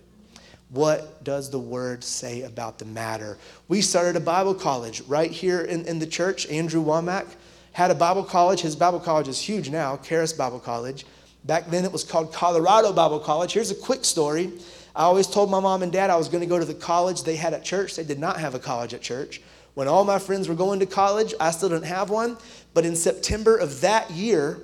What 0.71 1.23
does 1.23 1.51
the 1.51 1.59
Word 1.59 2.03
say 2.03 2.42
about 2.42 2.81
the 2.81 2.85
matter? 2.85 3.38
We 3.68 3.81
started 3.81 4.16
a 4.16 4.21
Bible 4.21 4.55
college 4.55 5.01
right 5.03 5.31
here 5.31 5.61
in, 5.61 5.85
in 5.85 6.01
the 6.01 6.07
church. 6.07 6.49
Andrew 6.49 6.83
Wommack 6.85 7.27
had 7.73 7.92
a 7.92 7.95
Bible 7.95 8.25
college. 8.25 8.61
His 8.61 8.75
Bible 8.75 8.99
college 8.99 9.29
is 9.29 9.38
huge 9.38 9.71
now, 9.71 9.99
Charis 9.99 10.33
Bible 10.33 10.59
College. 10.59 11.07
Back 11.45 11.71
then 11.71 11.85
it 11.85 11.92
was 11.92 12.03
called 12.03 12.33
Colorado 12.33 12.92
Bible 12.92 13.21
College. 13.21 13.53
Here's 13.53 13.71
a 13.71 13.77
quick 13.77 14.05
story. 14.05 14.51
I 14.97 15.05
always 15.05 15.29
told 15.29 15.49
my 15.49 15.61
mom 15.61 15.83
and 15.83 15.92
dad 15.92 16.11
I 16.11 16.16
was 16.16 16.29
going 16.29 16.42
to 16.42 16.49
go 16.49 16.59
to 16.59 16.64
the 16.64 16.75
college 16.75 17.23
they 17.23 17.37
had 17.37 17.55
at 17.55 17.64
church. 17.64 17.95
They 17.95 18.05
did 18.05 18.18
not 18.18 18.40
have 18.40 18.57
a 18.57 18.59
college 18.59 18.95
at 18.95 19.01
church. 19.01 19.42
When 19.75 19.87
all 19.87 20.05
my 20.05 20.18
friends 20.18 20.49
were 20.49 20.57
going 20.57 20.81
to 20.81 20.87
college, 20.87 21.35
I 21.38 21.53
still 21.53 21.68
didn't 21.68 21.85
have 21.85 22.11
one. 22.11 22.37
But 22.75 22.85
in 22.85 22.97
September 22.97 23.57
of 23.57 23.81
that 23.83 24.11
year, 24.11 24.59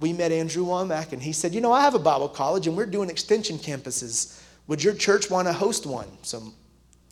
we 0.00 0.12
met 0.12 0.32
Andrew 0.32 0.64
Wommack, 0.64 1.12
and 1.12 1.22
he 1.22 1.32
said, 1.32 1.54
You 1.54 1.60
know, 1.60 1.72
I 1.72 1.82
have 1.82 1.94
a 1.94 1.98
Bible 1.98 2.28
college, 2.28 2.66
and 2.66 2.76
we're 2.76 2.86
doing 2.86 3.08
extension 3.10 3.58
campuses. 3.58 4.40
Would 4.66 4.82
your 4.82 4.94
church 4.94 5.30
want 5.30 5.48
to 5.48 5.52
host 5.52 5.86
one? 5.86 6.08
So 6.22 6.52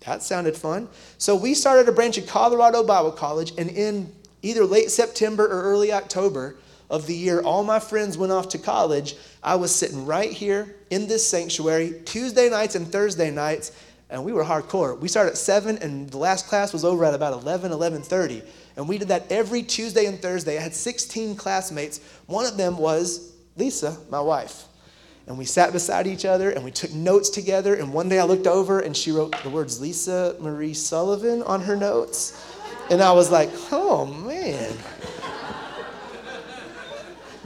that 0.05 0.23
sounded 0.23 0.57
fun. 0.57 0.89
So 1.19 1.35
we 1.35 1.55
started 1.55 1.89
a 1.89 1.93
branch 1.93 2.19
of 2.19 2.27
Colorado 2.27 2.83
Bible 2.85 3.13
College, 3.13 3.53
and 3.57 3.71
in 3.71 4.13
either 4.43 4.65
late 4.65 4.91
September 4.91 5.45
or 5.45 5.63
early 5.63 5.93
October 5.93 6.57
of 6.91 7.07
the 7.07 7.15
year, 7.15 7.41
all 7.41 7.65
my 7.65 7.79
friends 7.79 8.19
went 8.19 8.33
off 8.33 8.49
to 8.51 8.59
college. 8.59 9.17
I 9.43 9.57
was 9.57 9.75
sitting 9.75 10.05
right 10.05 10.31
here 10.31 10.77
in 10.91 11.07
this 11.07 11.27
sanctuary 11.27 12.03
Tuesday 12.05 12.51
nights 12.51 12.75
and 12.75 12.87
Thursday 12.87 13.31
nights, 13.31 13.73
and 14.11 14.23
we 14.23 14.33
were 14.33 14.45
hardcore. 14.45 14.99
We 14.99 15.09
started 15.09 15.31
at 15.31 15.39
7, 15.39 15.79
and 15.79 16.11
the 16.11 16.19
last 16.19 16.47
class 16.47 16.73
was 16.73 16.85
over 16.85 17.05
at 17.05 17.15
about 17.15 17.33
11, 17.33 17.73
11.30. 17.73 18.45
And 18.77 18.89
we 18.89 18.99
did 18.99 19.09
that 19.09 19.31
every 19.31 19.63
Tuesday 19.63 20.07
and 20.07 20.21
Thursday. 20.21 20.59
I 20.59 20.61
had 20.61 20.75
16 20.75 21.37
classmates. 21.37 22.01
One 22.27 22.45
of 22.45 22.57
them 22.57 22.77
was 22.77 23.33
Lisa, 23.57 23.97
my 24.11 24.21
wife. 24.21 24.65
And 25.27 25.39
we 25.39 25.45
sat 25.45 25.73
beside 25.73 26.07
each 26.07 26.25
other 26.25 26.51
and 26.51 26.65
we 26.65 26.71
took 26.71 26.93
notes 26.93 27.31
together. 27.31 27.75
And 27.75 27.93
one 27.93 28.09
day 28.09 28.19
I 28.19 28.25
looked 28.25 28.47
over 28.47 28.81
and 28.81 28.97
she 28.97 29.11
wrote 29.11 29.35
the 29.43 29.51
words 29.51 29.81
Lisa 29.81 30.37
Marie 30.41 30.75
Sullivan 30.75 31.43
on 31.45 31.61
her 31.63 31.77
notes. 31.77 32.53
And 32.91 33.01
I 33.01 33.13
was 33.13 33.31
like, 33.31 33.51
oh 33.73 34.07
man. 34.07 34.77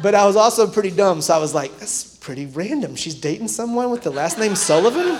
But 0.00 0.14
I 0.14 0.24
was 0.26 0.36
also 0.36 0.66
pretty 0.66 0.92
dumb, 0.92 1.20
so 1.20 1.34
I 1.34 1.38
was 1.38 1.54
like, 1.54 1.76
that's 1.78 2.16
pretty 2.18 2.46
random. 2.46 2.94
She's 2.94 3.16
dating 3.16 3.48
someone 3.48 3.90
with 3.90 4.02
the 4.02 4.10
last 4.10 4.38
name 4.38 4.54
Sullivan? 4.54 5.18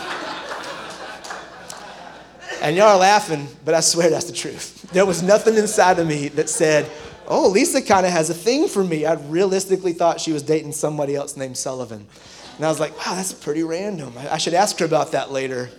And 2.68 2.76
y'all 2.76 2.88
are 2.88 2.98
laughing, 2.98 3.48
but 3.64 3.72
I 3.72 3.80
swear 3.80 4.10
that's 4.10 4.26
the 4.26 4.34
truth. 4.34 4.90
There 4.92 5.06
was 5.06 5.22
nothing 5.22 5.56
inside 5.56 5.98
of 5.98 6.06
me 6.06 6.28
that 6.28 6.50
said, 6.50 6.86
oh, 7.26 7.48
Lisa 7.48 7.80
kind 7.80 8.04
of 8.04 8.12
has 8.12 8.28
a 8.28 8.34
thing 8.34 8.68
for 8.68 8.84
me. 8.84 9.06
I 9.06 9.14
realistically 9.14 9.94
thought 9.94 10.20
she 10.20 10.34
was 10.34 10.42
dating 10.42 10.72
somebody 10.72 11.16
else 11.16 11.34
named 11.34 11.56
Sullivan. 11.56 12.06
And 12.56 12.66
I 12.66 12.68
was 12.68 12.78
like, 12.78 12.94
wow, 12.98 13.14
that's 13.14 13.32
pretty 13.32 13.62
random. 13.62 14.12
I 14.18 14.36
should 14.36 14.52
ask 14.52 14.78
her 14.80 14.84
about 14.84 15.12
that 15.12 15.32
later. 15.32 15.70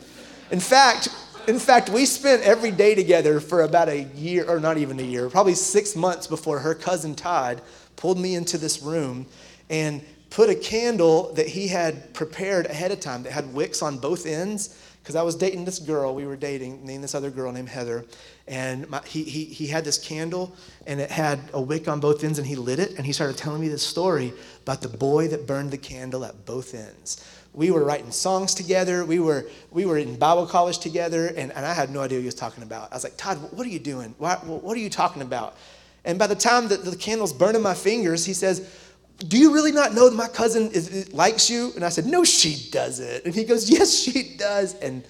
In 0.49 0.59
fact, 0.59 1.09
in 1.47 1.59
fact, 1.59 1.89
we 1.89 2.07
spent 2.07 2.41
every 2.41 2.71
day 2.71 2.95
together 2.95 3.39
for 3.39 3.61
about 3.61 3.87
a 3.87 4.05
year, 4.15 4.49
or 4.49 4.59
not 4.59 4.79
even 4.79 4.99
a 4.99 5.03
year, 5.03 5.29
probably 5.29 5.53
six 5.53 5.95
months 5.95 6.25
before 6.25 6.57
her 6.57 6.73
cousin 6.73 7.13
Todd 7.13 7.61
pulled 7.97 8.17
me 8.17 8.33
into 8.33 8.57
this 8.57 8.81
room 8.81 9.27
and 9.69 10.01
put 10.31 10.49
a 10.49 10.55
candle 10.55 11.33
that 11.33 11.45
he 11.45 11.67
had 11.67 12.15
prepared 12.15 12.65
ahead 12.65 12.91
of 12.91 12.99
time 12.99 13.21
that 13.21 13.31
had 13.31 13.53
wicks 13.53 13.83
on 13.83 13.99
both 13.99 14.25
ends 14.25 14.75
because 15.09 15.19
I 15.19 15.23
was 15.23 15.33
dating 15.33 15.65
this 15.65 15.79
girl. 15.79 16.13
We 16.13 16.27
were 16.27 16.35
dating, 16.35 16.85
named 16.85 17.03
this 17.03 17.15
other 17.15 17.31
girl 17.31 17.51
named 17.51 17.69
Heather. 17.69 18.05
And 18.47 18.87
my, 18.91 19.01
he, 19.07 19.23
he, 19.23 19.45
he 19.45 19.65
had 19.65 19.83
this 19.83 19.97
candle, 19.97 20.55
and 20.85 20.99
it 20.99 21.09
had 21.09 21.39
a 21.51 21.59
wick 21.59 21.87
on 21.87 21.99
both 21.99 22.23
ends, 22.23 22.37
and 22.37 22.47
he 22.47 22.55
lit 22.55 22.77
it. 22.77 22.95
And 22.95 23.07
he 23.07 23.11
started 23.11 23.35
telling 23.35 23.59
me 23.59 23.69
this 23.69 23.81
story 23.81 24.33
about 24.61 24.83
the 24.83 24.87
boy 24.87 25.27
that 25.29 25.47
burned 25.47 25.71
the 25.71 25.79
candle 25.79 26.23
at 26.23 26.45
both 26.45 26.75
ends. 26.75 27.25
We 27.55 27.71
were 27.71 27.83
writing 27.83 28.11
songs 28.11 28.53
together. 28.53 29.03
We 29.03 29.19
were, 29.19 29.47
we 29.71 29.87
were 29.87 29.97
in 29.97 30.15
Bible 30.15 30.45
college 30.45 30.77
together, 30.77 31.29
and, 31.29 31.51
and 31.53 31.65
I 31.65 31.73
had 31.73 31.89
no 31.89 32.01
idea 32.01 32.19
what 32.19 32.21
he 32.21 32.27
was 32.27 32.35
talking 32.35 32.61
about. 32.61 32.91
I 32.91 32.95
was 32.95 33.03
like, 33.03 33.17
Todd, 33.17 33.37
what 33.51 33.65
are 33.65 33.71
you 33.71 33.79
doing? 33.79 34.13
Why, 34.19 34.35
what 34.35 34.77
are 34.77 34.79
you 34.79 34.91
talking 34.91 35.23
about? 35.23 35.57
And 36.05 36.19
by 36.19 36.27
the 36.27 36.35
time 36.35 36.67
that 36.67 36.85
the 36.85 36.95
candle's 36.95 37.33
burning 37.33 37.63
my 37.63 37.73
fingers, 37.73 38.25
he 38.25 38.33
says, 38.33 38.88
do 39.27 39.37
you 39.37 39.53
really 39.53 39.71
not 39.71 39.93
know 39.93 40.09
that 40.09 40.15
my 40.15 40.27
cousin 40.27 40.71
is, 40.71 41.13
likes 41.13 41.49
you? 41.49 41.71
And 41.75 41.83
I 41.83 41.89
said, 41.89 42.05
No, 42.05 42.23
she 42.23 42.69
doesn't. 42.71 43.25
And 43.25 43.35
he 43.35 43.43
goes, 43.43 43.69
Yes, 43.69 43.93
she 43.93 44.35
does. 44.37 44.75
And 44.75 45.03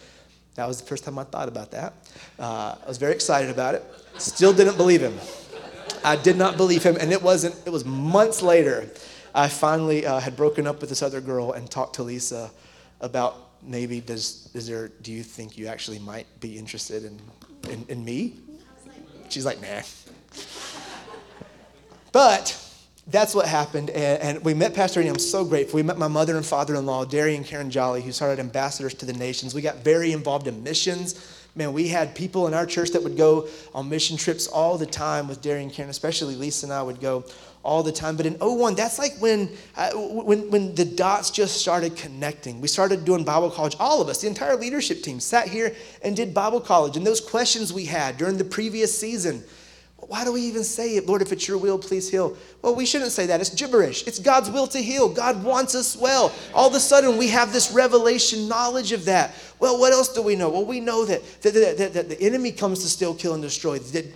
that 0.55 0.68
was 0.68 0.82
the 0.82 0.88
first 0.88 1.03
time 1.03 1.18
I 1.20 1.24
thought 1.24 1.47
about 1.47 1.72
that. 1.72 1.93
Uh, 2.38 2.76
I 2.84 2.88
was 2.88 2.97
very 2.97 3.14
excited 3.14 3.49
about 3.49 3.76
it. 3.76 3.84
Still 4.18 4.51
didn't 4.51 4.78
believe 4.78 5.01
him. 5.01 5.18
I 6.03 6.16
did 6.16 6.38
not 6.38 6.57
believe 6.57 6.84
him. 6.84 6.97
And 6.99 7.12
it 7.12 7.22
wasn't, 7.22 7.55
it 7.66 7.70
was 7.70 7.86
months 7.86 8.41
later. 8.41 8.89
I 9.34 9.47
finally 9.47 10.05
uh, 10.05 10.20
had 10.20 10.36
broken 10.36 10.66
up 10.66 10.82
with 10.82 10.89
this 10.89 11.03
other 11.03 11.22
girl 11.22 11.53
and 11.53 11.70
talked 11.70 11.95
to 11.95 12.03
Lisa 12.03 12.51
about 13.01 13.49
maybe 13.62 13.99
does 13.99 14.49
is 14.53 14.68
there 14.68 14.88
do 15.01 15.12
you 15.12 15.22
think 15.22 15.57
you 15.57 15.68
actually 15.68 15.99
might 15.99 16.26
be 16.39 16.57
interested 16.57 17.03
in 17.03 17.20
in, 17.70 17.86
in 17.89 18.03
me? 18.03 18.39
She's 19.30 19.45
like, 19.45 19.62
nah. 19.62 19.82
But 22.12 22.69
that's 23.10 23.34
what 23.34 23.47
happened. 23.47 23.89
And, 23.89 24.22
and, 24.22 24.45
we 24.45 24.53
met 24.53 24.74
Pastor 24.74 24.99
Ernie. 24.99 25.10
I'm 25.10 25.20
so 25.20 25.43
grateful. 25.43 25.78
We 25.78 25.84
met 25.84 25.97
my 25.97 26.07
mother 26.07 26.38
and 26.38 26.45
father 26.45 26.76
in 26.76 26.86
law, 26.86 27.05
Derry 27.05 27.36
and 27.36 27.45
Karen 27.45 27.72
Jolly, 27.72 28.01
who 28.01 28.12
started 28.12 28.39
Ambassadors 28.39 28.93
to 28.95 29.05
the 29.05 29.14
Nations. 29.14 29.53
We 29.53 29.62
got 29.62 29.78
very 29.78 30.12
involved 30.12 30.47
in 30.47 30.64
missions. 30.64 31.36
Man, 31.55 31.74
we 31.74 31.88
had 31.88 32.14
people 32.16 32.47
in 32.47 32.53
our 32.53 32.66
church 32.66 32.91
that 32.91 33.03
would 33.03 33.18
go 33.18 33.47
on 33.74 33.89
mission 33.89 34.16
trips 34.16 34.47
all 34.47 34.78
the 34.78 34.86
time 34.86 35.28
with 35.28 35.41
Derry 35.41 35.64
and 35.64 35.74
Karen, 35.74 35.89
especially 35.89 36.36
Lisa 36.36 36.68
and 36.68 36.74
I 36.74 36.84
would 36.84 37.01
go 37.01 37.26
all 37.64 37.84
the 37.84 37.91
time. 37.91 38.16
But 38.16 38.28
in 38.28 38.36
01, 38.36 38.76
that's 38.76 38.99
like 38.99 39.18
when, 39.18 39.49
uh, 39.76 39.91
when, 39.93 40.49
when 40.51 40.76
the 40.76 40.86
dots 40.86 41.32
just 41.32 41.60
started 41.60 41.95
connecting. 41.95 42.62
We 42.62 42.68
started 42.68 43.03
doing 43.03 43.24
Bible 43.24 43.49
college. 43.49 43.76
All 43.80 44.01
of 44.01 44.10
us, 44.10 44.22
the 44.22 44.28
entire 44.28 44.55
leadership 44.55 45.01
team, 45.01 45.20
sat 45.20 45.47
here 45.47 45.76
and 46.03 46.16
did 46.16 46.34
Bible 46.34 46.62
college. 46.62 46.95
And 46.95 47.05
those 47.05 47.20
questions 47.20 47.74
we 47.74 47.86
had 47.86 48.18
during 48.18 48.38
the 48.38 48.45
previous 48.45 48.97
season, 48.97 49.43
why 50.10 50.26
do 50.26 50.34
we 50.34 50.41
even 50.41 50.64
say 50.64 50.95
it? 50.95 51.05
Lord, 51.05 51.22
if 51.22 51.32
it's 51.32 51.47
your 51.47 51.60
will, 51.60 51.78
please 51.78 52.10
heal. 52.10 52.36
Well, 52.64 52.74
we 52.74 52.88
shouldn't 52.88 53.12
say 53.12 53.28
that. 53.28 53.41
It's 53.41 53.51
gibberish. 53.51 54.07
It's 54.07 54.18
God's 54.18 54.49
will 54.49 54.66
to 54.66 54.80
heal. 54.80 55.07
God 55.07 55.43
wants 55.43 55.76
us 55.76 55.95
well. 55.95 56.34
All 56.51 56.68
of 56.68 56.74
a 56.74 56.80
sudden, 56.80 57.16
we 57.16 57.28
have 57.28 57.53
this 57.53 57.72
revelation 57.72 58.47
knowledge 58.47 58.91
of 58.91 59.05
that. 59.05 59.36
Well, 59.60 59.80
what 59.80 59.93
else 59.93 60.12
do 60.12 60.24
we 60.24 60.36
know? 60.36 60.49
Well, 60.49 60.66
we 60.66 60.80
know 60.80 61.05
that, 61.05 61.22
that, 61.43 61.53
that, 61.53 61.93
that, 61.93 62.10
the 62.10 62.20
enemy 62.24 62.51
comes 62.51 62.82
to 62.82 62.89
steal, 62.89 63.14
kill, 63.14 63.36
and 63.36 63.43
destroy. 63.43 63.78
That 63.78 64.07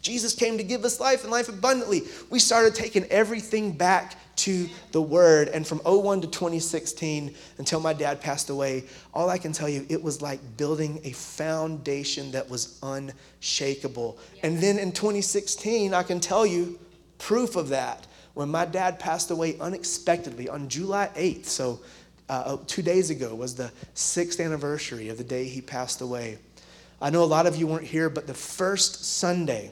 Jesus 0.00 0.34
came 0.34 0.56
to 0.56 0.64
give 0.64 0.86
us 0.86 0.98
life 0.98 1.22
and 1.22 1.30
life 1.30 1.50
abundantly. 1.50 2.04
We 2.30 2.38
started 2.38 2.74
taking 2.74 3.04
everything 3.04 3.72
back 3.72 4.16
to 4.36 4.68
the 4.92 5.02
Word. 5.02 5.48
And 5.48 5.66
from 5.66 5.78
01 5.78 6.22
to 6.22 6.26
2016, 6.26 7.34
until 7.58 7.80
my 7.80 7.92
dad 7.92 8.20
passed 8.20 8.50
away, 8.50 8.84
all 9.12 9.30
I 9.30 9.38
can 9.38 9.52
tell 9.52 9.68
you, 9.68 9.86
it 9.88 10.02
was 10.02 10.22
like 10.22 10.40
building 10.56 11.00
a 11.04 11.12
foundation 11.12 12.32
that 12.32 12.48
was 12.48 12.78
unshakable. 12.82 14.18
And 14.42 14.58
then 14.58 14.78
in 14.78 14.92
2016, 14.92 15.94
I 15.94 16.02
can 16.02 16.20
tell 16.20 16.46
you 16.46 16.78
proof 17.18 17.56
of 17.56 17.68
that. 17.70 18.06
When 18.34 18.48
my 18.48 18.64
dad 18.64 18.98
passed 18.98 19.30
away 19.30 19.58
unexpectedly 19.60 20.48
on 20.48 20.68
July 20.68 21.10
8th, 21.14 21.44
so 21.44 21.80
uh, 22.28 22.44
oh, 22.46 22.56
two 22.66 22.80
days 22.82 23.10
ago 23.10 23.34
was 23.34 23.54
the 23.54 23.70
sixth 23.92 24.40
anniversary 24.40 25.10
of 25.10 25.18
the 25.18 25.24
day 25.24 25.44
he 25.44 25.60
passed 25.60 26.00
away. 26.00 26.38
I 27.00 27.10
know 27.10 27.24
a 27.24 27.26
lot 27.26 27.46
of 27.46 27.56
you 27.56 27.66
weren't 27.66 27.84
here, 27.84 28.08
but 28.08 28.26
the 28.26 28.34
first 28.34 29.04
Sunday, 29.04 29.70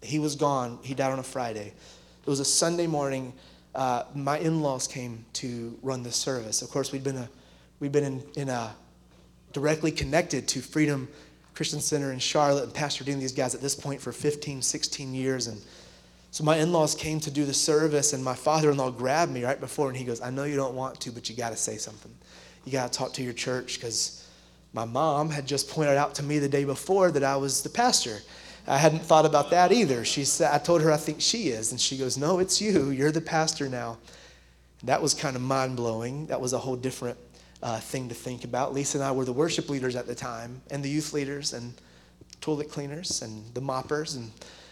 he 0.00 0.18
was 0.18 0.36
gone. 0.36 0.78
He 0.82 0.94
died 0.94 1.12
on 1.12 1.18
a 1.18 1.24
Friday. 1.24 1.74
It 2.28 2.30
was 2.30 2.40
a 2.40 2.44
Sunday 2.44 2.86
morning. 2.86 3.32
Uh, 3.74 4.02
my 4.14 4.38
in-laws 4.38 4.86
came 4.86 5.24
to 5.32 5.78
run 5.80 6.02
the 6.02 6.12
service. 6.12 6.60
Of 6.60 6.68
course, 6.68 6.92
we'd 6.92 7.02
been 7.02 7.16
a, 7.16 7.30
we'd 7.80 7.90
been 7.90 8.04
in, 8.04 8.22
in 8.36 8.48
a, 8.50 8.76
directly 9.54 9.90
connected 9.90 10.46
to 10.48 10.60
Freedom 10.60 11.08
Christian 11.54 11.80
Center 11.80 12.12
in 12.12 12.18
Charlotte 12.18 12.64
and 12.64 12.74
Pastor 12.74 13.02
Dean, 13.02 13.18
these 13.18 13.32
guys 13.32 13.54
at 13.54 13.62
this 13.62 13.74
point 13.74 14.02
for 14.02 14.12
15, 14.12 14.60
16 14.60 15.14
years. 15.14 15.46
And 15.46 15.58
so 16.30 16.44
my 16.44 16.58
in-laws 16.58 16.94
came 16.94 17.18
to 17.20 17.30
do 17.30 17.46
the 17.46 17.54
service, 17.54 18.12
and 18.12 18.22
my 18.22 18.34
father-in-law 18.34 18.90
grabbed 18.90 19.32
me 19.32 19.42
right 19.42 19.58
before, 19.58 19.88
and 19.88 19.96
he 19.96 20.04
goes, 20.04 20.20
"I 20.20 20.28
know 20.28 20.44
you 20.44 20.56
don't 20.56 20.74
want 20.74 21.00
to, 21.00 21.10
but 21.10 21.30
you 21.30 21.34
got 21.34 21.48
to 21.52 21.56
say 21.56 21.78
something. 21.78 22.14
You 22.66 22.72
got 22.72 22.92
to 22.92 22.98
talk 22.98 23.14
to 23.14 23.22
your 23.22 23.32
church 23.32 23.76
because." 23.76 24.26
My 24.74 24.84
mom 24.84 25.30
had 25.30 25.46
just 25.46 25.70
pointed 25.70 25.96
out 25.96 26.14
to 26.16 26.22
me 26.22 26.38
the 26.38 26.48
day 26.48 26.64
before 26.64 27.10
that 27.12 27.24
I 27.24 27.36
was 27.36 27.62
the 27.62 27.70
pastor. 27.70 28.20
I 28.68 28.76
hadn't 28.76 29.00
thought 29.00 29.24
about 29.24 29.50
that 29.50 29.72
either. 29.72 30.04
She 30.04 30.24
said, 30.24 30.52
I 30.52 30.58
told 30.58 30.82
her 30.82 30.92
I 30.92 30.98
think 30.98 31.22
she 31.22 31.48
is. 31.48 31.70
And 31.70 31.80
she 31.80 31.96
goes, 31.96 32.18
No, 32.18 32.38
it's 32.38 32.60
you. 32.60 32.90
You're 32.90 33.10
the 33.10 33.20
pastor 33.20 33.68
now. 33.68 33.96
That 34.84 35.00
was 35.00 35.14
kind 35.14 35.36
of 35.36 35.42
mind 35.42 35.76
blowing. 35.76 36.26
That 36.26 36.40
was 36.40 36.52
a 36.52 36.58
whole 36.58 36.76
different 36.76 37.18
uh, 37.62 37.80
thing 37.80 38.08
to 38.10 38.14
think 38.14 38.44
about. 38.44 38.74
Lisa 38.74 38.98
and 38.98 39.04
I 39.04 39.10
were 39.10 39.24
the 39.24 39.32
worship 39.32 39.68
leaders 39.68 39.96
at 39.96 40.06
the 40.06 40.14
time, 40.14 40.60
and 40.70 40.84
the 40.84 40.88
youth 40.88 41.12
leaders, 41.12 41.52
and 41.52 41.72
toilet 42.40 42.70
cleaners, 42.70 43.22
and 43.22 43.42
the 43.54 43.60
moppers, 43.60 44.14
and 44.14 44.30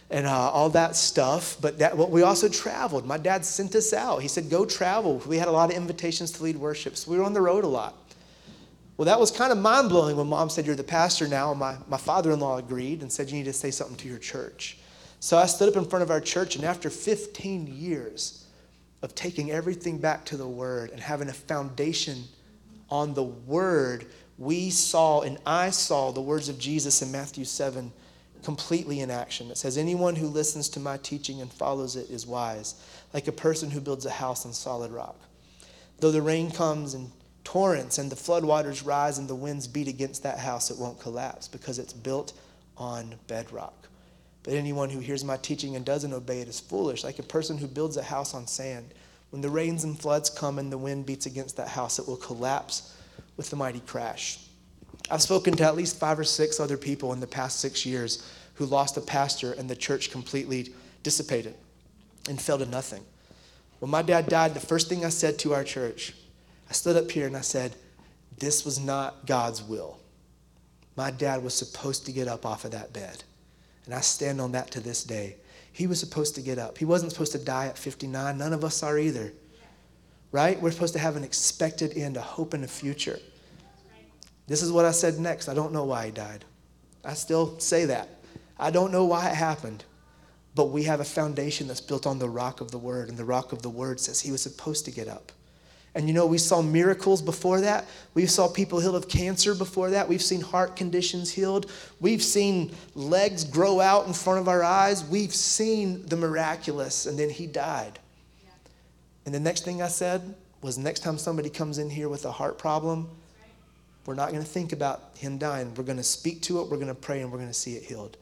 and 0.08 0.24
uh, 0.24 0.30
all 0.30 0.68
that 0.68 0.94
stuff. 0.94 1.56
But 1.60 1.80
that, 1.80 1.96
well, 1.96 2.08
we 2.08 2.22
also 2.22 2.48
traveled. 2.48 3.04
My 3.04 3.18
dad 3.18 3.44
sent 3.44 3.74
us 3.74 3.92
out. 3.92 4.22
He 4.22 4.28
said, 4.28 4.48
"Go 4.48 4.64
travel." 4.64 5.20
We 5.26 5.38
had 5.38 5.48
a 5.48 5.52
lot 5.52 5.70
of 5.70 5.76
invitations 5.76 6.30
to 6.32 6.44
lead 6.44 6.56
worship, 6.56 6.96
so 6.96 7.10
we 7.10 7.18
were 7.18 7.24
on 7.24 7.32
the 7.32 7.40
road 7.40 7.64
a 7.64 7.68
lot. 7.68 8.05
Well, 8.96 9.06
that 9.06 9.20
was 9.20 9.30
kind 9.30 9.52
of 9.52 9.58
mind 9.58 9.90
blowing 9.90 10.16
when 10.16 10.26
mom 10.26 10.48
said, 10.48 10.66
You're 10.66 10.74
the 10.74 10.84
pastor 10.84 11.28
now. 11.28 11.50
And 11.50 11.60
my, 11.60 11.76
my 11.88 11.98
father 11.98 12.32
in 12.32 12.40
law 12.40 12.56
agreed 12.56 13.02
and 13.02 13.12
said, 13.12 13.30
You 13.30 13.36
need 13.36 13.44
to 13.44 13.52
say 13.52 13.70
something 13.70 13.96
to 13.96 14.08
your 14.08 14.18
church. 14.18 14.78
So 15.20 15.36
I 15.36 15.46
stood 15.46 15.68
up 15.68 15.76
in 15.76 15.88
front 15.88 16.02
of 16.02 16.10
our 16.10 16.20
church, 16.20 16.56
and 16.56 16.64
after 16.64 16.90
15 16.90 17.66
years 17.66 18.46
of 19.02 19.14
taking 19.14 19.50
everything 19.50 19.98
back 19.98 20.24
to 20.26 20.36
the 20.36 20.46
Word 20.46 20.90
and 20.90 21.00
having 21.00 21.28
a 21.28 21.32
foundation 21.32 22.24
on 22.90 23.14
the 23.14 23.24
Word, 23.24 24.06
we 24.38 24.70
saw 24.70 25.20
and 25.22 25.38
I 25.46 25.70
saw 25.70 26.12
the 26.12 26.20
words 26.20 26.48
of 26.48 26.58
Jesus 26.58 27.02
in 27.02 27.10
Matthew 27.10 27.44
7 27.44 27.92
completely 28.42 29.00
in 29.00 29.10
action. 29.10 29.50
It 29.50 29.58
says, 29.58 29.76
Anyone 29.76 30.14
who 30.14 30.28
listens 30.28 30.68
to 30.70 30.80
my 30.80 30.96
teaching 30.98 31.40
and 31.40 31.52
follows 31.52 31.96
it 31.96 32.10
is 32.10 32.26
wise, 32.26 32.76
like 33.12 33.28
a 33.28 33.32
person 33.32 33.70
who 33.70 33.80
builds 33.80 34.06
a 34.06 34.10
house 34.10 34.46
on 34.46 34.52
solid 34.52 34.90
rock. 34.90 35.16
Though 35.98 36.12
the 36.12 36.22
rain 36.22 36.50
comes 36.50 36.94
and 36.94 37.10
torrents 37.46 37.98
and 37.98 38.10
the 38.10 38.16
floodwaters 38.16 38.84
rise 38.84 39.18
and 39.18 39.28
the 39.28 39.34
winds 39.34 39.68
beat 39.68 39.86
against 39.86 40.24
that 40.24 40.40
house, 40.40 40.68
it 40.68 40.76
won't 40.76 40.98
collapse 40.98 41.46
because 41.46 41.78
it's 41.78 41.92
built 41.92 42.32
on 42.76 43.14
bedrock. 43.28 43.86
But 44.42 44.54
anyone 44.54 44.90
who 44.90 44.98
hears 44.98 45.22
my 45.22 45.36
teaching 45.36 45.76
and 45.76 45.84
doesn't 45.84 46.12
obey 46.12 46.40
it 46.40 46.48
is 46.48 46.58
foolish, 46.58 47.04
like 47.04 47.20
a 47.20 47.22
person 47.22 47.56
who 47.56 47.68
builds 47.68 47.96
a 47.96 48.02
house 48.02 48.34
on 48.34 48.48
sand. 48.48 48.94
When 49.30 49.42
the 49.42 49.48
rains 49.48 49.84
and 49.84 49.96
floods 49.96 50.28
come 50.28 50.58
and 50.58 50.72
the 50.72 50.76
wind 50.76 51.06
beats 51.06 51.26
against 51.26 51.56
that 51.56 51.68
house, 51.68 52.00
it 52.00 52.08
will 52.08 52.16
collapse 52.16 52.96
with 53.36 53.48
the 53.48 53.54
mighty 53.54 53.78
crash. 53.78 54.40
I've 55.08 55.22
spoken 55.22 55.54
to 55.54 55.64
at 55.64 55.76
least 55.76 56.00
five 56.00 56.18
or 56.18 56.24
six 56.24 56.58
other 56.58 56.76
people 56.76 57.12
in 57.12 57.20
the 57.20 57.28
past 57.28 57.60
six 57.60 57.86
years 57.86 58.28
who 58.54 58.66
lost 58.66 58.96
a 58.96 59.00
pastor 59.00 59.52
and 59.52 59.70
the 59.70 59.76
church 59.76 60.10
completely 60.10 60.74
dissipated 61.04 61.54
and 62.28 62.40
fell 62.40 62.58
to 62.58 62.66
nothing. 62.66 63.04
When 63.78 63.92
my 63.92 64.02
dad 64.02 64.28
died, 64.28 64.52
the 64.54 64.58
first 64.58 64.88
thing 64.88 65.04
I 65.04 65.10
said 65.10 65.38
to 65.40 65.54
our 65.54 65.62
church 65.62 66.12
I 66.68 66.72
stood 66.72 66.96
up 66.96 67.10
here 67.10 67.26
and 67.26 67.36
I 67.36 67.42
said, 67.42 67.76
This 68.38 68.64
was 68.64 68.78
not 68.78 69.26
God's 69.26 69.62
will. 69.62 69.98
My 70.96 71.10
dad 71.10 71.42
was 71.42 71.54
supposed 71.54 72.06
to 72.06 72.12
get 72.12 72.28
up 72.28 72.46
off 72.46 72.64
of 72.64 72.70
that 72.72 72.92
bed. 72.92 73.22
And 73.84 73.94
I 73.94 74.00
stand 74.00 74.40
on 74.40 74.52
that 74.52 74.70
to 74.72 74.80
this 74.80 75.04
day. 75.04 75.36
He 75.72 75.86
was 75.86 76.00
supposed 76.00 76.34
to 76.36 76.40
get 76.40 76.58
up. 76.58 76.78
He 76.78 76.84
wasn't 76.86 77.12
supposed 77.12 77.32
to 77.32 77.38
die 77.38 77.66
at 77.66 77.78
59. 77.78 78.38
None 78.38 78.52
of 78.52 78.64
us 78.64 78.82
are 78.82 78.98
either. 78.98 79.32
Right? 80.32 80.60
We're 80.60 80.70
supposed 80.70 80.94
to 80.94 80.98
have 80.98 81.16
an 81.16 81.24
expected 81.24 81.96
end, 81.96 82.16
a 82.16 82.22
hope 82.22 82.54
and 82.54 82.64
a 82.64 82.68
future. 82.68 83.18
This 84.46 84.62
is 84.62 84.72
what 84.72 84.84
I 84.84 84.90
said 84.90 85.18
next. 85.18 85.48
I 85.48 85.54
don't 85.54 85.72
know 85.72 85.84
why 85.84 86.06
he 86.06 86.12
died. 86.12 86.44
I 87.04 87.14
still 87.14 87.58
say 87.58 87.84
that. 87.86 88.08
I 88.58 88.70
don't 88.70 88.90
know 88.90 89.04
why 89.04 89.28
it 89.28 89.34
happened. 89.34 89.84
But 90.54 90.70
we 90.70 90.84
have 90.84 91.00
a 91.00 91.04
foundation 91.04 91.68
that's 91.68 91.80
built 91.80 92.06
on 92.06 92.18
the 92.18 92.28
rock 92.28 92.62
of 92.62 92.70
the 92.70 92.78
word, 92.78 93.10
and 93.10 93.18
the 93.18 93.24
rock 93.24 93.52
of 93.52 93.60
the 93.60 93.70
word 93.70 94.00
says 94.00 94.20
he 94.20 94.32
was 94.32 94.40
supposed 94.42 94.86
to 94.86 94.90
get 94.90 95.08
up. 95.08 95.30
And 95.96 96.06
you 96.06 96.12
know, 96.12 96.26
we 96.26 96.36
saw 96.36 96.60
miracles 96.60 97.22
before 97.22 97.62
that. 97.62 97.86
We 98.12 98.26
saw 98.26 98.48
people 98.48 98.80
healed 98.80 98.96
of 98.96 99.08
cancer 99.08 99.54
before 99.54 99.88
that. 99.90 100.06
We've 100.06 100.22
seen 100.22 100.42
heart 100.42 100.76
conditions 100.76 101.32
healed. 101.32 101.70
We've 102.00 102.22
seen 102.22 102.70
legs 102.94 103.44
grow 103.44 103.80
out 103.80 104.06
in 104.06 104.12
front 104.12 104.38
of 104.40 104.46
our 104.46 104.62
eyes. 104.62 105.02
We've 105.02 105.34
seen 105.34 106.04
the 106.04 106.16
miraculous. 106.16 107.06
And 107.06 107.18
then 107.18 107.30
he 107.30 107.46
died. 107.46 107.98
And 109.24 109.34
the 109.34 109.40
next 109.40 109.64
thing 109.64 109.80
I 109.80 109.88
said 109.88 110.34
was 110.60 110.76
next 110.76 111.00
time 111.00 111.16
somebody 111.16 111.48
comes 111.48 111.78
in 111.78 111.88
here 111.88 112.10
with 112.10 112.26
a 112.26 112.30
heart 112.30 112.58
problem, 112.58 113.08
we're 114.04 114.14
not 114.14 114.30
going 114.30 114.42
to 114.42 114.48
think 114.48 114.72
about 114.72 115.12
him 115.14 115.38
dying. 115.38 115.74
We're 115.76 115.84
going 115.84 115.96
to 115.96 116.04
speak 116.04 116.42
to 116.42 116.60
it, 116.60 116.68
we're 116.68 116.76
going 116.76 116.88
to 116.88 116.94
pray, 116.94 117.22
and 117.22 117.32
we're 117.32 117.38
going 117.38 117.48
to 117.48 117.54
see 117.54 117.74
it 117.74 117.84
healed. 117.84 118.18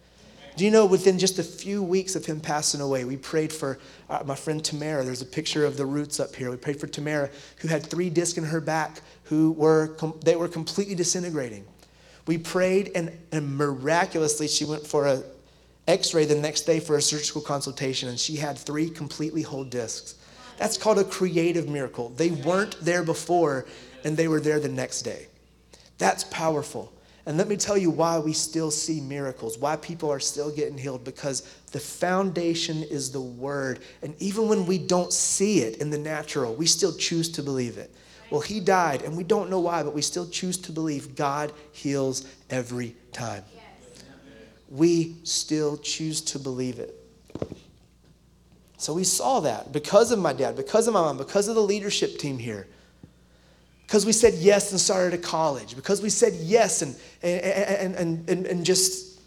Do 0.57 0.65
you 0.65 0.71
know 0.71 0.87
within 0.87 1.19
just 1.19 1.41
a 1.41 1.43
few 1.43 1.83
weeks 1.83 2.15
of 2.15 2.25
him 2.25 2.39
passing 2.39 2.81
away, 2.81 3.05
we 3.05 3.17
prayed 3.17 3.53
for 3.53 3.79
uh, 4.09 4.23
my 4.25 4.37
friend 4.37 4.65
Tamara. 4.65 5.03
There's 5.03 5.23
a 5.23 5.27
picture 5.27 5.65
of 5.65 5.77
the 5.77 5.85
roots 5.85 6.21
up 6.21 6.35
here. 6.35 6.51
We 6.51 6.57
prayed 6.57 6.79
for 6.79 6.87
Tamara, 6.87 7.29
who 7.59 7.69
had 7.69 7.85
three 7.85 8.09
discs 8.09 8.39
in 8.39 8.45
her 8.45 8.61
back, 8.61 9.01
who 9.25 9.51
were 9.53 9.89
com- 9.99 10.21
they 10.25 10.37
were 10.37 10.47
completely 10.47 10.95
disintegrating. 10.95 11.65
We 12.27 12.39
prayed, 12.39 12.93
and, 12.95 13.11
and 13.33 13.57
miraculously, 13.57 14.47
she 14.47 14.65
went 14.65 14.87
for 14.87 15.07
a 15.07 15.25
X-ray 15.89 16.25
the 16.25 16.37
next 16.37 16.63
day 16.63 16.81
for 16.81 16.97
a 16.97 17.03
surgical 17.03 17.43
consultation, 17.43 18.09
and 18.09 18.19
she 18.19 18.37
had 18.37 18.57
three 18.57 18.89
completely 18.89 19.43
whole 19.43 19.65
discs. 19.65 20.15
That's 20.57 20.79
called 20.79 20.99
a 20.99 21.05
creative 21.05 21.69
miracle. 21.69 22.11
They 22.11 22.31
weren't 22.31 22.77
there 22.81 23.03
before, 23.03 23.67
and 24.05 24.17
they 24.17 24.29
were 24.29 24.41
there 24.41 24.61
the 24.61 24.69
next 24.69 25.03
day. 25.03 25.27
That's 25.99 26.25
powerful. 26.25 26.93
And 27.27 27.39
let 27.39 27.49
me 27.49 27.57
tell 27.57 27.79
you 27.79 27.89
why 27.91 28.19
we 28.19 28.35
still 28.35 28.71
see 28.71 29.01
miracles, 29.01 29.57
why 29.57 29.77
people 29.77 30.11
are 30.11 30.21
still 30.21 30.51
getting 30.51 30.77
healed, 30.77 31.05
because 31.05 31.41
the 31.73 31.81
foundation 31.81 32.83
is 32.83 33.11
the 33.11 33.21
word. 33.21 33.79
And 34.03 34.15
even 34.21 34.49
when 34.49 34.67
we 34.67 34.77
don't 34.77 35.13
see 35.13 35.61
it 35.61 35.79
in 35.79 35.89
the 35.89 35.97
natural, 35.97 36.55
we 36.55 36.67
still 36.67 36.95
choose 36.95 37.31
to 37.31 37.43
believe 37.43 37.79
it. 37.79 37.95
Well, 38.31 38.43
he 38.43 38.61
died, 38.61 39.03
and 39.03 39.17
we 39.17 39.25
don't 39.25 39.49
know 39.49 39.61
why, 39.61 39.83
but 39.83 39.95
we 39.95 40.03
still 40.03 40.29
choose 40.29 40.59
to 40.59 40.73
believe 40.73 41.15
God 41.15 41.53
heals 41.73 42.27
every 42.51 42.95
time. 43.13 43.45
We 44.69 45.17
still 45.23 45.79
choose 45.79 46.21
to 46.23 46.39
believe 46.39 46.79
it. 46.79 47.01
So 48.77 48.93
we 48.93 49.05
saw 49.05 49.41
that 49.41 49.73
because 49.73 50.11
of 50.13 50.19
my 50.19 50.35
dad, 50.35 50.57
because 50.57 50.89
of 50.89 50.95
my 50.95 51.01
mom, 51.01 51.17
because 51.17 51.49
of 51.49 51.55
the 51.55 51.63
leadership 51.63 52.19
team 52.19 52.39
here. 52.39 52.67
Because 53.87 54.07
we 54.07 54.13
said 54.13 54.35
yes 54.35 54.71
and 54.71 54.81
started 54.81 55.19
a 55.19 55.23
college. 55.23 55.77
Because 55.77 56.03
we 56.03 56.11
said 56.11 56.33
yes 56.35 56.83
and, 56.83 56.97
and, 57.23 57.95
and, 57.95 58.29
and, 58.29 58.47
and 58.47 58.65
just 58.65 59.21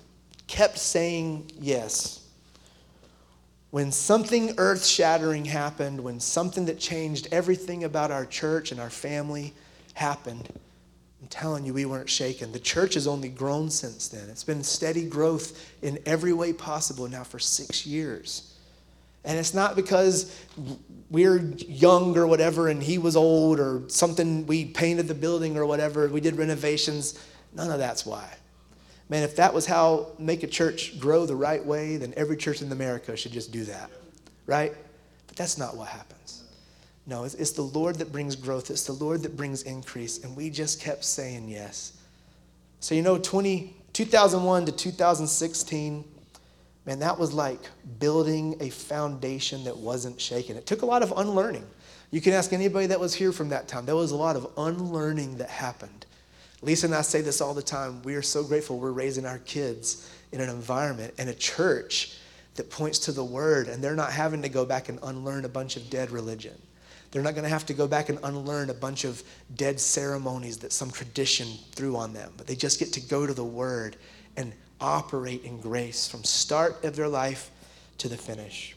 kept 0.47 0.77
saying 0.77 1.51
yes. 1.59 2.27
When 3.69 3.91
something 3.91 4.55
earth 4.57 4.85
shattering 4.85 5.45
happened, 5.45 6.01
when 6.01 6.19
something 6.19 6.65
that 6.65 6.79
changed 6.79 7.27
everything 7.31 7.83
about 7.83 8.11
our 8.11 8.25
church 8.25 8.71
and 8.71 8.79
our 8.79 8.89
family 8.89 9.53
happened, 9.93 10.49
I'm 11.21 11.27
telling 11.27 11.65
you, 11.65 11.73
we 11.73 11.85
weren't 11.85 12.09
shaken. 12.09 12.51
The 12.51 12.59
church 12.59 12.93
has 12.93 13.07
only 13.07 13.29
grown 13.29 13.69
since 13.69 14.07
then. 14.07 14.29
It's 14.29 14.43
been 14.43 14.63
steady 14.63 15.05
growth 15.05 15.73
in 15.81 15.99
every 16.05 16.33
way 16.33 16.53
possible 16.53 17.07
now 17.07 17.23
for 17.23 17.39
six 17.39 17.85
years. 17.85 18.56
And 19.27 19.37
it's 19.37 19.53
not 19.53 19.75
because 19.75 20.33
we're 21.09 21.39
young 21.67 22.17
or 22.17 22.25
whatever 22.25 22.69
and 22.69 22.81
he 22.81 22.97
was 22.97 23.17
old 23.17 23.59
or 23.59 23.83
something, 23.89 24.47
we 24.47 24.63
painted 24.63 25.09
the 25.09 25.13
building 25.13 25.57
or 25.57 25.65
whatever, 25.65 26.07
we 26.07 26.21
did 26.21 26.37
renovations. 26.37 27.19
None 27.53 27.69
of 27.69 27.77
that's 27.77 28.05
why. 28.05 28.25
Man, 29.09 29.23
if 29.23 29.35
that 29.35 29.53
was 29.53 29.65
how 29.65 30.13
make 30.17 30.43
a 30.43 30.47
church 30.47 30.97
grow 30.97 31.25
the 31.25 31.35
right 31.35 31.63
way, 31.63 31.97
then 31.97 32.13
every 32.15 32.37
church 32.37 32.61
in 32.61 32.71
America 32.71 33.17
should 33.17 33.33
just 33.33 33.51
do 33.51 33.65
that, 33.65 33.91
right? 34.45 34.73
But 35.27 35.35
that's 35.35 35.57
not 35.57 35.75
what 35.75 35.89
happens. 35.89 36.43
No, 37.05 37.25
it's, 37.25 37.35
it's 37.35 37.51
the 37.51 37.63
Lord 37.63 37.97
that 37.97 38.13
brings 38.13 38.33
growth, 38.37 38.71
it's 38.71 38.85
the 38.85 38.93
Lord 38.93 39.23
that 39.23 39.35
brings 39.35 39.63
increase, 39.63 40.23
and 40.23 40.37
we 40.37 40.49
just 40.49 40.79
kept 40.81 41.03
saying 41.03 41.49
yes. 41.49 41.93
So, 42.79 42.95
you 42.95 43.01
know, 43.01 43.17
20, 43.17 43.75
2001 43.91 44.65
to 44.67 44.71
2016, 44.71 46.05
man, 46.87 46.99
that 46.99 47.19
was 47.19 47.33
like 47.33 47.59
building 47.99 48.55
a 48.61 48.69
foundation 48.69 49.65
that 49.65 49.77
wasn't 49.77 50.19
shaken. 50.19 50.55
It 50.55 50.65
took 50.65 50.81
a 50.81 50.85
lot 50.85 51.03
of 51.03 51.13
unlearning. 51.17 51.67
You 52.11 52.21
can 52.21 52.31
ask 52.31 52.53
anybody 52.53 52.87
that 52.87 52.99
was 52.99 53.13
here 53.13 53.33
from 53.33 53.49
that 53.49 53.67
time. 53.67 53.85
There 53.85 53.95
was 53.95 54.11
a 54.11 54.15
lot 54.15 54.37
of 54.37 54.47
unlearning 54.57 55.37
that 55.37 55.49
happened. 55.49 56.05
Lisa 56.61 56.87
and 56.87 56.95
I 56.95 57.01
say 57.01 57.19
this 57.19 57.41
all 57.41 57.53
the 57.53 57.61
time. 57.61 58.01
We 58.03 58.15
are 58.15 58.21
so 58.21 58.41
grateful 58.41 58.79
we're 58.79 58.91
raising 58.91 59.25
our 59.25 59.39
kids 59.39 60.09
in 60.31 60.39
an 60.39 60.49
environment 60.49 61.13
and 61.17 61.29
a 61.29 61.33
church 61.33 62.17
that 62.55 62.71
points 62.71 62.99
to 62.99 63.11
the 63.11 63.23
word, 63.23 63.67
and 63.67 63.83
they're 63.83 63.93
not 63.93 64.11
having 64.11 64.41
to 64.41 64.49
go 64.49 64.65
back 64.65 64.87
and 64.87 64.97
unlearn 65.03 65.43
a 65.43 65.49
bunch 65.49 65.75
of 65.75 65.89
dead 65.89 66.09
religion. 66.09 66.59
They're 67.11 67.21
not 67.21 67.35
going 67.35 67.43
to 67.43 67.49
have 67.49 67.65
to 67.67 67.73
go 67.73 67.87
back 67.87 68.09
and 68.09 68.17
unlearn 68.23 68.69
a 68.69 68.73
bunch 68.73 69.03
of 69.03 69.21
dead 69.55 69.79
ceremonies 69.79 70.57
that 70.59 70.71
some 70.71 70.89
tradition 70.89 71.47
threw 71.73 71.97
on 71.97 72.13
them, 72.13 72.31
but 72.37 72.47
they 72.47 72.55
just 72.55 72.79
get 72.79 72.93
to 72.93 73.01
go 73.01 73.27
to 73.27 73.33
the 73.33 73.45
word 73.45 73.97
and 74.37 74.53
operate 74.79 75.43
in 75.43 75.59
grace 75.59 76.07
from 76.07 76.23
start 76.23 76.83
of 76.83 76.95
their 76.95 77.07
life 77.07 77.51
to 77.97 78.07
the 78.07 78.17
finish. 78.17 78.75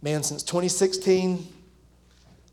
Man, 0.00 0.22
since 0.22 0.42
2016 0.42 1.46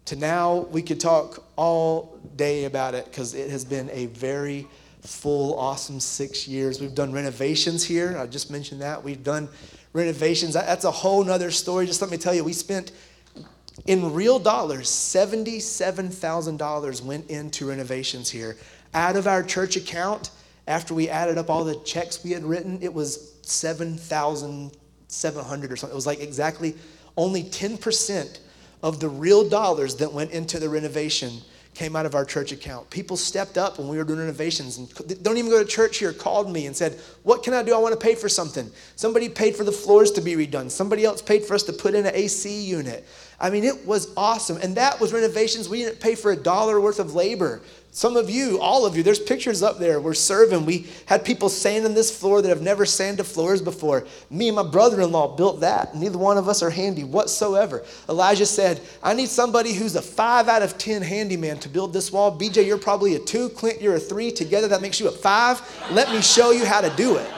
to 0.06 0.16
now, 0.16 0.60
we 0.72 0.82
could 0.82 1.00
talk 1.00 1.44
all 1.56 2.20
day 2.36 2.66
about 2.66 2.96
it 2.96 3.06
because 3.06 3.34
it 3.34 3.50
has 3.50 3.64
been 3.64 3.90
a 3.92 4.08
very 4.08 4.68
full, 5.02 5.58
awesome 5.60 6.00
six 6.00 6.48
years. 6.48 6.82
We've 6.82 6.96
done 6.96 7.12
renovations 7.12 7.84
here. 7.84 8.18
I 8.18 8.26
just 8.26 8.50
mentioned 8.50 8.82
that. 8.82 9.04
We've 9.04 9.24
done 9.24 9.48
renovations. 9.94 10.56
That's 10.56 10.86
a 10.86 10.92
whole 10.92 11.24
nother 11.24 11.52
story. 11.52 11.86
Just 11.86 12.02
let 12.02 12.10
me 12.10 12.18
tell 12.18 12.34
you, 12.34 12.44
we 12.44 12.54
spent 12.54 12.92
in 13.88 14.14
real 14.14 14.40
dollars, 14.40 14.90
$77,000 14.90 17.02
went 17.04 17.30
into 17.30 17.68
renovations 17.68 18.30
here. 18.30 18.58
Out 18.94 19.16
of 19.16 19.28
our 19.28 19.44
church 19.44 19.76
account, 19.76 20.32
after 20.68 20.94
we 20.94 21.10
added 21.10 21.38
up 21.38 21.50
all 21.50 21.64
the 21.64 21.80
checks 21.82 22.22
we 22.24 22.32
had 22.32 22.44
written, 22.44 22.80
it 22.82 22.94
was 22.94 23.34
7,700 23.44 25.72
or 25.72 25.76
something. 25.76 25.94
It 25.94 25.96
was 25.96 26.08
like 26.08 26.22
exactly 26.22 26.76
only 27.18 27.44
10% 27.44 28.40
of 28.84 29.00
the 29.00 29.10
real 29.10 29.48
dollars 29.48 29.96
that 29.98 30.12
went 30.12 30.32
into 30.32 30.60
the 30.60 30.70
renovation 30.70 31.42
came 31.76 31.96
out 31.96 32.06
of 32.06 32.16
our 32.16 32.26
church 32.26 32.52
account. 32.52 32.90
People 32.90 33.18
stepped 33.18 33.58
up 33.58 33.78
when 33.78 33.90
we 33.90 33.98
were 33.98 34.04
doing 34.04 34.20
renovations 34.20 34.78
and 34.78 35.24
don't 35.24 35.38
even 35.38 35.52
go 35.52 35.62
to 35.62 35.70
church 35.70 35.98
here, 35.98 36.14
called 36.14 36.52
me 36.52 36.66
and 36.66 36.76
said, 36.76 36.98
What 37.24 37.44
can 37.44 37.54
I 37.54 37.62
do? 37.62 37.76
I 37.76 37.78
want 37.78 37.94
to 37.94 38.00
pay 38.00 38.16
for 38.16 38.30
something. 38.30 38.72
Somebody 38.96 39.28
paid 39.28 39.56
for 39.56 39.66
the 39.66 39.72
floors 39.72 40.12
to 40.12 40.22
be 40.22 40.36
redone. 40.36 40.72
Somebody 40.72 41.04
else 41.04 41.22
paid 41.22 41.44
for 41.44 41.54
us 41.54 41.64
to 41.64 41.74
put 41.74 41.94
in 41.94 42.06
an 42.06 42.16
AC 42.16 42.64
unit. 42.64 43.06
I 43.40 43.50
mean, 43.50 43.64
it 43.64 43.86
was 43.86 44.14
awesome. 44.16 44.58
And 44.58 44.76
that 44.76 45.00
was 45.00 45.12
renovations. 45.12 45.68
We 45.68 45.84
didn't 45.84 46.00
pay 46.00 46.16
for 46.16 46.32
a 46.32 46.36
dollar 46.36 46.80
worth 46.80 47.00
of 47.00 47.16
labor. 47.16 47.62
Some 47.92 48.18
of 48.18 48.30
you, 48.30 48.60
all 48.60 48.86
of 48.86 48.98
you, 48.98 49.04
there's 49.04 49.20
pictures 49.20 49.64
up 49.64 49.80
there. 49.80 50.02
We're 50.02 50.14
serving. 50.14 50.66
We 50.66 50.86
had 51.06 51.24
people 51.24 51.48
sanding 51.48 51.94
this 51.94 52.18
floor 52.18 52.42
that 52.42 52.50
have 52.50 52.62
never 52.62 52.86
sanded 52.86 53.26
floors 53.26 53.62
before. 53.62 54.06
Me 54.30 54.50
and 54.50 54.56
my 54.58 54.64
brother 54.64 55.00
in 55.00 55.14
law 55.14 55.34
built 55.34 55.62
that. 55.62 55.96
Neither 55.96 56.18
one 56.18 56.38
of 56.38 56.50
us 56.50 56.62
are 56.62 56.70
handy 56.70 57.06
whatsoever. 57.06 57.86
Elijah 58.10 58.46
said, 58.46 58.82
I 59.02 59.14
need 59.14 59.30
somebody 59.30 59.74
who's 59.74 59.96
a 59.96 60.02
five 60.02 60.50
out 60.50 60.62
of 60.62 60.78
10 60.78 61.04
handyman 61.04 61.58
to 61.60 61.70
build 61.70 61.94
this 61.94 62.12
wall. 62.12 62.38
BJ, 62.38 62.66
you're 62.66 62.78
probably 62.78 63.16
a 63.16 63.20
two. 63.20 63.48
Clint, 63.48 63.82
you're 63.82 63.96
a 63.96 64.00
three. 64.00 64.30
Together, 64.30 64.68
that 64.68 64.82
makes 64.82 65.00
you 65.00 65.08
a 65.08 65.12
five. 65.12 65.62
Let 65.90 66.12
me 66.12 66.22
show 66.22 66.52
you 66.52 66.66
how 66.66 66.82
to 66.82 66.94
do 66.98 67.16
it. 67.16 67.30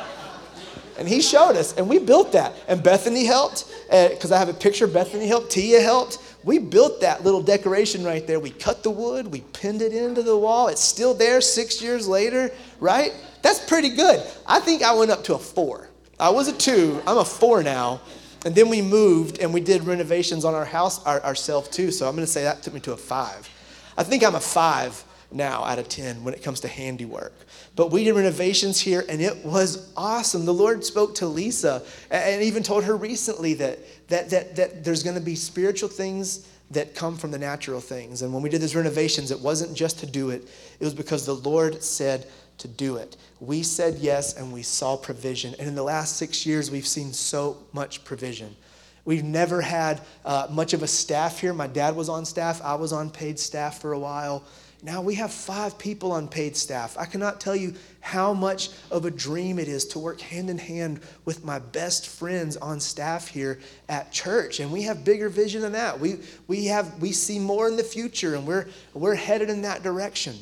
And 0.97 1.07
he 1.07 1.21
showed 1.21 1.55
us, 1.55 1.75
and 1.77 1.87
we 1.87 1.99
built 1.99 2.31
that. 2.31 2.53
And 2.67 2.81
Bethany 2.81 3.25
helped, 3.25 3.65
because 3.89 4.31
uh, 4.31 4.35
I 4.35 4.39
have 4.39 4.49
a 4.49 4.53
picture. 4.53 4.87
Bethany 4.87 5.27
helped, 5.27 5.51
Tia 5.51 5.81
helped. 5.81 6.19
We 6.43 6.59
built 6.59 7.01
that 7.01 7.23
little 7.23 7.41
decoration 7.41 8.03
right 8.03 8.25
there. 8.25 8.39
We 8.39 8.51
cut 8.51 8.81
the 8.81 8.89
wood, 8.89 9.27
we 9.27 9.41
pinned 9.41 9.81
it 9.81 9.93
into 9.93 10.23
the 10.23 10.37
wall. 10.37 10.69
It's 10.69 10.81
still 10.81 11.13
there 11.13 11.41
six 11.41 11.81
years 11.81 12.07
later, 12.07 12.51
right? 12.79 13.13
That's 13.41 13.63
pretty 13.65 13.89
good. 13.89 14.25
I 14.45 14.59
think 14.59 14.81
I 14.81 14.93
went 14.93 15.11
up 15.11 15.23
to 15.25 15.35
a 15.35 15.39
four. 15.39 15.89
I 16.19 16.29
was 16.29 16.47
a 16.47 16.57
two, 16.57 17.01
I'm 17.05 17.17
a 17.17 17.25
four 17.25 17.63
now. 17.63 18.01
And 18.45 18.55
then 18.55 18.69
we 18.69 18.81
moved 18.81 19.39
and 19.39 19.53
we 19.53 19.59
did 19.59 19.83
renovations 19.83 20.45
on 20.45 20.53
our 20.53 20.65
house 20.65 21.03
our, 21.05 21.21
ourselves 21.23 21.67
too. 21.69 21.91
So 21.91 22.07
I'm 22.07 22.15
going 22.15 22.25
to 22.25 22.31
say 22.31 22.43
that 22.43 22.63
took 22.63 22.73
me 22.73 22.79
to 22.81 22.93
a 22.93 22.97
five. 22.97 23.49
I 23.97 24.03
think 24.03 24.23
I'm 24.23 24.35
a 24.35 24.39
five 24.39 25.03
now 25.31 25.63
out 25.63 25.79
of 25.79 25.89
10 25.89 26.23
when 26.23 26.33
it 26.33 26.43
comes 26.43 26.61
to 26.61 26.67
handiwork. 26.67 27.33
But 27.77 27.91
we 27.91 28.03
did 28.03 28.15
renovations 28.15 28.81
here 28.81 29.05
and 29.07 29.21
it 29.21 29.45
was 29.45 29.93
awesome. 29.95 30.45
The 30.45 30.53
Lord 30.53 30.83
spoke 30.83 31.13
to 31.15 31.27
Lisa 31.27 31.83
and 32.09 32.41
even 32.41 32.63
told 32.63 32.83
her 32.85 32.97
recently 32.97 33.53
that, 33.53 33.77
that, 34.07 34.31
that, 34.31 34.55
that 34.55 34.83
there's 34.83 35.03
going 35.03 35.15
to 35.15 35.21
be 35.21 35.35
spiritual 35.35 35.87
things 35.87 36.49
that 36.71 36.95
come 36.95 37.15
from 37.15 37.29
the 37.29 37.37
natural 37.37 37.79
things. 37.79 38.23
And 38.23 38.33
when 38.33 38.41
we 38.41 38.49
did 38.49 38.61
these 38.61 38.75
renovations, 38.75 39.29
it 39.29 39.39
wasn't 39.39 39.77
just 39.77 39.99
to 39.99 40.07
do 40.07 40.31
it, 40.31 40.49
it 40.79 40.83
was 40.83 40.95
because 40.95 41.27
the 41.27 41.35
Lord 41.35 41.83
said 41.83 42.25
to 42.57 42.67
do 42.67 42.95
it. 42.95 43.15
We 43.39 43.61
said 43.61 43.99
yes 43.99 44.35
and 44.35 44.51
we 44.51 44.63
saw 44.63 44.97
provision. 44.97 45.53
And 45.59 45.67
in 45.67 45.75
the 45.75 45.83
last 45.83 46.17
six 46.17 46.47
years, 46.47 46.71
we've 46.71 46.87
seen 46.87 47.13
so 47.13 47.57
much 47.73 48.03
provision. 48.03 48.55
We've 49.05 49.23
never 49.23 49.61
had 49.61 50.01
uh, 50.25 50.47
much 50.49 50.73
of 50.73 50.81
a 50.81 50.87
staff 50.87 51.39
here. 51.39 51.53
My 51.53 51.67
dad 51.67 51.95
was 51.95 52.09
on 52.09 52.25
staff, 52.25 52.59
I 52.63 52.73
was 52.73 52.91
on 52.91 53.11
paid 53.11 53.37
staff 53.37 53.79
for 53.79 53.93
a 53.93 53.99
while. 53.99 54.43
Now 54.83 55.01
we 55.01 55.15
have 55.15 55.33
five 55.33 55.79
people 55.79 56.11
on 56.11 56.27
paid 56.27 56.55
staff. 56.55 56.97
I 56.99 57.05
cannot 57.05 57.41
tell 57.41 57.55
you 57.55 57.73
how 57.99 58.33
much 58.33 58.69
of 58.91 59.05
a 59.05 59.11
dream 59.11 59.57
it 59.57 59.67
is 59.67 59.85
to 59.87 59.99
work 59.99 60.21
hand 60.21 60.51
in 60.51 60.59
hand 60.59 60.99
with 61.25 61.43
my 61.43 61.57
best 61.57 62.07
friends 62.07 62.57
on 62.57 62.79
staff 62.79 63.27
here 63.27 63.59
at 63.89 64.11
church. 64.11 64.59
And 64.59 64.71
we 64.71 64.83
have 64.83 65.03
bigger 65.03 65.29
vision 65.29 65.63
than 65.63 65.71
that. 65.71 65.99
We, 65.99 66.19
we, 66.47 66.65
have, 66.65 67.01
we 67.01 67.11
see 67.11 67.39
more 67.39 67.67
in 67.67 67.75
the 67.75 67.83
future, 67.83 68.35
and 68.35 68.45
we're, 68.45 68.67
we're 68.93 69.15
headed 69.15 69.49
in 69.49 69.63
that 69.63 69.81
direction. 69.81 70.35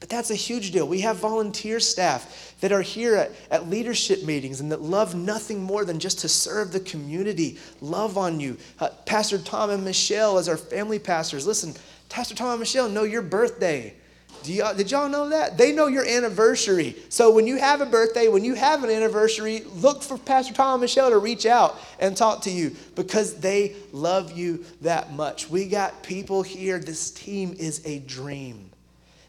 But 0.00 0.08
that's 0.08 0.30
a 0.30 0.34
huge 0.34 0.72
deal. 0.72 0.86
We 0.86 1.00
have 1.00 1.16
volunteer 1.16 1.80
staff 1.80 2.54
that 2.60 2.72
are 2.72 2.82
here 2.82 3.16
at, 3.16 3.32
at 3.50 3.70
leadership 3.70 4.24
meetings 4.24 4.60
and 4.60 4.70
that 4.70 4.82
love 4.82 5.14
nothing 5.14 5.62
more 5.62 5.84
than 5.84 5.98
just 5.98 6.18
to 6.18 6.28
serve 6.28 6.72
the 6.72 6.80
community, 6.80 7.58
love 7.80 8.18
on 8.18 8.38
you. 8.38 8.58
Uh, 8.78 8.90
Pastor 9.06 9.38
Tom 9.38 9.70
and 9.70 9.84
Michelle, 9.84 10.36
as 10.36 10.48
our 10.48 10.56
family 10.58 10.98
pastors, 10.98 11.46
listen, 11.46 11.74
Pastor 12.08 12.34
Tom 12.34 12.50
and 12.50 12.60
Michelle 12.60 12.88
know 12.88 13.04
your 13.04 13.22
birthday. 13.22 13.94
Y'all, 14.44 14.74
did 14.74 14.90
y'all 14.90 15.08
know 15.08 15.28
that? 15.30 15.58
They 15.58 15.72
know 15.72 15.86
your 15.86 16.06
anniversary. 16.06 16.96
So 17.08 17.32
when 17.32 17.46
you 17.46 17.58
have 17.58 17.80
a 17.80 17.86
birthday, 17.86 18.28
when 18.28 18.44
you 18.44 18.54
have 18.54 18.84
an 18.84 18.90
anniversary, 18.90 19.62
look 19.76 20.02
for 20.02 20.18
Pastor 20.18 20.54
Tom 20.54 20.74
and 20.74 20.82
Michelle 20.82 21.10
to 21.10 21.18
reach 21.18 21.46
out 21.46 21.78
and 21.98 22.16
talk 22.16 22.42
to 22.42 22.50
you 22.50 22.76
because 22.94 23.34
they 23.36 23.74
love 23.92 24.32
you 24.32 24.64
that 24.82 25.12
much. 25.12 25.50
We 25.50 25.66
got 25.66 26.02
people 26.02 26.42
here. 26.42 26.78
This 26.78 27.10
team 27.10 27.56
is 27.58 27.82
a 27.84 27.98
dream. 28.00 28.70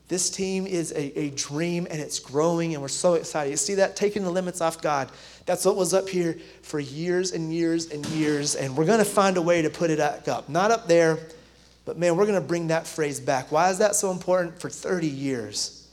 This 0.08 0.30
team 0.30 0.66
is 0.66 0.92
a, 0.92 1.20
a 1.20 1.30
dream 1.32 1.86
and 1.90 2.00
it's 2.00 2.20
growing 2.20 2.74
and 2.74 2.82
we're 2.82 2.88
so 2.88 3.16
excited. 3.16 3.50
You 3.50 3.58
see 3.58 3.76
that? 3.76 3.96
Taking 3.96 4.24
the 4.24 4.30
limits 4.30 4.62
off 4.62 4.82
God. 4.82 5.10
That's 5.46 5.66
what 5.66 5.76
was 5.76 5.94
up 5.94 6.08
here 6.08 6.38
for 6.62 6.80
years 6.80 7.34
and 7.34 7.54
years 7.54 7.92
and 7.92 8.06
years. 8.08 8.56
And 8.56 8.78
we're 8.78 8.86
going 8.86 9.00
to 9.00 9.06
find 9.06 9.36
a 9.36 9.42
way 9.42 9.62
to 9.62 9.70
put 9.70 9.90
it 9.90 9.98
back 9.98 10.28
up. 10.28 10.48
Not 10.48 10.72
up 10.72 10.88
there 10.88 11.20
but 11.88 11.98
man, 11.98 12.18
we're 12.18 12.26
going 12.26 12.40
to 12.40 12.46
bring 12.46 12.68
that 12.68 12.86
phrase 12.86 13.18
back. 13.18 13.50
Why 13.50 13.70
is 13.70 13.78
that 13.78 13.96
so 13.96 14.12
important? 14.12 14.60
For 14.60 14.70
30 14.70 15.08
years. 15.08 15.88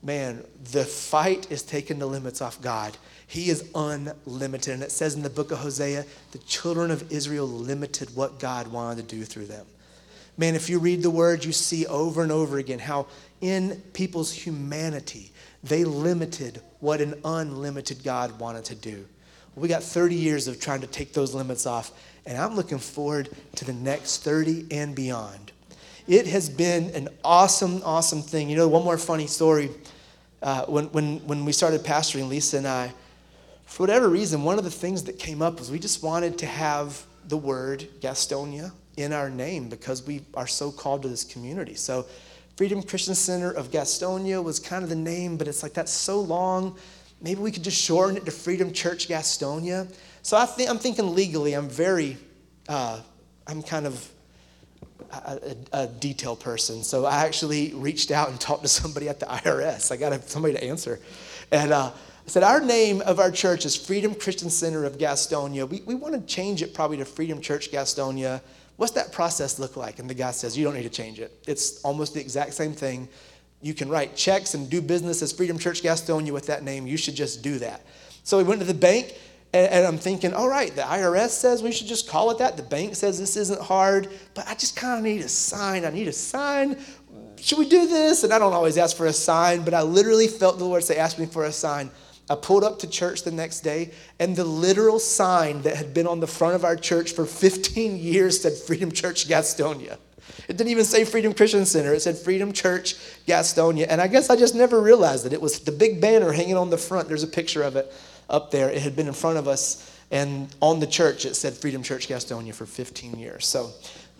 man, 0.00 0.44
the 0.70 0.84
fight 0.84 1.50
is 1.50 1.62
taking 1.62 1.98
the 1.98 2.06
limits 2.06 2.40
off 2.40 2.62
God. 2.62 2.96
He 3.26 3.50
is 3.50 3.68
unlimited. 3.74 4.74
And 4.74 4.82
it 4.84 4.92
says 4.92 5.16
in 5.16 5.22
the 5.22 5.28
book 5.28 5.50
of 5.50 5.58
Hosea, 5.58 6.06
the 6.30 6.38
children 6.38 6.92
of 6.92 7.10
Israel 7.10 7.48
limited 7.48 8.14
what 8.14 8.38
God 8.38 8.68
wanted 8.68 9.08
to 9.08 9.16
do 9.16 9.24
through 9.24 9.46
them. 9.46 9.66
Man, 10.38 10.54
if 10.54 10.70
you 10.70 10.78
read 10.78 11.02
the 11.02 11.10
word, 11.10 11.44
you 11.44 11.50
see 11.50 11.84
over 11.86 12.22
and 12.22 12.30
over 12.30 12.58
again 12.58 12.78
how 12.78 13.08
in 13.40 13.82
people's 13.92 14.32
humanity, 14.32 15.32
they 15.64 15.82
limited 15.82 16.62
what 16.78 17.00
an 17.00 17.20
unlimited 17.24 18.04
God 18.04 18.38
wanted 18.38 18.64
to 18.66 18.76
do. 18.76 19.04
We 19.56 19.68
got 19.68 19.82
30 19.82 20.14
years 20.14 20.48
of 20.48 20.60
trying 20.60 20.80
to 20.80 20.86
take 20.86 21.12
those 21.12 21.34
limits 21.34 21.66
off, 21.66 21.92
and 22.24 22.38
I'm 22.38 22.54
looking 22.54 22.78
forward 22.78 23.28
to 23.56 23.64
the 23.64 23.72
next 23.72 24.22
30 24.22 24.66
and 24.70 24.94
beyond. 24.94 25.52
It 26.06 26.26
has 26.28 26.48
been 26.48 26.90
an 26.90 27.08
awesome, 27.24 27.82
awesome 27.84 28.22
thing. 28.22 28.48
You 28.48 28.56
know, 28.56 28.68
one 28.68 28.84
more 28.84 28.98
funny 28.98 29.26
story. 29.26 29.70
Uh, 30.42 30.64
when, 30.66 30.86
when, 30.86 31.18
when 31.26 31.44
we 31.44 31.52
started 31.52 31.82
pastoring, 31.82 32.28
Lisa 32.28 32.56
and 32.56 32.66
I, 32.66 32.92
for 33.66 33.82
whatever 33.82 34.08
reason, 34.08 34.42
one 34.42 34.58
of 34.58 34.64
the 34.64 34.70
things 34.70 35.04
that 35.04 35.18
came 35.18 35.42
up 35.42 35.58
was 35.58 35.70
we 35.70 35.78
just 35.78 36.02
wanted 36.02 36.38
to 36.38 36.46
have 36.46 37.04
the 37.28 37.36
word 37.36 37.86
Gastonia 38.00 38.72
in 38.96 39.12
our 39.12 39.30
name 39.30 39.68
because 39.68 40.04
we 40.06 40.22
are 40.34 40.46
so 40.46 40.72
called 40.72 41.02
to 41.02 41.08
this 41.08 41.24
community. 41.24 41.74
So, 41.74 42.06
Freedom 42.56 42.82
Christian 42.82 43.14
Center 43.14 43.50
of 43.50 43.70
Gastonia 43.70 44.44
was 44.44 44.60
kind 44.60 44.82
of 44.82 44.90
the 44.90 44.94
name, 44.94 45.38
but 45.38 45.48
it's 45.48 45.62
like 45.62 45.72
that's 45.72 45.92
so 45.92 46.20
long. 46.20 46.76
Maybe 47.20 47.40
we 47.40 47.50
could 47.50 47.64
just 47.64 47.80
shorten 47.80 48.16
it 48.16 48.24
to 48.24 48.30
Freedom 48.30 48.72
Church 48.72 49.08
Gastonia. 49.08 49.92
So 50.22 50.36
I 50.36 50.46
think 50.46 50.70
I'm 50.70 50.78
thinking 50.78 51.14
legally. 51.14 51.54
I'm 51.54 51.68
very, 51.68 52.16
uh, 52.68 53.00
I'm 53.46 53.62
kind 53.62 53.86
of 53.86 54.08
a, 55.12 55.16
a, 55.72 55.82
a, 55.82 55.86
detail 55.86 56.36
person. 56.36 56.82
So 56.82 57.04
I 57.04 57.24
actually 57.24 57.74
reached 57.74 58.10
out 58.10 58.30
and 58.30 58.40
talked 58.48 58.62
to 58.62 58.68
somebody 58.68 59.08
at 59.08 59.20
the 59.20 59.26
IRS. 59.26 59.92
I 59.92 59.96
got 59.96 60.28
somebody 60.28 60.54
to 60.54 60.64
answer, 60.64 61.00
and 61.50 61.72
uh, 61.72 61.90
I 61.90 62.28
said 62.28 62.42
our 62.42 62.60
name 62.60 63.02
of 63.02 63.18
our 63.18 63.30
church 63.30 63.64
is 63.64 63.74
Freedom 63.76 64.14
Christian 64.14 64.50
Center 64.50 64.84
of 64.84 64.98
Gastonia. 64.98 65.68
We 65.68 65.82
we 65.84 65.94
want 65.94 66.14
to 66.14 66.20
change 66.32 66.62
it 66.62 66.74
probably 66.74 66.98
to 66.98 67.04
Freedom 67.04 67.40
Church 67.40 67.70
Gastonia 67.70 68.40
What's 68.80 68.92
that 68.92 69.12
process 69.12 69.58
look 69.58 69.76
like? 69.76 69.98
And 69.98 70.08
the 70.08 70.14
guy 70.14 70.30
says, 70.30 70.56
You 70.56 70.64
don't 70.64 70.72
need 70.72 70.84
to 70.84 70.88
change 70.88 71.20
it. 71.20 71.38
It's 71.46 71.82
almost 71.82 72.14
the 72.14 72.20
exact 72.20 72.54
same 72.54 72.72
thing. 72.72 73.10
You 73.62 73.74
can 73.74 73.88
write 73.88 74.16
checks 74.16 74.54
and 74.54 74.70
do 74.70 74.80
business 74.80 75.22
as 75.22 75.32
Freedom 75.32 75.58
Church 75.58 75.82
Gastonia 75.82 76.30
with 76.30 76.46
that 76.46 76.62
name. 76.62 76.86
You 76.86 76.96
should 76.96 77.14
just 77.14 77.42
do 77.42 77.58
that. 77.58 77.84
So 78.24 78.38
we 78.38 78.44
went 78.44 78.60
to 78.60 78.66
the 78.66 78.74
bank, 78.74 79.14
and, 79.52 79.70
and 79.70 79.86
I'm 79.86 79.98
thinking, 79.98 80.32
All 80.32 80.48
right, 80.48 80.74
the 80.74 80.82
IRS 80.82 81.30
says 81.30 81.62
we 81.62 81.72
should 81.72 81.86
just 81.86 82.08
call 82.08 82.30
it 82.30 82.38
that. 82.38 82.56
The 82.56 82.62
bank 82.62 82.94
says 82.94 83.18
this 83.18 83.36
isn't 83.36 83.60
hard, 83.60 84.08
but 84.34 84.48
I 84.48 84.54
just 84.54 84.76
kind 84.76 84.98
of 84.98 85.04
need 85.04 85.20
a 85.20 85.28
sign. 85.28 85.84
I 85.84 85.90
need 85.90 86.08
a 86.08 86.12
sign. 86.12 86.78
Should 87.36 87.58
we 87.58 87.68
do 87.68 87.86
this? 87.86 88.22
And 88.24 88.32
I 88.32 88.38
don't 88.38 88.52
always 88.52 88.76
ask 88.78 88.96
for 88.96 89.06
a 89.06 89.12
sign, 89.12 89.62
but 89.62 89.74
I 89.74 89.82
literally 89.82 90.28
felt 90.28 90.58
the 90.58 90.64
Lord 90.64 90.84
say, 90.84 90.96
Ask 90.96 91.18
me 91.18 91.26
for 91.26 91.44
a 91.44 91.52
sign. 91.52 91.90
I 92.30 92.36
pulled 92.36 92.62
up 92.62 92.78
to 92.78 92.86
church 92.86 93.24
the 93.24 93.32
next 93.32 93.60
day, 93.60 93.90
and 94.20 94.36
the 94.36 94.44
literal 94.44 95.00
sign 95.00 95.62
that 95.62 95.74
had 95.74 95.92
been 95.92 96.06
on 96.06 96.20
the 96.20 96.28
front 96.28 96.54
of 96.54 96.64
our 96.64 96.76
church 96.76 97.10
for 97.10 97.26
15 97.26 97.98
years 97.98 98.40
said 98.40 98.52
Freedom 98.52 98.92
Church 98.92 99.28
Gastonia. 99.28 99.98
It 100.48 100.56
didn't 100.56 100.68
even 100.68 100.84
say 100.84 101.04
Freedom 101.04 101.32
Christian 101.32 101.64
Center, 101.66 101.94
it 101.94 102.00
said 102.00 102.16
Freedom 102.16 102.52
Church 102.52 102.94
Gastonia. 103.26 103.86
And 103.88 104.00
I 104.00 104.06
guess 104.06 104.30
I 104.30 104.36
just 104.36 104.54
never 104.54 104.80
realized 104.80 105.26
it. 105.26 105.32
It 105.32 105.40
was 105.40 105.60
the 105.60 105.72
big 105.72 106.00
banner 106.00 106.32
hanging 106.32 106.56
on 106.56 106.70
the 106.70 106.78
front. 106.78 107.08
There's 107.08 107.22
a 107.22 107.28
picture 107.28 107.62
of 107.62 107.76
it 107.76 107.92
up 108.28 108.50
there. 108.50 108.70
It 108.70 108.82
had 108.82 108.96
been 108.96 109.08
in 109.08 109.12
front 109.12 109.38
of 109.38 109.48
us, 109.48 109.98
and 110.10 110.48
on 110.60 110.80
the 110.80 110.86
church 110.86 111.24
it 111.24 111.34
said 111.34 111.54
Freedom 111.54 111.82
Church 111.82 112.08
Gastonia 112.08 112.54
for 112.54 112.66
15 112.66 113.18
years. 113.18 113.46
So, 113.46 113.70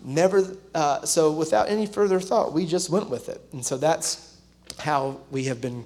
never, 0.03 0.55
uh, 0.75 1.05
so 1.05 1.31
without 1.31 1.69
any 1.69 1.85
further 1.85 2.19
thought, 2.19 2.53
we 2.53 2.65
just 2.65 2.89
went 2.89 3.09
with 3.09 3.29
it. 3.29 3.41
And 3.53 3.65
so 3.65 3.77
that's 3.77 4.37
how 4.79 5.19
we 5.31 5.45
have 5.45 5.61
been 5.61 5.85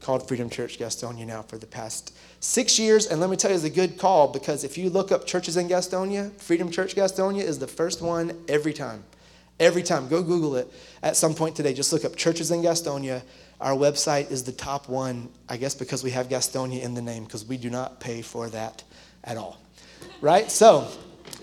called 0.00 0.26
Freedom 0.26 0.50
Church 0.50 0.78
Gastonia 0.78 1.26
now 1.26 1.42
for 1.42 1.58
the 1.58 1.66
past 1.66 2.14
six 2.40 2.78
years. 2.78 3.06
And 3.06 3.20
let 3.20 3.30
me 3.30 3.36
tell 3.36 3.50
you, 3.50 3.56
it's 3.56 3.64
a 3.64 3.70
good 3.70 3.98
call 3.98 4.28
because 4.28 4.64
if 4.64 4.76
you 4.76 4.90
look 4.90 5.12
up 5.12 5.26
churches 5.26 5.56
in 5.56 5.68
Gastonia, 5.68 6.32
Freedom 6.40 6.70
Church 6.70 6.94
Gastonia 6.94 7.42
is 7.42 7.58
the 7.58 7.68
first 7.68 8.02
one 8.02 8.36
every 8.48 8.72
time. 8.72 9.04
Every 9.62 9.82
time. 9.82 10.08
Go 10.08 10.22
Google 10.22 10.56
it 10.56 10.70
at 11.02 11.16
some 11.16 11.34
point 11.34 11.56
today. 11.56 11.72
Just 11.72 11.92
look 11.92 12.04
up 12.04 12.16
churches 12.16 12.50
in 12.50 12.62
Gastonia. 12.62 13.22
Our 13.60 13.74
website 13.74 14.30
is 14.30 14.42
the 14.42 14.52
top 14.52 14.88
one, 14.88 15.28
I 15.48 15.56
guess, 15.56 15.74
because 15.74 16.02
we 16.02 16.10
have 16.10 16.28
Gastonia 16.28 16.82
in 16.82 16.94
the 16.94 17.02
name, 17.02 17.24
because 17.24 17.44
we 17.44 17.56
do 17.56 17.70
not 17.70 18.00
pay 18.00 18.22
for 18.22 18.48
that 18.48 18.82
at 19.24 19.36
all. 19.36 19.58
Right? 20.20 20.50
So, 20.50 20.88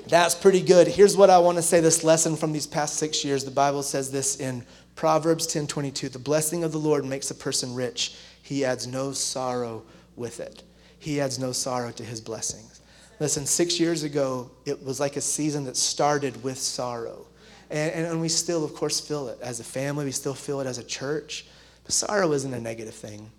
that's 0.07 0.35
pretty 0.35 0.61
good. 0.61 0.87
Here's 0.87 1.15
what 1.15 1.29
I 1.29 1.37
want 1.37 1.57
to 1.57 1.61
say 1.61 1.79
this 1.79 2.03
lesson 2.03 2.35
from 2.35 2.51
these 2.51 2.67
past 2.67 2.97
six 2.97 3.23
years. 3.23 3.45
The 3.45 3.51
Bible 3.51 3.83
says 3.83 4.11
this 4.11 4.39
in 4.39 4.65
Proverbs 4.95 5.47
10:22. 5.47 6.11
The 6.11 6.19
blessing 6.19 6.63
of 6.63 6.73
the 6.73 6.77
Lord 6.77 7.05
makes 7.05 7.31
a 7.31 7.35
person 7.35 7.73
rich 7.73 8.15
he 8.49 8.65
adds 8.65 8.87
no 8.87 9.11
sorrow 9.11 9.83
with 10.15 10.39
it. 10.39 10.63
He 10.97 11.21
adds 11.21 11.37
no 11.37 11.51
sorrow 11.51 11.91
to 11.91 12.03
his 12.03 12.19
blessings. 12.19 12.81
Listen, 13.19 13.45
six 13.45 13.79
years 13.79 14.01
ago, 14.01 14.49
it 14.65 14.83
was 14.83 14.99
like 14.99 15.17
a 15.17 15.21
season 15.21 15.65
that 15.65 15.77
started 15.77 16.41
with 16.43 16.57
sorrow. 16.57 17.27
And, 17.69 18.07
and, 18.07 18.21
we 18.21 18.29
still, 18.29 18.63
of 18.65 18.73
course, 18.73 18.99
feel 18.99 19.27
it. 19.27 19.39
As 19.41 19.59
a 19.59 19.63
family, 19.63 20.05
we 20.05 20.11
still 20.11 20.33
feel 20.33 20.59
it 20.59 20.67
as 20.67 20.79
a 20.79 20.83
church. 20.83 21.45
But 21.83 21.93
sorrow 21.93 22.31
isn't 22.33 22.53
a 22.53 22.59
negative 22.59 22.95
thing. 22.95 23.29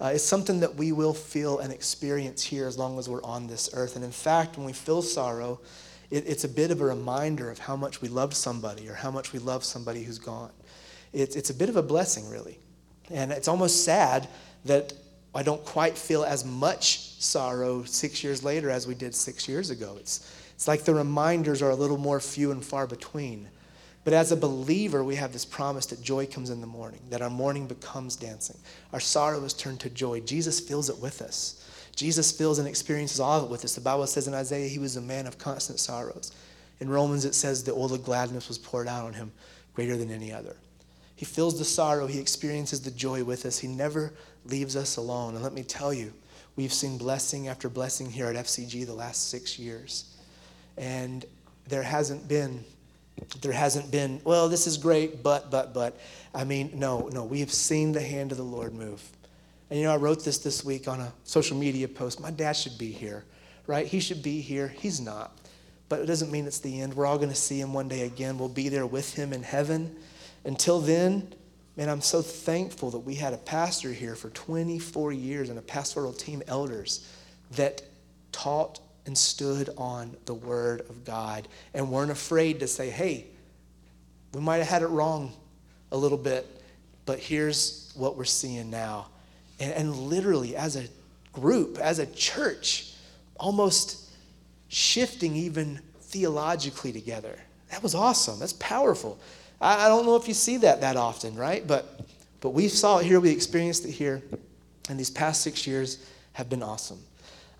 Uh, 0.00 0.12
it's 0.14 0.24
something 0.24 0.60
that 0.60 0.74
we 0.76 0.92
will 0.92 1.14
feel 1.14 1.58
and 1.58 1.72
experience 1.72 2.42
here 2.42 2.66
as 2.66 2.78
long 2.78 2.98
as 2.98 3.08
we're 3.08 3.22
on 3.22 3.46
this 3.46 3.70
earth. 3.72 3.96
And 3.96 4.04
in 4.04 4.12
fact, 4.12 4.56
when 4.56 4.66
we 4.66 4.72
feel 4.72 5.02
sorrow, 5.02 5.60
it, 6.10 6.26
it's 6.26 6.44
a 6.44 6.48
bit 6.48 6.70
of 6.70 6.80
a 6.80 6.84
reminder 6.84 7.50
of 7.50 7.58
how 7.58 7.76
much 7.76 8.00
we 8.00 8.08
loved 8.08 8.34
somebody 8.34 8.88
or 8.88 8.94
how 8.94 9.10
much 9.10 9.32
we 9.32 9.38
love 9.38 9.64
somebody 9.64 10.04
who's 10.04 10.18
gone. 10.18 10.52
It's, 11.12 11.34
it's 11.34 11.50
a 11.50 11.54
bit 11.54 11.68
of 11.68 11.76
a 11.76 11.82
blessing, 11.82 12.28
really. 12.28 12.58
And 13.10 13.32
it's 13.32 13.48
almost 13.48 13.84
sad 13.84 14.28
that 14.66 14.92
I 15.34 15.42
don't 15.42 15.64
quite 15.64 15.96
feel 15.96 16.24
as 16.24 16.44
much 16.44 17.20
sorrow 17.20 17.84
six 17.84 18.22
years 18.22 18.44
later 18.44 18.70
as 18.70 18.86
we 18.86 18.94
did 18.94 19.14
six 19.14 19.48
years 19.48 19.70
ago. 19.70 19.96
It's, 19.98 20.30
it's 20.54 20.68
like 20.68 20.84
the 20.84 20.94
reminders 20.94 21.62
are 21.62 21.70
a 21.70 21.76
little 21.76 21.98
more 21.98 22.20
few 22.20 22.50
and 22.52 22.64
far 22.64 22.86
between. 22.86 23.48
But 24.08 24.14
as 24.14 24.32
a 24.32 24.36
believer, 24.36 25.04
we 25.04 25.16
have 25.16 25.34
this 25.34 25.44
promise 25.44 25.84
that 25.84 26.00
joy 26.00 26.24
comes 26.24 26.48
in 26.48 26.62
the 26.62 26.66
morning, 26.66 27.00
that 27.10 27.20
our 27.20 27.28
mourning 27.28 27.66
becomes 27.66 28.16
dancing. 28.16 28.56
Our 28.94 29.00
sorrow 29.00 29.44
is 29.44 29.52
turned 29.52 29.80
to 29.80 29.90
joy. 29.90 30.20
Jesus 30.20 30.60
fills 30.60 30.88
it 30.88 30.98
with 30.98 31.20
us. 31.20 31.62
Jesus 31.94 32.32
fills 32.32 32.58
and 32.58 32.66
experiences 32.66 33.20
all 33.20 33.36
of 33.36 33.44
it 33.44 33.50
with 33.50 33.66
us. 33.66 33.74
The 33.74 33.82
Bible 33.82 34.06
says 34.06 34.26
in 34.26 34.32
Isaiah, 34.32 34.66
he 34.66 34.78
was 34.78 34.96
a 34.96 35.02
man 35.02 35.26
of 35.26 35.36
constant 35.36 35.78
sorrows. 35.78 36.32
In 36.80 36.88
Romans, 36.88 37.26
it 37.26 37.34
says 37.34 37.62
the 37.62 37.72
oil 37.72 37.92
of 37.92 38.02
gladness 38.02 38.48
was 38.48 38.56
poured 38.56 38.88
out 38.88 39.04
on 39.04 39.12
him 39.12 39.30
greater 39.74 39.98
than 39.98 40.10
any 40.10 40.32
other. 40.32 40.56
He 41.14 41.26
fills 41.26 41.58
the 41.58 41.66
sorrow, 41.66 42.06
he 42.06 42.18
experiences 42.18 42.80
the 42.80 42.90
joy 42.90 43.22
with 43.22 43.44
us. 43.44 43.58
He 43.58 43.68
never 43.68 44.14
leaves 44.46 44.74
us 44.74 44.96
alone. 44.96 45.34
And 45.34 45.44
let 45.44 45.52
me 45.52 45.64
tell 45.64 45.92
you, 45.92 46.14
we've 46.56 46.72
seen 46.72 46.96
blessing 46.96 47.48
after 47.48 47.68
blessing 47.68 48.10
here 48.10 48.28
at 48.28 48.36
FCG 48.36 48.86
the 48.86 48.94
last 48.94 49.28
six 49.28 49.58
years. 49.58 50.16
And 50.78 51.26
there 51.66 51.82
hasn't 51.82 52.26
been, 52.26 52.64
there 53.40 53.52
hasn't 53.52 53.90
been, 53.90 54.20
well, 54.24 54.48
this 54.48 54.66
is 54.66 54.76
great, 54.76 55.22
but, 55.22 55.50
but, 55.50 55.74
but. 55.74 55.98
I 56.34 56.44
mean, 56.44 56.72
no, 56.74 57.08
no, 57.08 57.24
we 57.24 57.40
have 57.40 57.52
seen 57.52 57.92
the 57.92 58.00
hand 58.00 58.32
of 58.32 58.38
the 58.38 58.44
Lord 58.44 58.74
move. 58.74 59.02
And 59.70 59.78
you 59.78 59.86
know, 59.86 59.92
I 59.92 59.96
wrote 59.96 60.24
this 60.24 60.38
this 60.38 60.64
week 60.64 60.88
on 60.88 61.00
a 61.00 61.12
social 61.24 61.56
media 61.56 61.88
post. 61.88 62.20
My 62.20 62.30
dad 62.30 62.52
should 62.52 62.78
be 62.78 62.90
here, 62.90 63.24
right? 63.66 63.86
He 63.86 64.00
should 64.00 64.22
be 64.22 64.40
here. 64.40 64.68
He's 64.68 65.00
not. 65.00 65.36
But 65.88 66.00
it 66.00 66.06
doesn't 66.06 66.30
mean 66.30 66.46
it's 66.46 66.58
the 66.58 66.80
end. 66.80 66.94
We're 66.94 67.06
all 67.06 67.16
going 67.16 67.30
to 67.30 67.34
see 67.34 67.60
him 67.60 67.72
one 67.72 67.88
day 67.88 68.02
again. 68.02 68.38
We'll 68.38 68.48
be 68.48 68.68
there 68.68 68.86
with 68.86 69.14
him 69.14 69.32
in 69.32 69.42
heaven. 69.42 69.96
Until 70.44 70.80
then, 70.80 71.32
Man, 71.78 71.88
I'm 71.88 72.00
so 72.00 72.22
thankful 72.22 72.90
that 72.90 72.98
we 72.98 73.14
had 73.14 73.32
a 73.32 73.36
pastor 73.36 73.92
here 73.92 74.16
for 74.16 74.30
24 74.30 75.12
years 75.12 75.48
and 75.48 75.60
a 75.60 75.62
pastoral 75.62 76.12
team, 76.12 76.42
elders, 76.48 77.08
that 77.52 77.82
taught 78.32 78.80
and 79.08 79.16
stood 79.16 79.70
on 79.78 80.14
the 80.26 80.34
Word 80.34 80.82
of 80.82 81.02
God 81.02 81.48
and 81.72 81.90
weren't 81.90 82.10
afraid 82.10 82.60
to 82.60 82.66
say, 82.66 82.90
hey, 82.90 83.24
we 84.34 84.40
might 84.42 84.58
have 84.58 84.68
had 84.68 84.82
it 84.82 84.88
wrong 84.88 85.32
a 85.92 85.96
little 85.96 86.18
bit, 86.18 86.46
but 87.06 87.18
here's 87.18 87.90
what 87.96 88.18
we're 88.18 88.26
seeing 88.26 88.68
now. 88.68 89.08
And, 89.60 89.72
and 89.72 89.96
literally, 89.96 90.56
as 90.56 90.76
a 90.76 90.84
group, 91.32 91.78
as 91.78 92.00
a 92.00 92.06
church, 92.08 92.92
almost 93.40 94.10
shifting 94.68 95.34
even 95.36 95.80
theologically 96.00 96.92
together. 96.92 97.38
That 97.70 97.82
was 97.82 97.94
awesome. 97.94 98.38
That's 98.38 98.52
powerful. 98.52 99.18
I, 99.58 99.86
I 99.86 99.88
don't 99.88 100.04
know 100.04 100.16
if 100.16 100.28
you 100.28 100.34
see 100.34 100.58
that 100.58 100.82
that 100.82 100.98
often, 100.98 101.34
right? 101.34 101.66
But, 101.66 102.06
but 102.42 102.50
we 102.50 102.68
saw 102.68 102.98
it 102.98 103.06
here, 103.06 103.20
we 103.20 103.30
experienced 103.30 103.86
it 103.86 103.92
here, 103.92 104.22
and 104.90 105.00
these 105.00 105.10
past 105.10 105.40
six 105.40 105.66
years 105.66 106.06
have 106.34 106.50
been 106.50 106.62
awesome. 106.62 106.98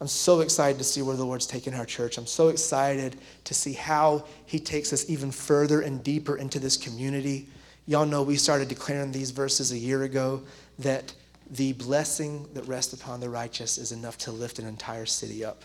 I'm 0.00 0.06
so 0.06 0.40
excited 0.40 0.78
to 0.78 0.84
see 0.84 1.02
where 1.02 1.16
the 1.16 1.24
Lord's 1.24 1.46
taking 1.46 1.74
our 1.74 1.84
church. 1.84 2.18
I'm 2.18 2.26
so 2.26 2.48
excited 2.48 3.16
to 3.44 3.54
see 3.54 3.72
how 3.72 4.24
He 4.46 4.60
takes 4.60 4.92
us 4.92 5.08
even 5.10 5.32
further 5.32 5.80
and 5.80 6.02
deeper 6.04 6.36
into 6.36 6.60
this 6.60 6.76
community. 6.76 7.48
Y'all 7.86 8.06
know 8.06 8.22
we 8.22 8.36
started 8.36 8.68
declaring 8.68 9.10
these 9.10 9.30
verses 9.30 9.72
a 9.72 9.78
year 9.78 10.04
ago 10.04 10.42
that 10.78 11.12
the 11.50 11.72
blessing 11.72 12.46
that 12.54 12.62
rests 12.68 12.92
upon 12.92 13.20
the 13.20 13.28
righteous 13.28 13.78
is 13.78 13.90
enough 13.90 14.18
to 14.18 14.30
lift 14.30 14.58
an 14.58 14.66
entire 14.66 15.06
city 15.06 15.44
up. 15.44 15.64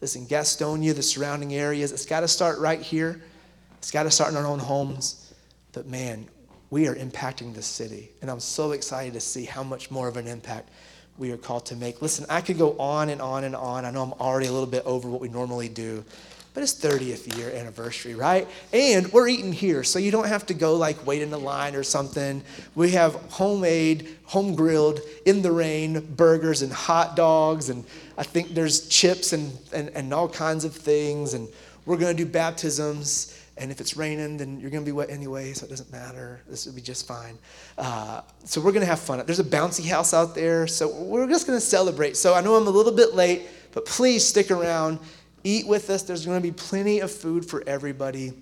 Listen, 0.00 0.26
Gastonia, 0.26 0.94
the 0.94 1.02
surrounding 1.02 1.54
areas, 1.54 1.92
it's 1.92 2.06
got 2.06 2.20
to 2.20 2.28
start 2.28 2.58
right 2.58 2.80
here. 2.80 3.22
It's 3.78 3.90
got 3.90 4.04
to 4.04 4.10
start 4.10 4.30
in 4.30 4.36
our 4.36 4.46
own 4.46 4.58
homes. 4.58 5.32
But 5.72 5.86
man, 5.86 6.26
we 6.70 6.88
are 6.88 6.94
impacting 6.94 7.54
the 7.54 7.62
city. 7.62 8.10
And 8.22 8.30
I'm 8.30 8.40
so 8.40 8.72
excited 8.72 9.12
to 9.14 9.20
see 9.20 9.44
how 9.44 9.62
much 9.62 9.90
more 9.90 10.08
of 10.08 10.16
an 10.16 10.26
impact 10.26 10.70
we 11.18 11.32
are 11.32 11.36
called 11.36 11.66
to 11.66 11.76
make. 11.76 12.00
Listen, 12.00 12.24
I 12.28 12.40
could 12.40 12.58
go 12.58 12.78
on 12.78 13.08
and 13.08 13.20
on 13.20 13.44
and 13.44 13.56
on. 13.56 13.84
I 13.84 13.90
know 13.90 14.02
I'm 14.02 14.12
already 14.14 14.46
a 14.46 14.52
little 14.52 14.68
bit 14.68 14.84
over 14.86 15.08
what 15.08 15.20
we 15.20 15.28
normally 15.28 15.68
do, 15.68 16.04
but 16.54 16.62
it's 16.62 16.74
30th 16.74 17.36
year 17.36 17.50
anniversary, 17.50 18.14
right? 18.14 18.48
And 18.72 19.12
we're 19.12 19.28
eating 19.28 19.52
here, 19.52 19.82
so 19.82 19.98
you 19.98 20.10
don't 20.10 20.28
have 20.28 20.46
to 20.46 20.54
go 20.54 20.76
like 20.76 21.06
wait 21.06 21.22
in 21.22 21.32
a 21.32 21.38
line 21.38 21.74
or 21.74 21.82
something. 21.82 22.42
We 22.74 22.92
have 22.92 23.14
homemade, 23.30 24.16
home 24.24 24.54
grilled, 24.54 25.00
in 25.26 25.42
the 25.42 25.52
rain 25.52 26.00
burgers 26.16 26.62
and 26.62 26.72
hot 26.72 27.16
dogs, 27.16 27.68
and 27.68 27.84
I 28.16 28.22
think 28.22 28.54
there's 28.54 28.88
chips 28.88 29.32
and, 29.32 29.56
and, 29.72 29.90
and 29.90 30.14
all 30.14 30.28
kinds 30.28 30.64
of 30.64 30.74
things. 30.74 31.34
And 31.34 31.48
we're 31.84 31.96
to 31.96 32.14
do 32.14 32.26
baptisms. 32.26 33.34
And 33.58 33.72
if 33.72 33.80
it's 33.80 33.96
raining, 33.96 34.36
then 34.36 34.60
you're 34.60 34.70
going 34.70 34.84
to 34.84 34.88
be 34.88 34.92
wet 34.92 35.10
anyway, 35.10 35.52
so 35.52 35.66
it 35.66 35.68
doesn't 35.68 35.90
matter. 35.90 36.40
This 36.48 36.66
will 36.66 36.74
be 36.74 36.80
just 36.80 37.08
fine. 37.08 37.36
Uh, 37.76 38.22
so 38.44 38.60
we're 38.60 38.72
going 38.72 38.84
to 38.84 38.86
have 38.86 39.00
fun. 39.00 39.20
There's 39.26 39.40
a 39.40 39.44
bouncy 39.44 39.88
house 39.88 40.14
out 40.14 40.34
there, 40.34 40.66
so 40.66 41.02
we're 41.02 41.28
just 41.28 41.46
going 41.46 41.58
to 41.58 41.64
celebrate. 41.64 42.16
So 42.16 42.34
I 42.34 42.40
know 42.40 42.54
I'm 42.54 42.66
a 42.66 42.70
little 42.70 42.92
bit 42.92 43.14
late, 43.14 43.42
but 43.72 43.84
please 43.84 44.24
stick 44.24 44.50
around. 44.50 45.00
Eat 45.42 45.66
with 45.66 45.90
us. 45.90 46.02
There's 46.04 46.24
going 46.24 46.40
to 46.40 46.42
be 46.42 46.52
plenty 46.52 47.00
of 47.00 47.10
food 47.10 47.44
for 47.44 47.62
everybody. 47.66 48.32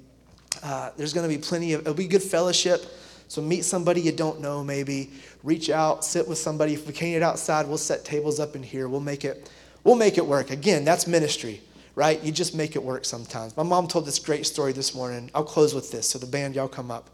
Uh, 0.62 0.90
there's 0.96 1.12
going 1.12 1.28
to 1.28 1.34
be 1.34 1.40
plenty 1.40 1.72
of, 1.72 1.82
it'll 1.82 1.94
be 1.94 2.06
good 2.06 2.22
fellowship. 2.22 2.84
So 3.28 3.40
meet 3.42 3.64
somebody 3.64 4.00
you 4.00 4.12
don't 4.12 4.40
know, 4.40 4.62
maybe. 4.62 5.10
Reach 5.42 5.70
out, 5.70 6.04
sit 6.04 6.28
with 6.28 6.38
somebody. 6.38 6.74
If 6.74 6.86
we 6.86 6.92
can't 6.92 7.12
get 7.12 7.22
outside, 7.22 7.66
we'll 7.66 7.78
set 7.78 8.04
tables 8.04 8.38
up 8.38 8.54
in 8.54 8.62
here. 8.62 8.88
We'll 8.88 9.00
make 9.00 9.24
it, 9.24 9.50
we'll 9.82 9.96
make 9.96 10.18
it 10.18 10.26
work. 10.26 10.50
Again, 10.50 10.84
that's 10.84 11.06
ministry 11.06 11.60
right? 11.96 12.22
You 12.22 12.30
just 12.30 12.54
make 12.54 12.76
it 12.76 12.82
work 12.82 13.04
sometimes. 13.04 13.56
My 13.56 13.62
mom 13.64 13.88
told 13.88 14.06
this 14.06 14.20
great 14.20 14.46
story 14.46 14.72
this 14.72 14.94
morning. 14.94 15.30
I'll 15.34 15.42
close 15.42 15.74
with 15.74 15.90
this. 15.90 16.08
So 16.08 16.18
the 16.18 16.26
band, 16.26 16.54
y'all 16.54 16.68
come 16.68 16.90
up. 16.90 17.10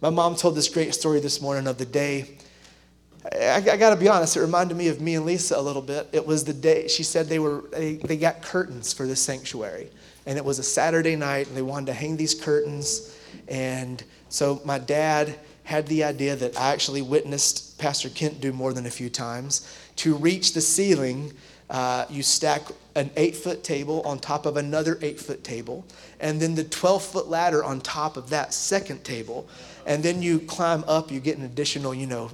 My 0.00 0.10
mom 0.10 0.36
told 0.36 0.54
this 0.54 0.68
great 0.68 0.94
story 0.94 1.20
this 1.20 1.42
morning 1.42 1.66
of 1.66 1.76
the 1.76 1.84
day. 1.84 2.38
I, 3.32 3.56
I 3.56 3.76
got 3.76 3.90
to 3.90 3.96
be 3.96 4.08
honest, 4.08 4.36
it 4.36 4.40
reminded 4.40 4.76
me 4.76 4.88
of 4.88 5.00
me 5.00 5.16
and 5.16 5.26
Lisa 5.26 5.58
a 5.58 5.60
little 5.60 5.82
bit. 5.82 6.08
It 6.12 6.24
was 6.24 6.44
the 6.44 6.54
day 6.54 6.88
she 6.88 7.02
said 7.02 7.26
they 7.26 7.40
were 7.40 7.64
they, 7.72 7.96
they 7.96 8.16
got 8.16 8.42
curtains 8.42 8.92
for 8.92 9.06
this 9.06 9.20
sanctuary, 9.20 9.90
and 10.26 10.38
it 10.38 10.44
was 10.44 10.58
a 10.58 10.64
Saturday 10.64 11.14
night, 11.14 11.46
and 11.46 11.56
they 11.56 11.62
wanted 11.62 11.86
to 11.86 11.92
hang 11.92 12.16
these 12.16 12.34
curtains, 12.34 13.16
and 13.46 14.02
so 14.28 14.60
my 14.64 14.78
dad 14.80 15.38
had 15.62 15.86
the 15.86 16.02
idea 16.02 16.34
that 16.34 16.58
I 16.58 16.72
actually 16.72 17.02
witnessed 17.02 17.78
Pastor 17.78 18.08
Kent 18.08 18.40
do 18.40 18.52
more 18.52 18.72
than 18.72 18.86
a 18.86 18.90
few 18.90 19.08
times 19.08 19.72
to 19.96 20.16
reach 20.16 20.52
the 20.52 20.60
ceiling 20.60 21.32
uh, 21.72 22.04
you 22.10 22.22
stack 22.22 22.62
an 22.94 23.10
eight 23.16 23.36
foot 23.36 23.64
table 23.64 24.02
on 24.02 24.18
top 24.18 24.46
of 24.46 24.56
another 24.56 24.98
eight 25.02 25.18
foot 25.18 25.42
table, 25.44 25.84
and 26.20 26.40
then 26.40 26.54
the 26.54 26.64
12 26.64 27.02
foot 27.02 27.28
ladder 27.28 27.64
on 27.64 27.80
top 27.80 28.16
of 28.16 28.30
that 28.30 28.52
second 28.52 29.04
table. 29.04 29.48
And 29.86 30.02
then 30.02 30.22
you 30.22 30.38
climb 30.40 30.84
up, 30.86 31.10
you 31.10 31.20
get 31.20 31.38
an 31.38 31.44
additional, 31.44 31.94
you 31.94 32.06
know, 32.06 32.30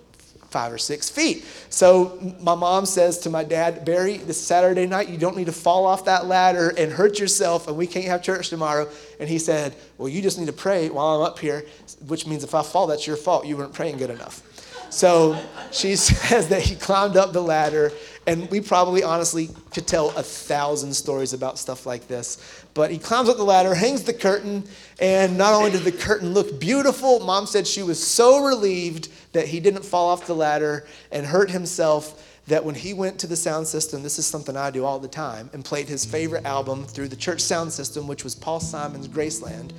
five 0.51 0.73
or 0.73 0.79
six 0.79 1.11
feet. 1.11 1.45
So 1.69 2.35
my 2.41 2.55
mom 2.55 2.87
says 2.87 3.19
to 3.21 3.31
my 3.31 3.45
dad, 3.45 3.85
Barry, 3.85 4.17
this 4.17 4.41
Saturday 4.41 4.87
night, 4.87 5.09
you 5.09 5.19
don't 5.19 5.37
need 5.37 5.47
to 5.47 5.53
fall 5.53 5.85
off 5.87 6.07
that 6.07 6.27
ladder 6.27 6.73
and 6.77 6.91
hurt 6.91 7.19
yourself, 7.19 7.69
and 7.69 7.77
we 7.77 7.87
can't 7.87 8.07
have 8.07 8.23
church 8.23 8.49
tomorrow. 8.49 8.89
And 9.21 9.29
he 9.29 9.39
said, 9.39 9.75
Well, 9.99 10.09
you 10.09 10.23
just 10.23 10.39
need 10.39 10.47
to 10.47 10.53
pray 10.53 10.89
while 10.89 11.17
I'm 11.17 11.23
up 11.23 11.39
here, 11.39 11.67
which 12.07 12.27
means 12.27 12.45
if 12.45 12.55
I 12.55 12.63
fall, 12.63 12.87
that's 12.87 13.07
your 13.07 13.17
fault. 13.17 13.47
You 13.47 13.57
weren't 13.57 13.75
praying 13.75 13.99
good 13.99 14.11
enough. 14.11 14.43
So 14.91 15.41
she 15.71 15.97
says 15.97 16.49
that 16.49 16.63
he 16.63 16.75
climbed 16.75 17.17
up 17.17 17.33
the 17.33 17.43
ladder 17.43 17.93
and 18.29 18.51
we 18.51 18.61
probably 18.61 19.03
honestly 19.03 19.49
could 19.73 19.87
tell 19.87 20.11
a 20.11 20.23
thousand 20.23 20.93
stories 20.93 21.33
about 21.33 21.59
stuff 21.59 21.87
like 21.87 22.07
this. 22.09 22.63
But 22.75 22.91
he 22.91 22.99
climbs 22.99 23.31
up 23.31 23.39
the 23.39 23.45
ladder, 23.45 23.75
hangs 23.75 24.03
the 24.03 24.13
curtain, 24.13 24.65
and 25.01 25.39
not 25.39 25.55
only 25.55 25.71
did 25.71 25.83
the 25.83 25.93
curtain 25.93 26.35
look 26.35 26.61
beautiful, 26.61 27.21
mom 27.21 27.47
said 27.47 27.67
she 27.67 27.83
was 27.83 28.07
so 28.07 28.45
relieved 28.45 29.09
that 29.33 29.49
he 29.49 29.61
didn't 29.61 29.83
fall 29.83 30.11
off 30.11 30.27
the 30.27 30.35
ladder 30.35 30.87
and 31.11 31.25
hurt 31.25 31.51
himself 31.51 32.23
that 32.49 32.63
when 32.63 32.75
he 32.75 32.93
went 32.93 33.19
to 33.21 33.27
the 33.27 33.37
sound 33.37 33.67
system, 33.67 34.03
this 34.03 34.19
is 34.19 34.27
something 34.27 34.59
I 34.59 34.71
do 34.71 34.85
all 34.85 34.99
the 34.99 35.09
time, 35.09 35.49
and 35.55 35.65
played 35.65 35.89
his 35.89 36.05
favorite 36.05 36.45
album 36.45 36.85
through 36.85 37.09
the 37.09 37.17
church 37.17 37.41
sound 37.41 37.73
system, 37.73 38.07
which 38.07 38.25
was 38.25 38.35
Paul 38.35 38.61
Simon's 38.61 39.09
Graceland 39.09 39.73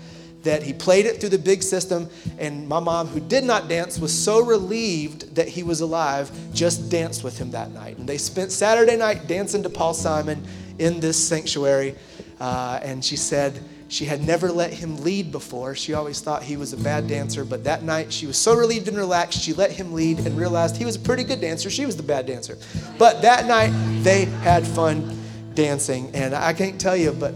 that 0.44 0.64
he 0.64 0.74
played 0.74 1.06
it 1.06 1.20
through 1.20 1.30
the 1.30 1.38
big 1.38 1.62
system, 1.62 2.10
and 2.38 2.68
my 2.68 2.80
mom, 2.80 3.08
who 3.08 3.20
did 3.20 3.44
not 3.44 3.68
dance, 3.68 4.00
was 4.00 4.18
so 4.18 4.44
relieved 4.44 5.36
that 5.36 5.48
he 5.48 5.64
was 5.64 5.82
alive, 5.82 6.32
just 6.54 6.90
danced 6.90 7.24
with 7.24 7.38
him 7.38 7.52
that 7.52 7.72
night. 7.72 7.98
And 7.98 8.08
they 8.08 8.18
spent 8.18 8.52
Saturday 8.52 8.96
night 8.96 9.28
dancing 9.28 9.64
to 9.64 9.70
Paul 9.70 9.94
Simon 9.94 10.46
in 10.78 11.00
this 11.00 11.18
sanctuary. 11.18 11.96
Uh, 12.40 12.80
and 12.82 13.04
she 13.04 13.18
said 13.18 13.60
she 13.90 14.06
had 14.06 14.26
never 14.26 14.50
let 14.52 14.72
him 14.72 15.04
lead 15.04 15.32
before. 15.32 15.76
She 15.76 15.94
always 15.94 16.22
thought 16.22 16.42
he 16.42 16.56
was 16.56 16.72
a 16.72 16.78
bad 16.78 17.08
dancer, 17.08 17.44
but 17.44 17.66
that 17.66 17.84
night 17.84 18.14
she 18.14 18.26
was 18.26 18.38
so 18.38 18.56
relieved 18.56 18.88
and 18.88 18.96
relaxed, 18.96 19.42
she 19.42 19.54
let 19.54 19.72
him 19.72 19.94
lead 19.94 20.20
and 20.20 20.38
realized 20.38 20.78
he 20.78 20.86
was 20.86 20.96
a 20.96 21.00
pretty 21.00 21.24
good 21.24 21.42
dancer. 21.42 21.70
She 21.70 21.86
was 21.86 21.98
the 21.98 22.04
bad 22.04 22.26
dancer. 22.26 22.58
But 22.98 23.22
that 23.24 23.46
night 23.46 23.72
they 24.04 24.26
had 24.26 24.66
fun 24.66 25.20
dancing. 25.54 26.12
And 26.14 26.34
I 26.34 26.54
can't 26.54 26.80
tell 26.80 26.96
you, 26.96 27.12
but 27.12 27.34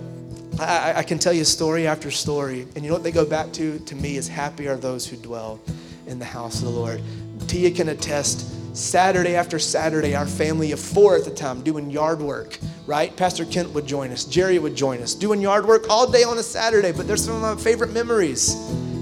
I, 0.60 0.93
I, 0.97 1.04
can 1.04 1.18
tell 1.18 1.34
you 1.34 1.43
story 1.45 1.88
after 1.88 2.12
story. 2.12 2.68
And 2.76 2.84
you 2.84 2.89
know 2.89 2.95
what 2.95 3.04
they 3.04 3.12
go 3.12 3.26
back 3.26 3.51
to? 3.54 3.80
To 3.80 3.95
me, 3.95 4.18
is 4.18 4.28
happy 4.28 4.68
are 4.68 4.76
those 4.76 5.06
who 5.06 5.18
dwell 5.18 5.60
in 6.06 6.20
the 6.20 6.26
house 6.26 6.58
of 6.60 6.66
the 6.66 6.70
Lord. 6.70 7.01
Tia 7.47 7.72
can 7.72 7.89
attest. 7.89 8.49
Saturday 8.76 9.36
after 9.36 9.60
Saturday, 9.60 10.16
our 10.16 10.26
family 10.26 10.72
of 10.72 10.80
four 10.80 11.16
at 11.16 11.26
the 11.26 11.32
time 11.32 11.62
doing 11.62 11.91
yard 11.91 12.20
work, 12.20 12.58
right? 12.88 13.16
Pastor 13.16 13.45
Kent 13.45 13.70
would 13.70 13.86
join 13.86 14.10
us, 14.10 14.26
Jerry 14.26 14.58
would 14.58 14.76
join 14.76 14.99
us, 15.01 15.14
doing 15.14 15.39
yard 15.39 15.68
work 15.68 15.88
all 15.91 16.12
day 16.12 16.24
on 16.24 16.39
a 16.39 16.43
Saturday. 16.43 16.91
But 16.91 17.08
there's 17.08 17.24
some 17.24 17.36
of 17.36 17.41
my 17.41 17.56
favorite 17.56 17.93
memories. 17.93 18.56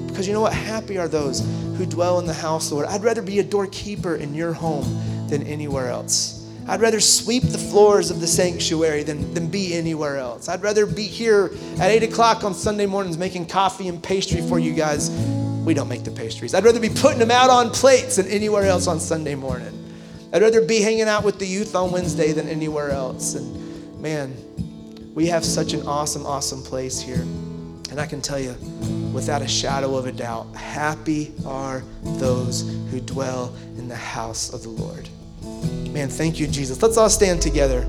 Because 0.08 0.28
you 0.28 0.34
know 0.34 0.42
what? 0.42 0.54
Happy 0.54 0.98
are 0.98 1.08
those 1.08 1.40
who 1.78 1.86
dwell 1.86 2.20
in 2.20 2.26
the 2.26 2.34
house, 2.34 2.72
Lord. 2.72 2.86
I'd 2.88 3.04
rather 3.04 3.22
be 3.22 3.40
a 3.40 3.44
doorkeeper 3.44 4.16
in 4.16 4.36
your 4.36 4.52
home 4.52 4.86
than 5.30 5.44
anywhere 5.44 5.88
else. 5.88 6.41
I'd 6.68 6.82
rather 6.82 7.00
sweep 7.00 7.44
the 7.44 7.58
floors 7.58 8.12
of 8.12 8.22
the 8.22 8.28
sanctuary 8.28 9.04
than, 9.04 9.34
than 9.34 9.48
be 9.48 9.74
anywhere 9.74 10.18
else. 10.18 10.48
I'd 10.48 10.62
rather 10.62 10.86
be 10.86 11.04
here 11.04 11.52
at 11.80 11.92
8 11.92 12.04
o'clock 12.04 12.44
on 12.44 12.54
Sunday 12.54 12.86
mornings 12.86 13.18
making 13.18 13.48
coffee 13.48 13.88
and 13.88 14.02
pastry 14.02 14.42
for 14.42 14.60
you 14.60 14.74
guys. 14.74 15.10
We 15.66 15.74
don't 15.74 15.90
make 15.90 16.04
the 16.04 16.12
pastries. 16.12 16.54
I'd 16.54 16.64
rather 16.64 16.80
be 16.80 16.90
putting 16.90 17.20
them 17.20 17.32
out 17.32 17.50
on 17.50 17.72
plates 17.72 18.16
than 18.16 18.28
anywhere 18.28 18.66
else 18.66 18.88
on 18.88 19.00
Sunday 19.00 19.36
morning. 19.36 19.78
I'd 20.34 20.42
rather 20.42 20.62
be 20.62 20.82
hanging 20.82 21.10
out 21.10 21.24
with 21.24 21.40
the 21.40 21.46
youth 21.46 21.76
on 21.76 21.92
Wednesday 21.92 22.32
than 22.32 22.48
anywhere 22.48 22.92
else. 22.92 23.36
And 23.36 24.02
man, 24.02 24.34
we 25.14 25.28
have 25.28 25.44
such 25.44 25.74
an 25.74 25.86
awesome, 25.86 26.26
awesome 26.26 26.64
place 26.64 27.02
here. 27.02 27.22
And 27.92 28.00
I 28.00 28.06
can 28.06 28.22
tell 28.22 28.40
you, 28.40 28.56
without 29.14 29.42
a 29.42 29.48
shadow 29.48 29.98
of 29.98 30.06
a 30.06 30.12
doubt, 30.14 30.56
happy 30.56 31.34
are 31.46 31.84
those 32.02 32.62
who 32.90 33.02
dwell 33.02 33.54
in 33.78 33.90
the 33.90 33.96
house 33.96 34.54
of 34.54 34.64
the 34.64 34.70
Lord. 34.70 35.10
Man, 35.92 36.08
thank 36.08 36.40
you, 36.40 36.48
Jesus. 36.48 36.82
Let's 36.82 36.96
all 36.96 37.10
stand 37.10 37.42
together. 37.42 37.86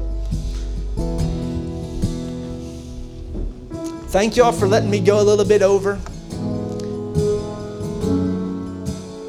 Thank 4.09 4.37
y'all 4.37 4.53
for 4.53 4.67
letting 4.67 4.91
me 4.91 5.01
go 5.01 5.21
a 5.21 5.25
little 5.25 5.45
bit 5.45 5.63
over. 5.63 6.01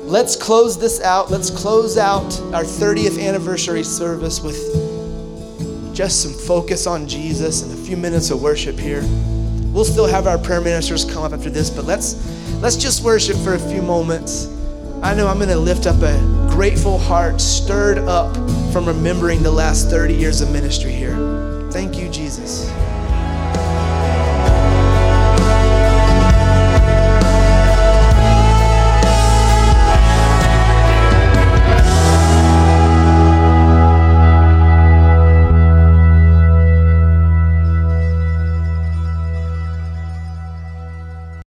Let's 0.03 0.35
close 0.35 0.77
this 0.77 1.01
out. 1.01 1.31
Let's 1.31 1.49
close 1.49 1.97
out 1.97 2.39
our 2.53 2.63
30th 2.63 3.21
anniversary 3.21 3.83
service 3.83 4.41
with 4.41 4.57
just 5.95 6.23
some 6.23 6.33
focus 6.33 6.87
on 6.87 7.07
Jesus 7.07 7.61
and 7.61 7.71
a 7.71 7.77
few 7.77 7.95
minutes 7.95 8.31
of 8.31 8.41
worship 8.41 8.77
here. 8.77 9.03
We'll 9.71 9.85
still 9.85 10.07
have 10.07 10.27
our 10.27 10.37
prayer 10.37 10.61
ministers 10.61 11.05
come 11.05 11.23
up 11.23 11.31
after 11.31 11.49
this, 11.49 11.69
but 11.69 11.85
let's 11.85 12.15
let's 12.61 12.75
just 12.75 13.03
worship 13.03 13.37
for 13.37 13.53
a 13.53 13.59
few 13.59 13.81
moments. 13.81 14.47
I 15.01 15.13
know 15.13 15.27
I'm 15.27 15.37
going 15.37 15.49
to 15.49 15.57
lift 15.57 15.85
up 15.85 16.01
a 16.01 16.47
grateful 16.51 16.97
heart 16.97 17.39
stirred 17.39 17.99
up 17.99 18.35
from 18.73 18.87
remembering 18.87 19.43
the 19.43 19.51
last 19.51 19.91
30 19.91 20.15
years 20.15 20.41
of 20.41 20.49
ministry 20.49 20.91
here. 20.91 21.15
Thank 21.71 21.95
you, 21.95 22.09
Jesus. 22.09 22.67